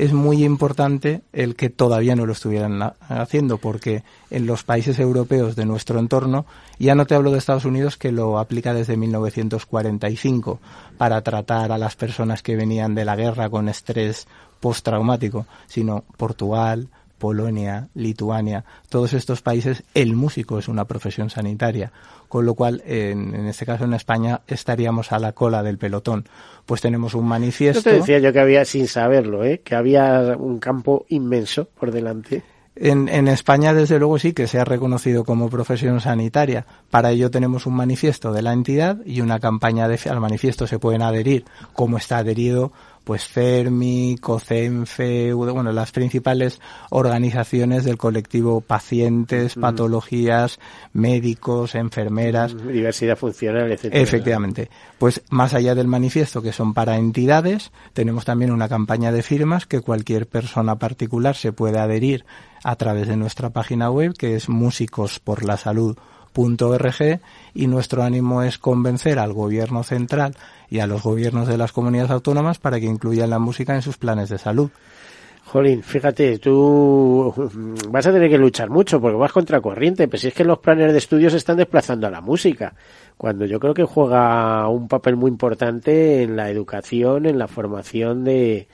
es 0.00 0.14
muy 0.14 0.44
importante 0.46 1.20
el 1.34 1.56
que 1.56 1.68
todavía 1.68 2.16
no 2.16 2.24
lo 2.24 2.32
estuvieran 2.32 2.94
haciendo, 3.06 3.58
porque 3.58 4.02
en 4.30 4.46
los 4.46 4.64
países 4.64 4.98
europeos 4.98 5.56
de 5.56 5.66
nuestro 5.66 5.98
entorno, 5.98 6.46
ya 6.78 6.94
no 6.94 7.04
te 7.04 7.14
hablo 7.14 7.30
de 7.30 7.36
Estados 7.36 7.66
Unidos 7.66 7.98
que 7.98 8.10
lo 8.10 8.38
aplica 8.38 8.72
desde 8.72 8.96
1945 8.96 10.58
para 10.96 11.20
tratar 11.20 11.70
a 11.70 11.76
las 11.76 11.96
personas 11.96 12.42
que 12.42 12.56
venían 12.56 12.94
de 12.94 13.04
la 13.04 13.14
guerra 13.14 13.50
con 13.50 13.68
estrés 13.68 14.26
postraumático, 14.58 15.46
sino 15.66 16.04
Portugal, 16.16 16.88
Polonia, 17.20 17.88
Lituania, 17.94 18.64
todos 18.88 19.12
estos 19.12 19.42
países, 19.42 19.84
el 19.94 20.16
músico 20.16 20.58
es 20.58 20.66
una 20.66 20.86
profesión 20.86 21.30
sanitaria, 21.30 21.92
con 22.28 22.44
lo 22.44 22.54
cual, 22.54 22.82
en, 22.84 23.34
en, 23.34 23.46
este 23.46 23.66
caso 23.66 23.84
en 23.84 23.94
España, 23.94 24.40
estaríamos 24.48 25.12
a 25.12 25.20
la 25.20 25.32
cola 25.32 25.62
del 25.62 25.78
pelotón. 25.78 26.24
Pues 26.66 26.80
tenemos 26.80 27.14
un 27.14 27.26
manifiesto. 27.26 27.82
Yo 27.82 27.90
te 27.90 27.96
decía 27.98 28.18
yo 28.18 28.32
que 28.32 28.40
había, 28.40 28.64
sin 28.64 28.88
saberlo, 28.88 29.44
¿eh? 29.44 29.60
que 29.64 29.76
había 29.76 30.34
un 30.36 30.58
campo 30.58 31.04
inmenso 31.08 31.68
por 31.78 31.92
delante. 31.92 32.42
En, 32.74 33.08
en, 33.08 33.28
España, 33.28 33.74
desde 33.74 33.98
luego, 33.98 34.18
sí 34.18 34.32
que 34.32 34.46
se 34.46 34.58
ha 34.58 34.64
reconocido 34.64 35.24
como 35.24 35.50
profesión 35.50 36.00
sanitaria. 36.00 36.64
Para 36.88 37.10
ello 37.10 37.30
tenemos 37.30 37.66
un 37.66 37.74
manifiesto 37.74 38.32
de 38.32 38.40
la 38.40 38.54
entidad 38.54 38.98
y 39.04 39.20
una 39.20 39.38
campaña 39.38 39.86
de 39.86 39.98
al 40.08 40.20
manifiesto 40.20 40.66
se 40.66 40.78
pueden 40.78 41.02
adherir, 41.02 41.44
como 41.74 41.98
está 41.98 42.18
adherido 42.18 42.72
pues 43.10 43.26
Fermi, 43.26 44.18
COCENFE, 44.20 45.32
bueno, 45.32 45.72
las 45.72 45.90
principales 45.90 46.60
organizaciones 46.90 47.84
del 47.84 47.98
colectivo 47.98 48.60
pacientes, 48.60 49.56
mm. 49.56 49.60
patologías, 49.60 50.60
médicos, 50.92 51.74
enfermeras. 51.74 52.56
Diversidad 52.56 53.16
funcional, 53.16 53.72
etcétera. 53.72 54.00
Efectivamente. 54.00 54.70
Pues 55.00 55.22
más 55.28 55.54
allá 55.54 55.74
del 55.74 55.88
manifiesto 55.88 56.40
que 56.40 56.52
son 56.52 56.72
para 56.72 56.98
entidades, 56.98 57.72
tenemos 57.94 58.24
también 58.24 58.52
una 58.52 58.68
campaña 58.68 59.10
de 59.10 59.24
firmas 59.24 59.66
que 59.66 59.80
cualquier 59.80 60.28
persona 60.28 60.78
particular 60.78 61.34
se 61.34 61.52
puede 61.52 61.80
adherir 61.80 62.24
a 62.62 62.76
través 62.76 63.08
de 63.08 63.16
nuestra 63.16 63.50
página 63.50 63.90
web 63.90 64.14
que 64.16 64.36
es 64.36 64.48
músicosporlasalud.org 66.34 67.20
y 67.54 67.66
nuestro 67.66 68.02
ánimo 68.02 68.42
es 68.42 68.58
convencer 68.58 69.18
al 69.18 69.32
gobierno 69.32 69.82
central 69.82 70.34
y 70.68 70.80
a 70.80 70.86
los 70.86 71.02
gobiernos 71.02 71.48
de 71.48 71.58
las 71.58 71.72
comunidades 71.72 72.10
autónomas 72.10 72.58
para 72.58 72.78
que 72.78 72.86
incluyan 72.86 73.30
la 73.30 73.38
música 73.38 73.74
en 73.74 73.82
sus 73.82 73.96
planes 73.96 74.28
de 74.28 74.38
salud. 74.38 74.70
Jolín, 75.44 75.82
fíjate, 75.82 76.38
tú 76.38 77.34
vas 77.88 78.06
a 78.06 78.12
tener 78.12 78.30
que 78.30 78.38
luchar 78.38 78.70
mucho 78.70 79.00
porque 79.00 79.16
vas 79.16 79.32
contra 79.32 79.60
corriente, 79.60 80.06
pero 80.06 80.20
si 80.20 80.28
es 80.28 80.34
que 80.34 80.44
los 80.44 80.60
planes 80.60 80.92
de 80.92 80.98
estudios 80.98 81.34
están 81.34 81.56
desplazando 81.56 82.06
a 82.06 82.10
la 82.10 82.20
música, 82.20 82.74
cuando 83.16 83.46
yo 83.46 83.58
creo 83.58 83.74
que 83.74 83.82
juega 83.84 84.68
un 84.68 84.86
papel 84.86 85.16
muy 85.16 85.28
importante 85.28 86.22
en 86.22 86.36
la 86.36 86.50
educación, 86.50 87.26
en 87.26 87.36
la 87.36 87.48
formación 87.48 88.22
de, 88.22 88.68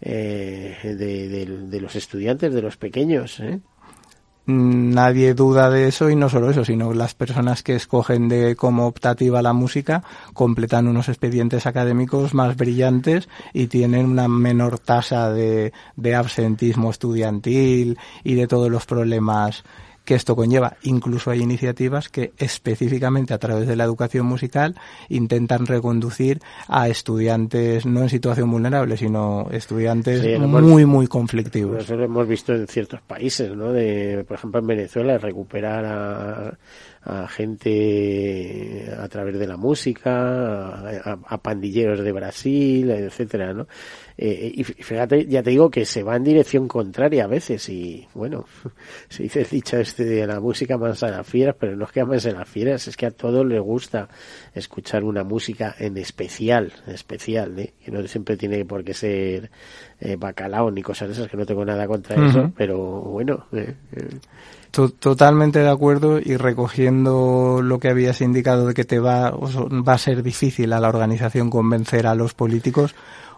eh, 0.00 0.76
de, 0.82 1.28
de, 1.28 1.46
de 1.46 1.80
los 1.80 1.94
estudiantes, 1.94 2.54
de 2.54 2.62
los 2.62 2.78
pequeños. 2.78 3.40
¿eh? 3.40 3.60
Nadie 4.46 5.34
duda 5.34 5.70
de 5.70 5.88
eso 5.88 6.10
y 6.10 6.16
no 6.16 6.28
solo 6.28 6.50
eso, 6.50 6.64
sino 6.64 6.92
las 6.92 7.14
personas 7.14 7.62
que 7.62 7.74
escogen 7.74 8.28
de 8.28 8.56
como 8.56 8.86
optativa 8.86 9.42
la 9.42 9.52
música 9.52 10.04
completan 10.32 10.88
unos 10.88 11.08
expedientes 11.08 11.66
académicos 11.66 12.34
más 12.34 12.56
brillantes 12.56 13.28
y 13.52 13.68
tienen 13.68 14.06
una 14.06 14.28
menor 14.28 14.78
tasa 14.78 15.32
de, 15.32 15.72
de 15.96 16.14
absentismo 16.14 16.90
estudiantil 16.90 17.98
y 18.22 18.34
de 18.34 18.46
todos 18.46 18.70
los 18.70 18.86
problemas 18.86 19.64
que 20.04 20.14
esto 20.14 20.36
conlleva. 20.36 20.76
Incluso 20.82 21.30
hay 21.30 21.40
iniciativas 21.40 22.08
que 22.08 22.32
específicamente 22.38 23.34
a 23.34 23.38
través 23.38 23.66
de 23.66 23.76
la 23.76 23.84
educación 23.84 24.26
musical 24.26 24.74
intentan 25.08 25.66
reconducir 25.66 26.40
a 26.68 26.88
estudiantes 26.88 27.86
no 27.86 28.02
en 28.02 28.08
situación 28.08 28.50
vulnerable, 28.50 28.96
sino 28.96 29.48
estudiantes 29.50 30.20
sí, 30.20 30.38
muy, 30.38 30.82
hemos, 30.82 30.86
muy 30.86 31.06
conflictivos. 31.06 31.82
Eso 31.82 31.96
lo 31.96 32.04
hemos 32.04 32.28
visto 32.28 32.54
en 32.54 32.66
ciertos 32.66 33.00
países, 33.02 33.54
¿no? 33.54 33.72
De, 33.72 34.24
por 34.26 34.36
ejemplo, 34.36 34.60
en 34.60 34.66
Venezuela, 34.66 35.18
recuperar 35.18 35.84
a, 35.84 36.58
a 37.02 37.28
gente 37.28 38.88
a 38.98 39.08
través 39.08 39.38
de 39.38 39.46
la 39.46 39.56
música, 39.56 40.10
a, 40.10 41.18
a 41.26 41.38
pandilleros 41.38 42.00
de 42.00 42.12
Brasil, 42.12 42.90
etcétera, 42.90 43.52
¿no? 43.52 43.66
Eh, 44.16 44.52
y 44.54 44.62
fíjate, 44.62 45.26
ya 45.26 45.42
te 45.42 45.50
digo 45.50 45.70
que 45.70 45.84
se 45.84 46.04
va 46.04 46.14
en 46.14 46.22
dirección 46.22 46.68
contraria 46.68 47.24
a 47.24 47.26
veces 47.26 47.68
y 47.68 48.06
bueno, 48.14 48.44
se 49.08 49.24
dice 49.24 49.40
el 49.40 49.48
dicho 49.48 49.76
este 49.76 50.04
de 50.04 50.26
la 50.26 50.38
música 50.38 50.78
más 50.78 51.02
a 51.02 51.08
las 51.08 51.26
fieras, 51.26 51.56
pero 51.58 51.74
no 51.76 51.84
es 51.84 51.90
que 51.90 52.00
ames 52.00 52.24
a 52.26 52.30
las 52.30 52.48
fieras, 52.48 52.86
es 52.86 52.96
que 52.96 53.06
a 53.06 53.10
todos 53.10 53.44
les 53.44 53.60
gusta 53.60 54.08
escuchar 54.54 55.02
una 55.02 55.24
música 55.24 55.74
en 55.78 55.96
especial, 55.98 56.72
especial, 56.86 57.58
¿eh? 57.58 57.74
que 57.84 57.90
no 57.90 58.06
siempre 58.06 58.36
tiene 58.36 58.64
por 58.64 58.84
qué 58.84 58.94
ser 58.94 59.50
eh, 60.00 60.16
bacalao 60.16 60.70
ni 60.70 60.82
cosas 60.82 61.08
de 61.08 61.14
esas, 61.14 61.28
que 61.28 61.36
no 61.36 61.44
tengo 61.44 61.64
nada 61.64 61.86
contra 61.88 62.16
uh 62.16 62.20
-huh. 62.20 62.30
eso, 62.30 62.52
pero 62.56 62.78
bueno. 62.78 63.46
Eh, 63.52 63.74
Totalmente 64.98 65.60
de 65.60 65.68
acuerdo 65.68 66.18
y 66.18 66.36
recogiendo 66.36 67.60
lo 67.62 67.78
que 67.78 67.88
habías 67.88 68.20
indicado 68.20 68.66
de 68.66 68.74
que 68.74 68.84
te 68.84 68.98
va, 68.98 69.30
va 69.30 69.92
a 69.92 69.98
ser 69.98 70.24
difícil 70.24 70.72
a 70.72 70.80
la 70.80 70.88
organización 70.88 71.48
convencer 71.48 72.08
a 72.08 72.16
los 72.16 72.34
políticos, 72.34 72.96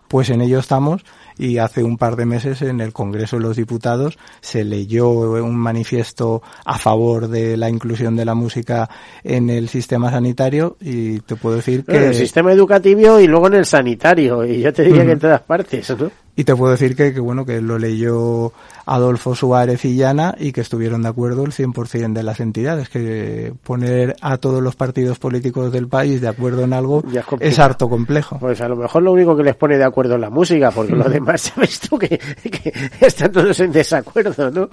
Pues 0.08 0.30
en 0.30 0.40
ello 0.40 0.58
estamos 0.58 1.04
y 1.38 1.58
hace 1.58 1.82
un 1.82 1.98
par 1.98 2.16
de 2.16 2.26
meses 2.26 2.62
en 2.62 2.80
el 2.80 2.92
Congreso 2.92 3.36
de 3.36 3.42
los 3.42 3.56
Diputados 3.56 4.18
se 4.40 4.64
leyó 4.64 5.08
un 5.08 5.56
manifiesto 5.56 6.42
a 6.64 6.78
favor 6.78 7.28
de 7.28 7.56
la 7.56 7.68
inclusión 7.68 8.16
de 8.16 8.24
la 8.24 8.34
música 8.34 8.88
en 9.22 9.50
el 9.50 9.68
sistema 9.68 10.10
sanitario 10.10 10.76
y 10.80 11.20
te 11.20 11.36
puedo 11.36 11.56
decir 11.56 11.84
que... 11.84 11.96
En 11.96 12.04
el 12.04 12.14
sistema 12.14 12.52
educativo 12.52 13.20
y 13.20 13.26
luego 13.26 13.48
en 13.48 13.54
el 13.54 13.66
sanitario 13.66 14.44
y 14.44 14.60
yo 14.60 14.72
te 14.72 14.84
diría 14.84 15.04
que 15.04 15.12
en 15.12 15.18
todas 15.18 15.42
partes, 15.42 15.90
¿no? 15.98 16.25
Y 16.38 16.44
te 16.44 16.54
puedo 16.54 16.72
decir 16.72 16.94
que, 16.94 17.14
que, 17.14 17.20
bueno, 17.20 17.46
que 17.46 17.62
lo 17.62 17.78
leyó 17.78 18.52
Adolfo 18.84 19.34
Suárez 19.34 19.86
y 19.86 19.96
Llana 19.96 20.34
y 20.38 20.52
que 20.52 20.60
estuvieron 20.60 21.02
de 21.02 21.08
acuerdo 21.08 21.44
el 21.44 21.52
100% 21.52 22.12
de 22.12 22.22
las 22.22 22.40
entidades, 22.40 22.90
que 22.90 23.54
poner 23.64 24.14
a 24.20 24.36
todos 24.36 24.62
los 24.62 24.76
partidos 24.76 25.18
políticos 25.18 25.72
del 25.72 25.88
país 25.88 26.20
de 26.20 26.28
acuerdo 26.28 26.62
en 26.62 26.74
algo 26.74 27.02
es, 27.10 27.24
es, 27.40 27.58
harto 27.58 27.88
complejo. 27.88 28.38
Pues 28.38 28.60
a 28.60 28.68
lo 28.68 28.76
mejor 28.76 29.02
lo 29.02 29.12
único 29.12 29.34
que 29.34 29.44
les 29.44 29.56
pone 29.56 29.78
de 29.78 29.84
acuerdo 29.84 30.16
es 30.16 30.20
la 30.20 30.28
música, 30.28 30.70
porque 30.70 30.94
lo 30.94 31.04
demás 31.08 31.40
sabes 31.40 31.80
tú 31.80 31.98
que, 31.98 32.08
que 32.08 32.72
están 33.00 33.32
todos 33.32 33.58
en 33.60 33.72
desacuerdo, 33.72 34.50
¿no? 34.50 34.68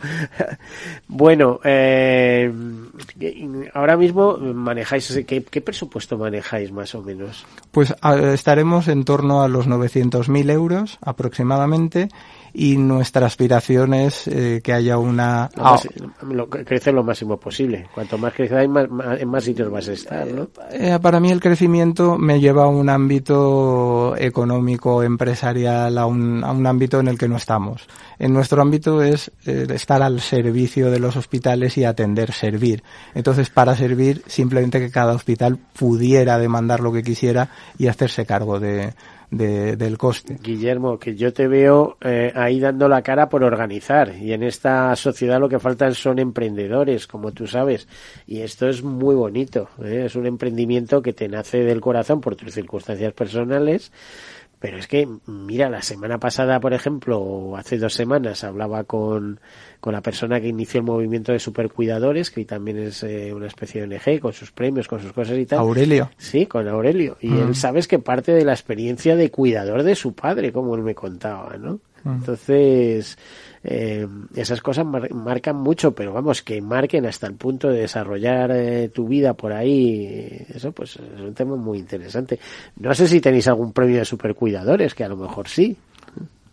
bueno, 1.07 1.61
eh, 1.63 2.51
ahora 3.73 3.95
mismo 3.95 4.37
manejáis, 4.37 5.23
¿qué, 5.25 5.43
¿qué 5.43 5.61
presupuesto 5.61 6.17
manejáis 6.17 6.73
más 6.73 6.93
o 6.93 7.01
menos? 7.01 7.45
Pues 7.71 7.95
a, 8.01 8.15
estaremos 8.33 8.89
en 8.89 9.05
torno 9.05 9.43
a 9.43 9.47
los 9.47 9.69
900.000 9.69 10.51
euros 10.51 10.97
aproximadamente 11.01 11.52
y 12.53 12.77
nuestra 12.77 13.25
aspiración 13.25 13.95
es 13.95 14.27
eh, 14.27 14.61
que 14.63 14.73
haya 14.73 14.99
una... 14.99 15.49
Lo 15.55 15.63
más, 15.63 15.87
lo, 16.21 16.49
crece 16.49 16.91
lo 16.91 17.03
máximo 17.03 17.37
posible. 17.37 17.87
Cuanto 17.93 18.17
más 18.19 18.31
crezca, 18.33 18.65
más, 18.67 18.89
más, 18.89 19.19
en 19.19 19.27
más 19.27 19.43
sitios 19.43 19.71
vas 19.71 19.89
a 19.89 19.93
estar, 19.93 20.27
¿no? 20.27 20.47
Eh, 20.71 20.97
para 21.01 21.19
mí 21.19 21.31
el 21.31 21.39
crecimiento 21.39 22.17
me 22.17 22.39
lleva 22.39 22.65
a 22.65 22.67
un 22.67 22.89
ámbito 22.89 24.15
económico, 24.17 25.01
empresarial, 25.01 25.97
a 25.97 26.05
un, 26.05 26.43
a 26.43 26.51
un 26.51 26.67
ámbito 26.67 26.99
en 26.99 27.07
el 27.07 27.17
que 27.17 27.27
no 27.27 27.37
estamos. 27.37 27.87
En 28.19 28.33
nuestro 28.33 28.61
ámbito 28.61 29.01
es 29.01 29.31
eh, 29.47 29.65
estar 29.73 30.03
al 30.03 30.21
servicio 30.21 30.91
de 30.91 30.99
los 30.99 31.15
hospitales 31.15 31.75
y 31.79 31.85
atender, 31.85 32.33
servir. 32.33 32.83
Entonces, 33.15 33.49
para 33.49 33.75
servir, 33.75 34.21
simplemente 34.27 34.79
que 34.79 34.91
cada 34.91 35.13
hospital 35.13 35.57
pudiera 35.57 36.37
demandar 36.37 36.81
lo 36.81 36.93
que 36.93 37.01
quisiera 37.01 37.49
y 37.79 37.87
hacerse 37.87 38.27
cargo 38.27 38.59
de, 38.59 38.93
de, 39.33 39.75
del 39.75 39.97
coste. 39.97 40.37
Guillermo, 40.41 40.99
que 40.99 41.15
yo 41.15 41.33
te 41.33 41.47
veo 41.47 41.97
eh, 42.01 42.31
ahí 42.35 42.59
dando 42.59 42.87
la 42.87 43.01
cara 43.01 43.29
por 43.29 43.43
organizar 43.43 44.13
y 44.15 44.33
en 44.33 44.43
esta 44.43 44.95
sociedad 44.95 45.39
lo 45.39 45.49
que 45.49 45.59
faltan 45.59 45.95
son 45.95 46.19
emprendedores, 46.19 47.07
como 47.07 47.31
tú 47.31 47.47
sabes, 47.47 47.87
y 48.27 48.41
esto 48.41 48.69
es 48.69 48.83
muy 48.83 49.15
bonito, 49.15 49.69
¿eh? 49.83 50.03
es 50.05 50.15
un 50.15 50.27
emprendimiento 50.27 51.01
que 51.01 51.13
te 51.13 51.27
nace 51.27 51.63
del 51.63 51.81
corazón 51.81 52.21
por 52.21 52.35
tus 52.35 52.53
circunstancias 52.53 53.13
personales, 53.13 53.91
pero 54.63 54.77
es 54.77 54.87
que, 54.87 55.05
mira, 55.27 55.69
la 55.69 55.81
semana 55.81 56.19
pasada, 56.19 56.61
por 56.61 56.73
ejemplo, 56.73 57.19
o 57.19 57.57
hace 57.57 57.77
dos 57.77 57.93
semanas, 57.93 58.45
hablaba 58.45 58.85
con, 58.85 59.41
con 59.81 59.91
la 59.91 59.99
persona 59.99 60.39
que 60.39 60.47
inició 60.47 60.79
el 60.79 60.85
movimiento 60.85 61.33
de 61.33 61.39
supercuidadores, 61.39 62.31
que 62.31 62.45
también 62.45 62.77
es 62.77 63.03
eh, 63.03 63.33
una 63.33 63.47
especie 63.47 63.85
de 63.85 63.93
ONG, 63.93 64.21
con 64.21 64.31
sus 64.31 64.53
premios, 64.53 64.87
con 64.87 65.01
sus 65.01 65.11
cosas 65.11 65.37
y 65.37 65.45
tal. 65.45 65.59
Aurelio. 65.59 66.09
Sí, 66.15 66.45
con 66.45 66.65
Aurelio. 66.69 67.17
Y 67.19 67.27
mm. 67.27 67.47
él 67.49 67.55
sabes 67.55 67.89
que 67.89 67.99
parte 67.99 68.31
de 68.31 68.45
la 68.45 68.53
experiencia 68.53 69.17
de 69.17 69.29
cuidador 69.29 69.83
de 69.83 69.95
su 69.95 70.15
padre, 70.15 70.53
como 70.53 70.75
él 70.75 70.81
me 70.81 70.95
contaba, 70.95 71.57
¿no? 71.57 71.81
Mm. 72.05 72.09
Entonces, 72.13 73.17
eh, 73.63 74.07
esas 74.35 74.61
cosas 74.61 74.85
mar 74.85 75.13
marcan 75.13 75.55
mucho, 75.55 75.93
pero 75.93 76.13
vamos, 76.13 76.41
que 76.41 76.61
marquen 76.61 77.05
hasta 77.05 77.27
el 77.27 77.35
punto 77.35 77.69
de 77.69 77.81
desarrollar 77.81 78.51
eh, 78.51 78.89
tu 78.89 79.07
vida 79.07 79.33
por 79.33 79.53
ahí, 79.53 80.45
eso 80.53 80.71
pues 80.71 80.97
es 80.97 81.21
un 81.21 81.33
tema 81.33 81.55
muy 81.55 81.79
interesante. 81.79 82.39
No 82.77 82.93
sé 82.93 83.07
si 83.07 83.21
tenéis 83.21 83.47
algún 83.47 83.71
premio 83.71 83.99
de 83.99 84.05
supercuidadores, 84.05 84.93
que 84.93 85.03
a 85.03 85.09
lo 85.09 85.17
mejor 85.17 85.47
sí. 85.47 85.77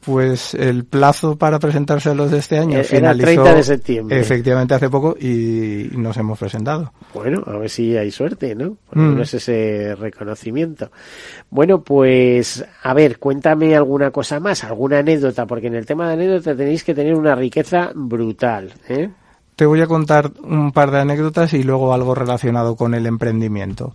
Pues 0.05 0.55
el 0.55 0.85
plazo 0.87 1.37
para 1.37 1.59
presentarse 1.59 2.09
a 2.09 2.15
los 2.15 2.31
de 2.31 2.39
este 2.39 2.59
año 2.59 2.79
Era 2.79 2.85
finalizó 2.85 3.27
30 3.27 3.55
de 3.55 3.63
septiembre. 3.63 4.19
efectivamente 4.19 4.75
hace 4.75 4.89
poco 4.89 5.15
y 5.21 5.91
nos 5.93 6.17
hemos 6.17 6.39
presentado. 6.39 6.91
Bueno, 7.13 7.43
a 7.47 7.59
ver 7.59 7.69
si 7.69 7.95
hay 7.99 8.11
suerte, 8.11 8.55
¿no? 8.55 8.79
Por 8.89 8.97
lo 8.97 9.11
menos 9.11 9.35
mm. 9.35 9.37
ese 9.37 9.95
reconocimiento. 9.97 10.91
Bueno, 11.51 11.83
pues 11.83 12.65
a 12.83 12.95
ver, 12.95 13.19
cuéntame 13.19 13.77
alguna 13.77 14.11
cosa 14.11 14.41
más, 14.41 14.65
alguna 14.65 15.01
anécdota, 15.01 15.47
porque 15.47 15.67
en 15.67 15.75
el 15.75 15.85
tema 15.85 16.07
de 16.07 16.15
anécdota 16.15 16.57
tenéis 16.57 16.83
que 16.83 16.95
tener 16.95 17.15
una 17.15 17.35
riqueza 17.35 17.93
brutal, 17.95 18.73
¿eh? 18.89 19.11
Te 19.55 19.67
voy 19.67 19.83
a 19.83 19.87
contar 19.87 20.33
un 20.43 20.73
par 20.73 20.91
de 20.91 21.01
anécdotas 21.01 21.53
y 21.53 21.63
luego 21.63 21.93
algo 21.93 22.15
relacionado 22.15 22.77
con 22.77 22.95
el 22.95 23.05
emprendimiento. 23.05 23.95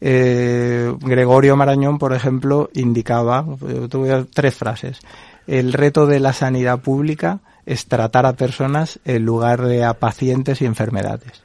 Eh, 0.00 0.92
Gregorio 1.00 1.56
Marañón, 1.56 1.98
por 1.98 2.12
ejemplo, 2.12 2.68
indicaba, 2.74 3.46
tuve 3.88 4.26
tres 4.34 4.54
frases 4.54 5.00
el 5.48 5.72
reto 5.72 6.06
de 6.06 6.20
la 6.20 6.32
sanidad 6.32 6.80
pública 6.80 7.40
es 7.66 7.86
tratar 7.86 8.26
a 8.26 8.34
personas 8.34 9.00
en 9.04 9.24
lugar 9.24 9.62
de 9.62 9.84
a 9.84 9.94
pacientes 9.94 10.60
y 10.60 10.66
enfermedades. 10.66 11.42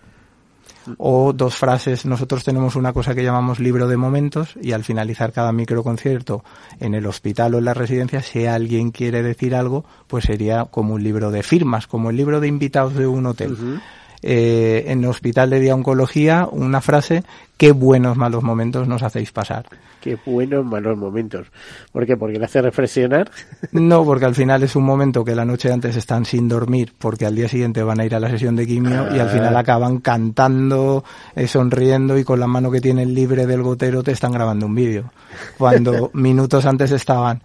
O 0.97 1.31
dos 1.31 1.55
frases, 1.55 2.05
nosotros 2.05 2.43
tenemos 2.43 2.75
una 2.75 2.91
cosa 2.91 3.15
que 3.15 3.23
llamamos 3.23 3.59
libro 3.59 3.87
de 3.87 3.95
momentos 3.95 4.55
y 4.61 4.73
al 4.73 4.83
finalizar 4.83 5.31
cada 5.31 5.53
microconcierto 5.53 6.43
en 6.81 6.93
el 6.93 7.05
hospital 7.05 7.55
o 7.55 7.59
en 7.59 7.65
la 7.65 7.73
residencia, 7.73 8.21
si 8.21 8.45
alguien 8.45 8.91
quiere 8.91 9.23
decir 9.23 9.55
algo, 9.55 9.85
pues 10.07 10.25
sería 10.25 10.65
como 10.65 10.95
un 10.95 11.03
libro 11.03 11.31
de 11.31 11.41
firmas, 11.41 11.87
como 11.87 12.09
el 12.09 12.17
libro 12.17 12.41
de 12.41 12.49
invitados 12.49 12.95
de 12.95 13.07
un 13.07 13.25
hotel. 13.25 13.53
Uh 13.53 13.55
-huh. 13.55 13.81
eh, 14.21 14.85
en 14.87 15.03
el 15.03 15.09
hospital 15.09 15.49
de 15.49 15.61
día 15.61 15.75
oncología, 15.75 16.49
una 16.51 16.81
frase, 16.81 17.23
qué 17.57 17.71
buenos 17.71 18.17
malos 18.17 18.43
momentos 18.43 18.85
nos 18.85 19.03
hacéis 19.03 19.31
pasar. 19.31 19.65
Qué 20.03 20.17
buenos 20.25 20.65
malos 20.65 20.97
momentos. 20.97 21.47
¿Por 21.93 22.05
qué? 22.05 22.17
¿Porque 22.17 22.37
le 22.37 22.43
hace 22.43 22.61
reflexionar? 22.61 23.31
No, 23.71 24.03
porque 24.03 24.25
al 24.25 24.35
final 24.35 24.61
es 24.63 24.75
un 24.75 24.83
momento 24.83 25.23
que 25.23 25.33
la 25.33 25.45
noche 25.45 25.71
antes 25.71 25.95
están 25.95 26.25
sin 26.25 26.47
dormir 26.47 26.93
porque 26.97 27.25
al 27.25 27.35
día 27.35 27.47
siguiente 27.47 27.81
van 27.81 27.99
a 27.99 28.05
ir 28.05 28.13
a 28.13 28.19
la 28.19 28.29
sesión 28.29 28.55
de 28.55 28.67
quimio 28.67 29.07
ah. 29.09 29.15
y 29.15 29.19
al 29.19 29.29
final 29.29 29.55
acaban 29.55 29.99
cantando, 29.99 31.03
eh, 31.35 31.47
sonriendo 31.47 32.17
y 32.17 32.23
con 32.23 32.39
la 32.39 32.47
mano 32.47 32.69
que 32.69 32.81
tienen 32.81 33.13
libre 33.13 33.47
del 33.47 33.63
gotero 33.63 34.03
te 34.03 34.11
están 34.11 34.33
grabando 34.33 34.65
un 34.65 34.75
vídeo. 34.75 35.11
Cuando 35.57 36.11
minutos 36.13 36.65
antes 36.65 36.91
estaban 36.91 37.41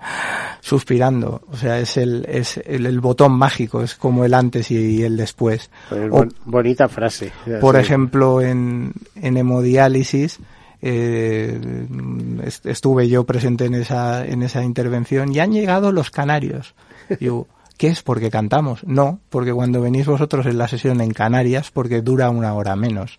suspirando. 0.60 1.42
O 1.50 1.56
sea, 1.56 1.78
es 1.78 1.96
el, 1.96 2.26
es 2.28 2.60
el, 2.66 2.86
el 2.86 3.00
botón 3.00 3.32
mágico, 3.32 3.82
es 3.82 3.94
como 3.94 4.24
el 4.24 4.34
antes 4.34 4.70
y 4.70 5.02
el 5.02 5.16
después. 5.16 5.70
Pues 5.88 6.10
o, 6.10 6.26
bonita 6.44 6.88
frase. 6.88 7.32
Por 7.60 7.76
sí. 7.76 7.82
ejemplo, 7.82 8.42
en, 8.42 8.92
en 9.14 9.36
hemodiálisis, 9.36 10.40
eh, 10.80 11.86
estuve 12.64 13.08
yo 13.08 13.24
presente 13.24 13.64
en 13.64 13.74
esa, 13.74 14.24
en 14.24 14.42
esa 14.42 14.62
intervención 14.62 15.34
y 15.34 15.40
han 15.40 15.52
llegado 15.52 15.92
los 15.92 16.10
canarios. 16.10 16.74
Yo, 17.20 17.46
¿qué 17.76 17.88
es? 17.88 18.02
¿Porque 18.02 18.30
cantamos? 18.30 18.84
No, 18.84 19.20
porque 19.30 19.52
cuando 19.52 19.80
venís 19.80 20.06
vosotros 20.06 20.46
en 20.46 20.58
la 20.58 20.68
sesión 20.68 21.00
en 21.00 21.12
Canarias, 21.12 21.70
porque 21.70 22.02
dura 22.02 22.30
una 22.30 22.54
hora 22.54 22.76
menos. 22.76 23.16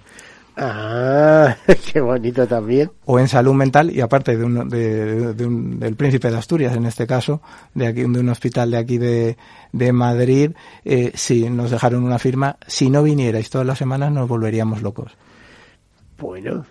Ah, 0.62 1.56
qué 1.94 2.02
bonito 2.02 2.46
también. 2.46 2.92
O 3.06 3.18
en 3.18 3.30
salud 3.30 3.54
mental, 3.54 3.96
y 3.96 4.02
aparte 4.02 4.36
de, 4.36 4.44
un, 4.44 4.68
de, 4.68 5.34
de 5.34 5.46
un, 5.46 5.80
del 5.80 5.96
Príncipe 5.96 6.30
de 6.30 6.38
Asturias, 6.38 6.76
en 6.76 6.86
este 6.86 7.08
caso, 7.08 7.42
de 7.74 7.88
aquí, 7.88 8.02
de 8.02 8.20
un 8.20 8.30
hospital 8.30 8.72
de 8.72 8.78
aquí 8.78 8.98
de, 8.98 9.38
de 9.72 9.94
Madrid, 9.94 10.52
eh, 10.84 11.12
sí, 11.16 11.50
nos 11.50 11.72
dejaron 11.72 12.04
una 12.04 12.20
firma. 12.20 12.58
Si 12.68 12.90
no 12.90 13.04
vinierais 13.04 13.50
todas 13.50 13.66
las 13.66 13.78
semanas, 13.78 14.12
nos 14.12 14.28
volveríamos 14.28 14.82
locos. 14.82 15.14
Bueno, 16.18 16.66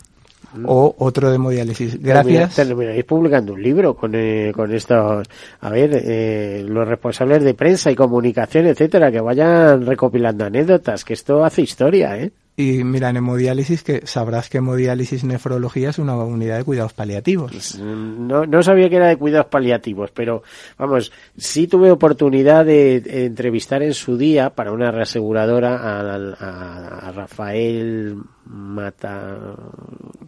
o 0.65 0.95
otro 0.99 1.29
de 1.29 1.37
hemodiálisis. 1.37 2.01
Gracias. 2.01 2.57
Terminaréis 2.57 3.05
publicando 3.05 3.53
un 3.53 3.63
libro 3.63 3.95
con, 3.95 4.15
eh, 4.15 4.53
con 4.55 4.73
estos, 4.73 5.27
a 5.61 5.71
ver, 5.71 5.91
eh, 5.95 6.65
los 6.67 6.87
responsables 6.87 7.43
de 7.45 7.55
prensa 7.55 7.91
y 7.91 7.95
comunicación, 7.95 8.67
etcétera, 8.67 9.11
que 9.13 9.21
vayan 9.21 9.85
recopilando 9.85 10.45
anécdotas, 10.45 11.05
que 11.05 11.15
esto 11.15 11.45
hace 11.45 11.63
historia, 11.63 12.19
¿eh? 12.19 12.31
Y 12.57 12.83
mira, 12.83 13.09
en 13.11 13.19
hemodiálisis, 13.19 13.85
que 13.85 14.05
sabrás 14.05 14.49
que 14.49 14.59
hemodiálisis 14.59 15.23
nefrología 15.23 15.91
es 15.91 16.01
una 16.01 16.17
unidad 16.17 16.59
de 16.59 16.65
cuidados 16.65 16.93
paliativos. 16.93 17.53
Pues, 17.53 17.79
no, 17.79 18.47
no 18.47 18.63
sabía 18.65 18.91
que 18.91 18.97
era 18.97 19.07
de 19.07 19.17
cuidados 19.17 19.47
paliativos, 19.47 20.11
pero 20.11 20.43
vamos, 20.77 21.13
sí 21.37 21.69
tuve 21.69 21.93
oportunidad 21.93 22.65
de, 22.65 23.01
de 23.01 23.27
entrevistar 23.27 23.85
en 23.85 23.95
su 23.95 24.17
día 24.17 24.51
para 24.51 24.73
una 24.73 24.91
reaseguradora 24.91 25.77
a, 25.77 26.01
a, 26.01 27.09
a 27.09 27.13
Rafael 27.13 28.17
Mata. 28.51 29.37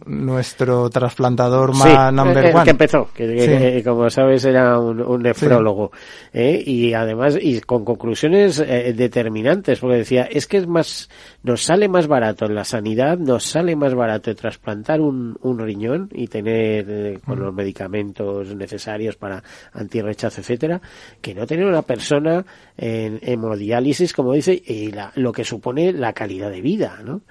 Nuestro 0.05 0.89
trasplantador 0.91 1.75
sí, 1.75 1.89
number 2.13 2.45
el 2.45 2.55
one. 2.55 2.63
que 2.63 2.69
empezó, 2.69 3.09
que, 3.13 3.27
sí. 3.27 3.47
que, 3.47 3.83
como 3.83 4.09
sabes 4.11 4.45
era 4.45 4.77
un, 4.77 5.01
un 5.01 5.23
nefrólogo. 5.23 5.91
Sí. 6.31 6.39
¿eh? 6.39 6.63
Y 6.63 6.93
además, 6.93 7.37
y 7.41 7.61
con 7.61 7.83
conclusiones 7.83 8.59
eh, 8.59 8.93
determinantes, 8.95 9.79
porque 9.79 9.97
decía, 9.97 10.23
es 10.23 10.45
que 10.45 10.57
es 10.57 10.67
más, 10.67 11.09
nos 11.41 11.63
sale 11.63 11.87
más 11.87 12.07
barato 12.07 12.45
en 12.45 12.53
la 12.53 12.63
sanidad, 12.63 13.17
nos 13.17 13.43
sale 13.43 13.75
más 13.75 13.95
barato 13.95 14.35
trasplantar 14.35 15.01
un, 15.01 15.37
un 15.41 15.59
riñón 15.59 16.09
y 16.11 16.27
tener 16.27 16.85
eh, 16.89 17.19
con 17.25 17.39
mm. 17.39 17.41
los 17.41 17.53
medicamentos 17.53 18.55
necesarios 18.55 19.15
para 19.15 19.41
antirrechazo, 19.73 20.41
etcétera, 20.41 20.79
que 21.21 21.33
no 21.33 21.47
tener 21.47 21.65
una 21.65 21.81
persona 21.81 22.45
en 22.77 23.19
hemodiálisis, 23.21 24.13
como 24.13 24.33
dice, 24.33 24.61
y 24.63 24.91
la, 24.91 25.11
lo 25.15 25.31
que 25.31 25.43
supone 25.43 25.91
la 25.91 26.13
calidad 26.13 26.51
de 26.51 26.61
vida, 26.61 26.99
¿no? 27.03 27.21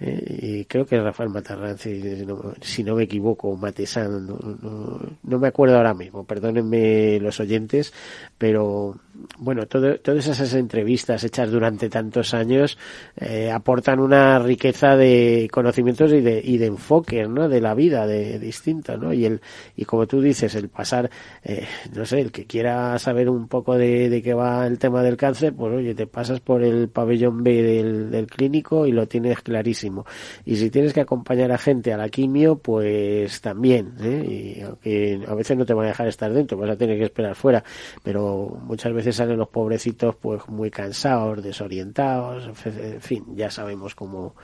¿Eh? 0.00 0.38
y 0.40 0.64
creo 0.64 0.86
que 0.86 1.00
Rafael 1.00 1.30
Matarranz, 1.30 1.82
si 1.82 2.24
no, 2.26 2.54
si 2.60 2.84
no 2.84 2.94
me 2.96 3.04
equivoco, 3.04 3.56
Matesán, 3.56 4.26
no, 4.26 4.38
no, 4.38 5.00
no, 5.22 5.38
me 5.38 5.48
acuerdo 5.48 5.76
ahora 5.76 5.94
mismo, 5.94 6.24
perdónenme 6.24 7.18
los 7.20 7.40
oyentes, 7.40 7.92
pero 8.36 8.96
bueno, 9.38 9.66
todo, 9.66 9.98
todas 9.98 10.26
esas 10.26 10.54
entrevistas 10.54 11.24
hechas 11.24 11.50
durante 11.50 11.88
tantos 11.88 12.34
años 12.34 12.78
eh, 13.16 13.50
aportan 13.50 14.00
una 14.00 14.38
riqueza 14.38 14.96
de 14.96 15.48
conocimientos 15.50 16.12
y 16.12 16.20
de, 16.20 16.40
y 16.42 16.58
de 16.58 16.66
enfoque, 16.66 17.26
¿no? 17.26 17.48
De 17.48 17.60
la 17.60 17.74
vida, 17.74 18.06
de, 18.06 18.38
distinta, 18.38 18.96
¿no? 18.96 19.12
Y 19.12 19.24
el, 19.24 19.40
y 19.76 19.84
como 19.84 20.06
tú 20.06 20.20
dices, 20.20 20.54
el 20.54 20.68
pasar, 20.68 21.10
eh, 21.42 21.66
no 21.94 22.04
sé, 22.04 22.20
el 22.20 22.32
que 22.32 22.46
quiera 22.46 22.98
saber 22.98 23.28
un 23.28 23.48
poco 23.48 23.76
de, 23.76 24.08
de 24.08 24.22
qué 24.22 24.34
va 24.34 24.66
el 24.66 24.78
tema 24.78 25.02
del 25.02 25.16
cáncer, 25.16 25.54
pues 25.54 25.72
oye, 25.74 25.94
te 25.94 26.06
pasas 26.06 26.40
por 26.40 26.62
el 26.62 26.88
pabellón 26.88 27.42
B 27.42 27.62
del, 27.62 28.10
del 28.10 28.26
clínico 28.26 28.86
y 28.86 28.92
lo 28.92 29.08
tienes 29.08 29.40
clarísimo. 29.40 30.06
Y 30.44 30.56
si 30.56 30.70
tienes 30.70 30.92
que 30.92 31.00
acompañar 31.00 31.50
a 31.52 31.58
gente 31.58 31.92
a 31.92 31.96
la 31.96 32.08
quimio, 32.08 32.58
pues 32.58 33.40
también, 33.40 33.94
¿eh? 34.00 34.58
Y 34.58 34.62
aunque 34.62 35.20
a 35.26 35.34
veces 35.34 35.56
no 35.56 35.66
te 35.66 35.74
van 35.74 35.86
a 35.86 35.88
dejar 35.88 36.08
estar 36.08 36.32
dentro, 36.32 36.56
vas 36.56 36.70
a 36.70 36.76
tener 36.76 36.98
que 36.98 37.04
esperar 37.04 37.34
fuera, 37.34 37.64
pero 38.02 38.58
muchas 38.62 38.92
veces 38.92 39.07
salen 39.12 39.38
los 39.38 39.48
pobrecitos 39.48 40.14
pues 40.16 40.46
muy 40.48 40.70
cansados, 40.70 41.42
desorientados, 41.42 42.66
en 42.66 43.00
fin, 43.00 43.24
ya 43.34 43.50
sabemos 43.50 43.94
cómo, 43.94 44.34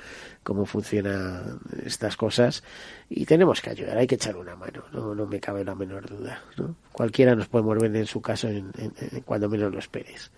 cómo 0.42 0.66
funcionan 0.66 1.60
estas 1.84 2.16
cosas 2.16 2.62
y 3.08 3.26
tenemos 3.26 3.60
que 3.60 3.70
ayudar, 3.70 3.98
hay 3.98 4.06
que 4.06 4.16
echar 4.16 4.36
una 4.36 4.56
mano, 4.56 4.84
no, 4.92 5.14
no 5.14 5.26
me 5.26 5.40
cabe 5.40 5.64
la 5.64 5.74
menor 5.74 6.08
duda. 6.08 6.42
¿no? 6.56 6.76
Cualquiera 6.92 7.34
nos 7.34 7.48
puede 7.48 7.64
mover 7.64 7.94
en 7.94 8.06
su 8.06 8.20
caso 8.20 8.48
en, 8.48 8.70
en, 8.78 8.92
en 8.98 9.20
cuando 9.22 9.48
menos 9.48 9.72
lo 9.72 9.78
esperes 9.78 10.30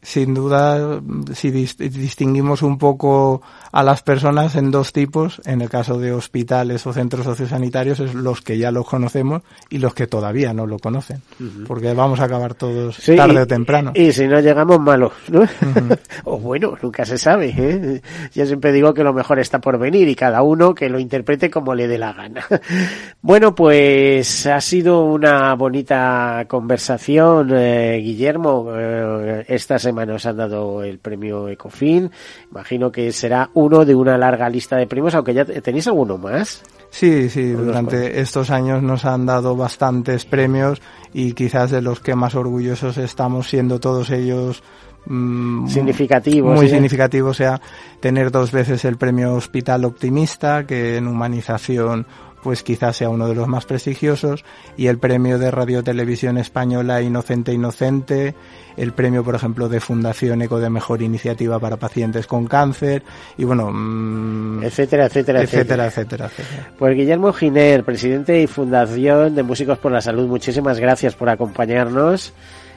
sin 0.00 0.32
duda, 0.32 1.00
si 1.34 1.50
distinguimos 1.50 2.62
un 2.62 2.78
poco 2.78 3.42
a 3.72 3.82
las 3.82 4.02
personas 4.02 4.54
en 4.54 4.70
dos 4.70 4.92
tipos, 4.92 5.42
en 5.44 5.60
el 5.60 5.68
caso 5.68 5.98
de 5.98 6.12
hospitales 6.12 6.86
o 6.86 6.92
centros 6.92 7.24
sociosanitarios, 7.24 7.98
es 8.00 8.14
los 8.14 8.40
que 8.40 8.58
ya 8.58 8.70
los 8.70 8.86
conocemos 8.86 9.42
y 9.70 9.78
los 9.78 9.94
que 9.94 10.06
todavía 10.06 10.54
no 10.54 10.66
lo 10.66 10.78
conocen, 10.78 11.22
uh 11.40 11.44
-huh. 11.44 11.66
porque 11.66 11.94
vamos 11.94 12.20
a 12.20 12.24
acabar 12.24 12.54
todos 12.54 12.96
sí, 12.96 13.16
tarde 13.16 13.40
o 13.40 13.46
temprano. 13.46 13.92
Y, 13.94 14.12
si 14.12 14.28
no 14.28 14.40
llegamos 14.40 14.78
malos, 14.80 15.12
¿no? 15.28 15.40
Uh 15.40 15.44
-huh. 15.74 15.98
o 16.24 16.38
bueno, 16.38 16.76
nunca 16.80 17.04
se 17.04 17.18
sabe. 17.18 17.52
¿eh? 17.56 18.00
Yo 18.32 18.46
siempre 18.46 18.72
digo 18.72 18.94
que 18.94 19.02
lo 19.02 19.12
mejor 19.12 19.40
está 19.40 19.60
por 19.60 19.78
venir 19.78 20.08
y 20.08 20.14
cada 20.14 20.42
uno 20.42 20.74
que 20.74 20.88
lo 20.88 20.98
interprete 20.98 21.50
como 21.50 21.74
le 21.74 21.88
dé 21.88 21.98
la 21.98 22.12
gana. 22.12 22.44
bueno, 23.20 23.54
pues 23.54 24.46
ha 24.46 24.60
sido 24.60 25.04
una 25.04 25.54
bonita 25.54 26.44
conversación, 26.46 27.50
eh, 27.52 28.00
Guillermo, 28.02 28.72
eh, 28.76 29.44
esta 29.48 29.78
semana 29.88 30.12
nos 30.12 30.26
han 30.26 30.36
dado 30.36 30.82
el 30.82 30.98
premio 30.98 31.48
Ecofin. 31.48 32.10
Imagino 32.50 32.90
que 32.92 33.12
será 33.12 33.50
uno 33.54 33.84
de 33.84 33.94
una 33.94 34.16
larga 34.16 34.48
lista 34.48 34.76
de 34.76 34.86
premios, 34.86 35.14
aunque 35.14 35.34
ya 35.34 35.44
tenéis 35.44 35.86
alguno 35.86 36.18
más. 36.18 36.62
Sí, 36.90 37.28
sí, 37.28 37.50
durante 37.50 38.20
estos 38.20 38.50
años 38.50 38.82
nos 38.82 39.04
han 39.04 39.26
dado 39.26 39.56
bastantes 39.56 40.24
premios 40.24 40.80
y 41.12 41.32
quizás 41.32 41.70
de 41.70 41.82
los 41.82 42.00
que 42.00 42.14
más 42.14 42.34
orgullosos 42.34 42.96
estamos 42.96 43.48
siendo 43.48 43.78
todos 43.78 44.10
ellos 44.10 44.62
mmm, 45.06 45.66
significativos. 45.66 46.56
Muy 46.56 46.66
¿sí? 46.66 46.72
significativo, 46.74 47.28
o 47.28 47.34
sea, 47.34 47.60
tener 48.00 48.30
dos 48.30 48.52
veces 48.52 48.84
el 48.84 48.96
premio 48.96 49.34
Hospital 49.34 49.84
Optimista, 49.84 50.66
que 50.66 50.96
en 50.96 51.08
humanización 51.08 52.06
pues 52.42 52.62
quizás 52.62 52.96
sea 52.96 53.10
uno 53.10 53.26
de 53.26 53.34
los 53.34 53.48
más 53.48 53.66
prestigiosos, 53.66 54.44
y 54.76 54.86
el 54.86 54.98
premio 54.98 55.38
de 55.38 55.50
Radio 55.50 55.82
Televisión 55.82 56.38
Española 56.38 57.02
Inocente 57.02 57.52
Inocente, 57.52 58.34
el 58.78 58.92
premio, 58.92 59.24
por 59.24 59.34
ejemplo, 59.34 59.68
de 59.68 59.80
Fundación 59.80 60.40
Eco 60.40 60.60
de 60.60 60.70
Mejor 60.70 61.02
Iniciativa 61.02 61.58
para 61.58 61.76
Pacientes 61.76 62.26
con 62.26 62.46
Cáncer, 62.46 63.02
y 63.36 63.44
bueno, 63.44 63.70
mmm, 63.72 64.62
etcétera, 64.62 65.06
etcétera, 65.06 65.42
etcétera, 65.42 65.86
etcétera, 65.86 66.26
etcétera. 66.26 66.70
Pues 66.78 66.96
Guillermo 66.96 67.32
Giner, 67.32 67.84
presidente 67.84 68.40
y 68.40 68.46
Fundación 68.46 69.34
de 69.34 69.42
Músicos 69.42 69.78
por 69.78 69.92
la 69.92 70.00
Salud, 70.00 70.26
muchísimas 70.28 70.78
gracias 70.78 71.14
por 71.14 71.28
acompañarnos 71.28 72.32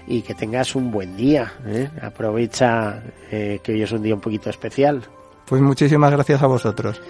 y 0.07 0.23
que 0.23 0.33
tengas 0.33 0.75
un 0.75 0.91
buen 0.91 1.15
día. 1.15 1.53
¿eh? 1.67 1.89
Aprovecha 2.01 3.03
eh, 3.31 3.59
que 3.63 3.73
hoy 3.73 3.83
es 3.83 3.91
un 3.91 4.01
día 4.01 4.15
un 4.15 4.21
poquito 4.21 4.49
especial. 4.49 5.03
Pues 5.45 5.61
muchísimas 5.61 6.11
gracias 6.11 6.41
a 6.41 6.47
vosotros. 6.47 7.01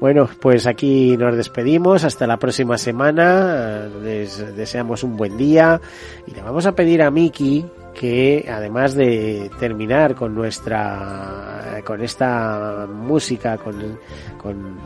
Bueno, 0.00 0.28
pues 0.40 0.66
aquí 0.66 1.16
nos 1.16 1.34
despedimos. 1.34 2.04
Hasta 2.04 2.26
la 2.26 2.36
próxima 2.36 2.76
semana. 2.76 3.88
Les 4.02 4.54
deseamos 4.54 5.02
un 5.02 5.16
buen 5.16 5.38
día. 5.38 5.80
Y 6.26 6.32
le 6.32 6.42
vamos 6.42 6.66
a 6.66 6.72
pedir 6.72 7.02
a 7.02 7.10
Miki 7.10 7.64
que 7.98 8.46
además 8.48 8.94
de 8.94 9.50
terminar 9.58 10.14
con 10.14 10.34
nuestra 10.34 11.80
con 11.84 12.02
esta 12.02 12.86
música 12.90 13.56
con, 13.56 13.98
con, 14.36 14.76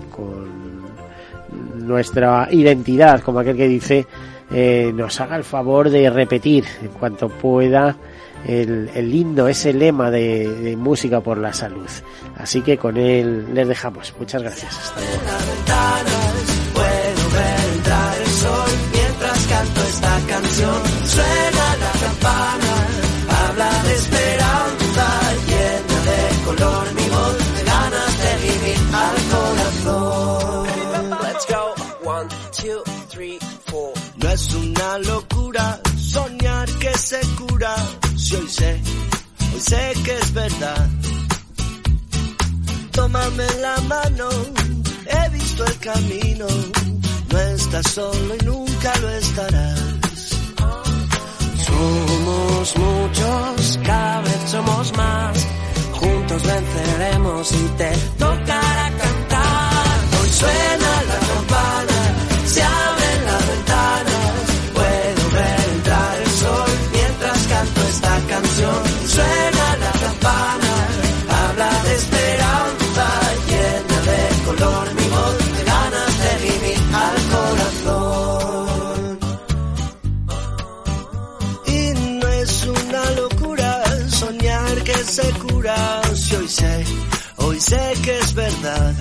nuestra 1.75 2.49
identidad 2.53 3.21
como 3.21 3.41
aquel 3.41 3.57
que 3.57 3.67
dice 3.67 4.07
eh, 4.53 4.93
nos 4.95 5.21
haga 5.21 5.37
el 5.37 5.45
favor 5.45 5.91
de 5.91 6.09
repetir 6.09 6.65
en 6.83 6.89
cuanto 6.89 7.29
pueda 7.29 7.97
el, 8.47 8.91
el 8.95 9.11
lindo, 9.11 9.49
ese 9.49 9.73
lema 9.73 10.11
de, 10.11 10.49
de, 10.49 10.77
música 10.77 11.21
por 11.21 11.39
la 11.39 11.53
salud. 11.53 11.89
Así 12.39 12.63
que 12.63 12.79
con 12.79 12.97
él 12.97 13.55
les 13.55 13.69
dejamos. 13.69 14.15
Muchas 14.19 14.43
gracias. 14.43 14.77
Hasta 14.79 15.01
luego. 15.01 16.30
Canto 19.61 19.83
esta 19.83 20.21
canción. 20.27 20.83
Suena 21.05 21.67
la 21.85 21.93
campana, 22.05 22.73
habla 23.41 23.83
de 23.85 23.95
esperanza, 23.95 25.07
llena 25.51 25.99
de 26.09 26.21
color 26.47 26.95
mi 26.95 27.09
voz, 27.09 27.37
de 27.57 27.63
ganas 27.65 28.13
de 28.23 28.33
vivir 28.47 28.81
al 29.05 29.17
corazón. 29.35 30.67
Let's 31.23 31.47
go. 31.47 31.63
One, 32.11 32.29
two, 32.53 32.83
three, 33.11 33.39
four. 33.67 33.93
No 34.17 34.29
es 34.31 34.55
una 34.55 34.99
locura 34.99 35.81
soñar 35.99 36.69
que 36.79 36.93
se 36.99 37.21
cura 37.37 37.75
si 38.17 38.37
hoy 38.37 38.49
sé, 38.49 38.81
hoy 39.55 39.61
sé 39.61 39.93
que 40.05 40.19
es 40.19 40.33
verdad. 40.33 40.89
Tómame 42.93 43.47
la 43.61 43.81
mano, 43.83 44.29
he 45.07 45.29
visto 45.31 45.65
el 45.65 45.79
camino, 45.79 46.47
no 47.31 47.39
estás 47.39 47.87
solo 47.93 48.35
y 48.35 48.45
nunca 48.45 48.93
lo 49.01 49.09
estarás. 49.11 49.81
Somos 51.67 52.77
muchos, 52.77 53.79
cada 53.85 54.21
vez 54.23 54.41
somos 54.47 54.93
más, 54.97 55.47
juntos 55.93 56.43
venceremos 56.43 57.53
y 57.53 57.69
te 57.79 57.91
tocará 58.19 58.91
cantar. 59.03 59.97
Hoy 60.21 60.31
suena 60.31 60.93
la 61.11 61.19
campana, 61.31 61.99
se 62.47 62.63
abren 62.63 63.25
las 63.27 63.47
ventanas, 63.49 64.35
puedo 64.75 65.31
ver 65.37 65.61
entrar 65.75 66.21
el 66.23 66.31
sol 66.31 66.71
mientras 66.93 67.47
canto 67.47 67.81
esta 67.83 68.21
canción. 68.29 68.83
Suena 69.07 69.77
la 69.77 69.93
campana, 70.05 70.73
habla 71.41 71.83
de 71.85 71.95
esperanza, 71.95 73.07
llena 73.49 74.01
de 74.11 74.45
color 74.45 75.00
que 84.85 84.95
se 85.05 85.31
cura, 85.33 86.03
si 86.15 86.35
hoy 86.37 86.49
sé, 86.49 86.85
hoy 87.37 87.61
sé 87.61 87.93
que 88.03 88.19
es 88.19 88.35
verdad. 88.35 88.95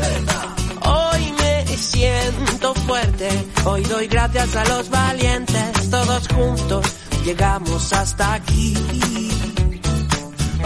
Hoy 0.85 1.33
me 1.39 1.77
siento 1.77 2.73
fuerte, 2.73 3.29
hoy 3.65 3.83
doy 3.83 4.07
gracias 4.07 4.55
a 4.55 4.65
los 4.65 4.89
valientes, 4.89 5.89
todos 5.89 6.27
juntos 6.27 6.85
llegamos 7.25 7.93
hasta 7.93 8.33
aquí. 8.35 8.73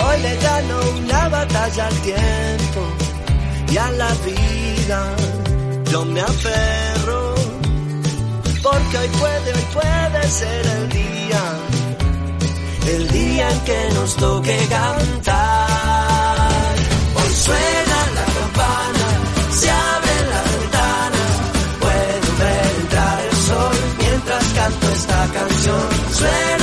Hoy 0.05 0.21
le 0.21 0.35
gano 0.37 0.79
una 0.97 1.27
batalla 1.29 1.87
al 1.87 1.95
tiempo 2.01 2.81
y 3.71 3.77
a 3.77 3.91
la 3.91 4.11
vida. 4.25 5.15
Yo 5.91 6.05
me 6.05 6.21
aferro 6.21 7.35
porque 8.63 8.97
hoy 8.97 9.07
puede, 9.19 9.53
hoy 9.53 9.65
puede 9.73 10.27
ser 10.29 10.65
el 10.65 10.89
día, 10.89 11.43
el 12.87 13.07
día 13.09 13.49
en 13.49 13.59
que 13.61 13.89
nos 13.95 14.15
toque 14.15 14.57
cantar. 14.69 16.47
Hoy 17.15 17.33
suena 17.45 17.97
la 18.17 18.25
campana, 18.39 19.07
se 19.59 19.69
abren 19.69 20.29
las 20.33 20.45
ventanas, 20.51 21.31
puedo 21.79 22.37
ver 22.39 22.65
entrar 22.81 23.19
el 23.29 23.35
sol 23.47 23.75
mientras 23.99 24.43
canto 24.57 24.89
esta 24.91 25.27
canción. 25.33 25.89
Suena 26.11 26.62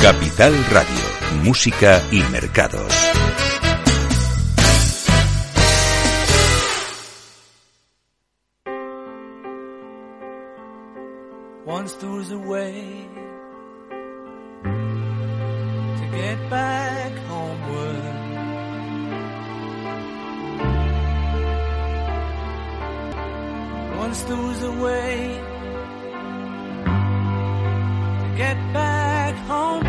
Capital 0.00 0.54
Radio, 0.70 1.44
Música 1.44 2.02
y 2.10 2.22
Mercados. 2.32 2.90
Once 11.66 11.92
there 11.96 12.08
was 12.08 12.30
a 12.30 12.38
way 12.38 13.06
to 15.96 16.04
get 16.16 16.48
back 16.48 17.12
homeward. 17.28 18.04
Once 23.98 24.22
there 24.22 24.36
was 24.38 24.62
a 24.62 24.72
way 24.82 25.49
get 28.40 28.58
back 28.72 29.34
home. 29.52 29.84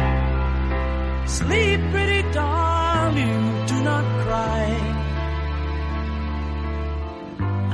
Sleep, 1.26 1.80
pretty 1.94 2.22
darling, 2.34 3.44
do 3.72 3.78
not 3.90 4.06
cry. 4.24 4.66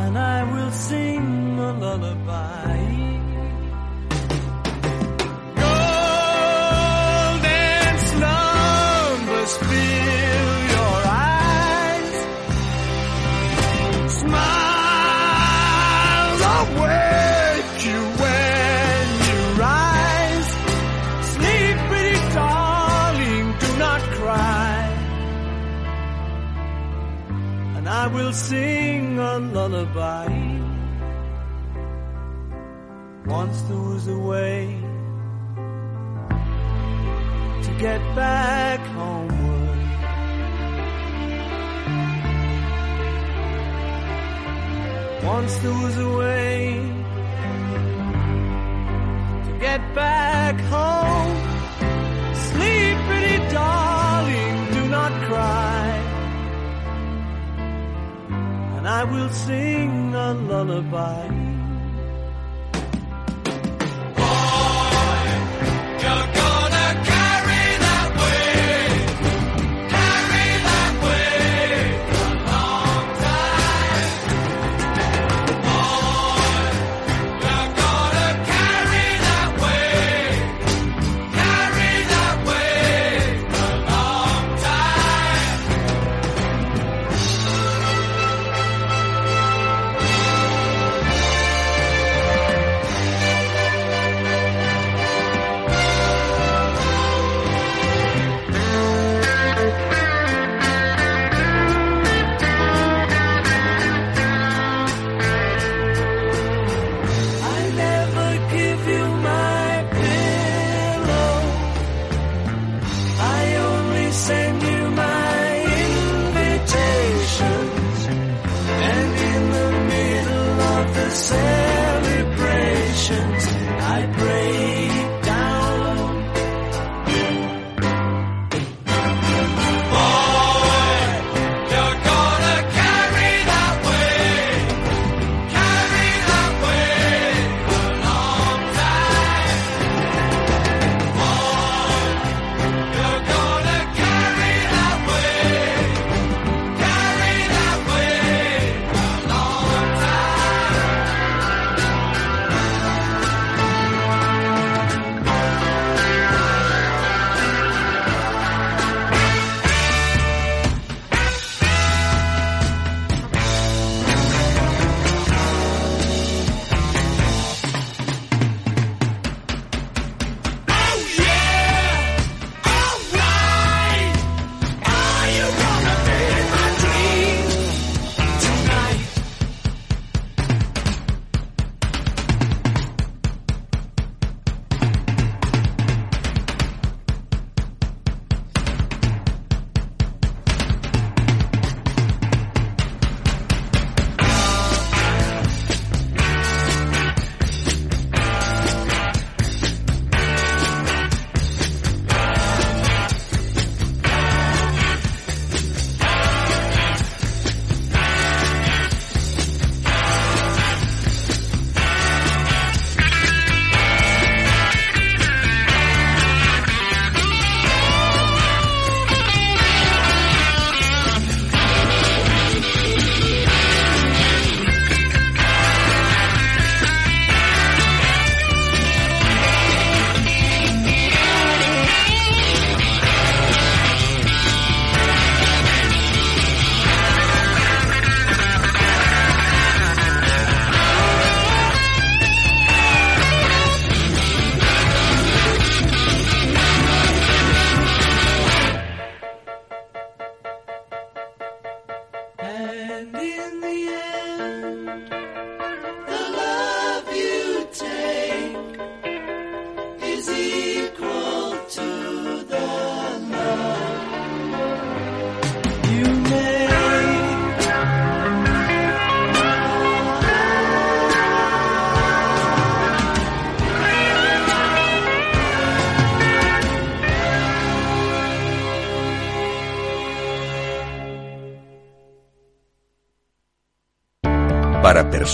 And 0.03 0.13
I 0.35 0.39
will 0.53 0.71
sing 0.71 1.57
a 1.69 1.71
lullaby. 1.83 2.96
I 28.07 28.09
will 28.09 28.31
sing 28.31 29.19
a 29.19 29.37
lullaby. 29.37 30.27
Once 33.25 33.61
there 33.63 33.83
was 33.91 34.07
a 34.07 34.17
way 34.17 34.79
to 37.65 37.71
get 37.85 37.99
back 38.15 38.79
homeward. 38.95 39.79
Once 45.25 45.57
there 45.57 45.77
was 45.83 45.97
a 45.97 46.09
way 46.21 46.79
to 49.47 49.51
get 49.59 49.81
back 49.93 50.55
home. 50.73 51.37
Sleep, 52.47 52.97
pretty 53.09 53.37
darling, 53.51 54.55
do 54.75 54.87
not 54.87 55.11
cry. 55.27 55.76
And 58.87 58.95
I 58.95 59.03
will 59.03 59.29
sing 59.29 60.15
a 60.15 60.33
lullaby. 60.33 61.46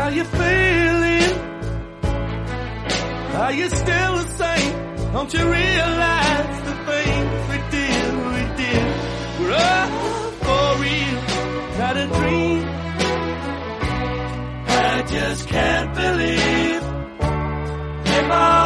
How 0.00 0.08
you 0.08 0.24
feeling? 0.24 1.32
Are 3.42 3.52
you 3.52 3.68
still 3.68 4.12
the 4.20 4.28
same? 4.42 4.72
Don't 5.12 5.32
you 5.34 5.44
realize 5.44 6.56
the 6.68 6.76
things 6.88 7.30
we 7.50 7.58
did, 7.76 8.06
we 8.32 8.42
did? 8.60 8.86
We're 9.40 9.52
all 9.52 10.30
for 10.44 10.68
real, 10.84 11.18
not 11.82 11.96
a 11.98 12.06
dream. 12.18 12.62
I 14.68 15.04
just 15.06 15.48
can't 15.48 15.94
believe. 15.94 16.82
in 18.16 18.28
my. 18.28 18.59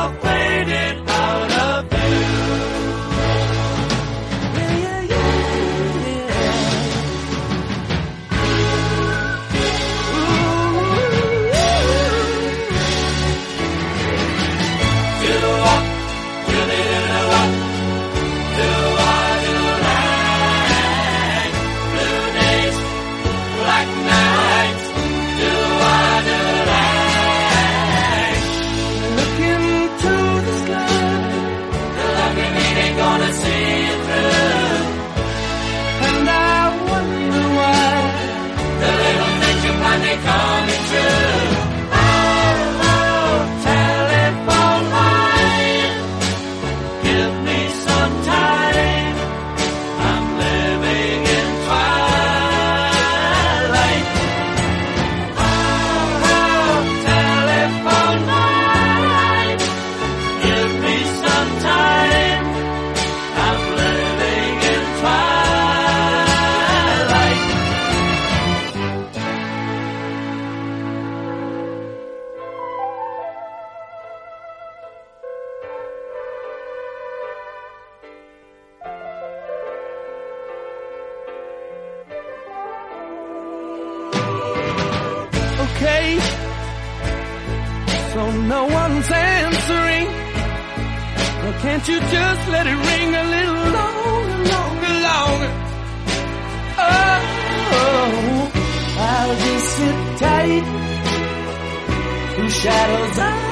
shadows 102.64 103.43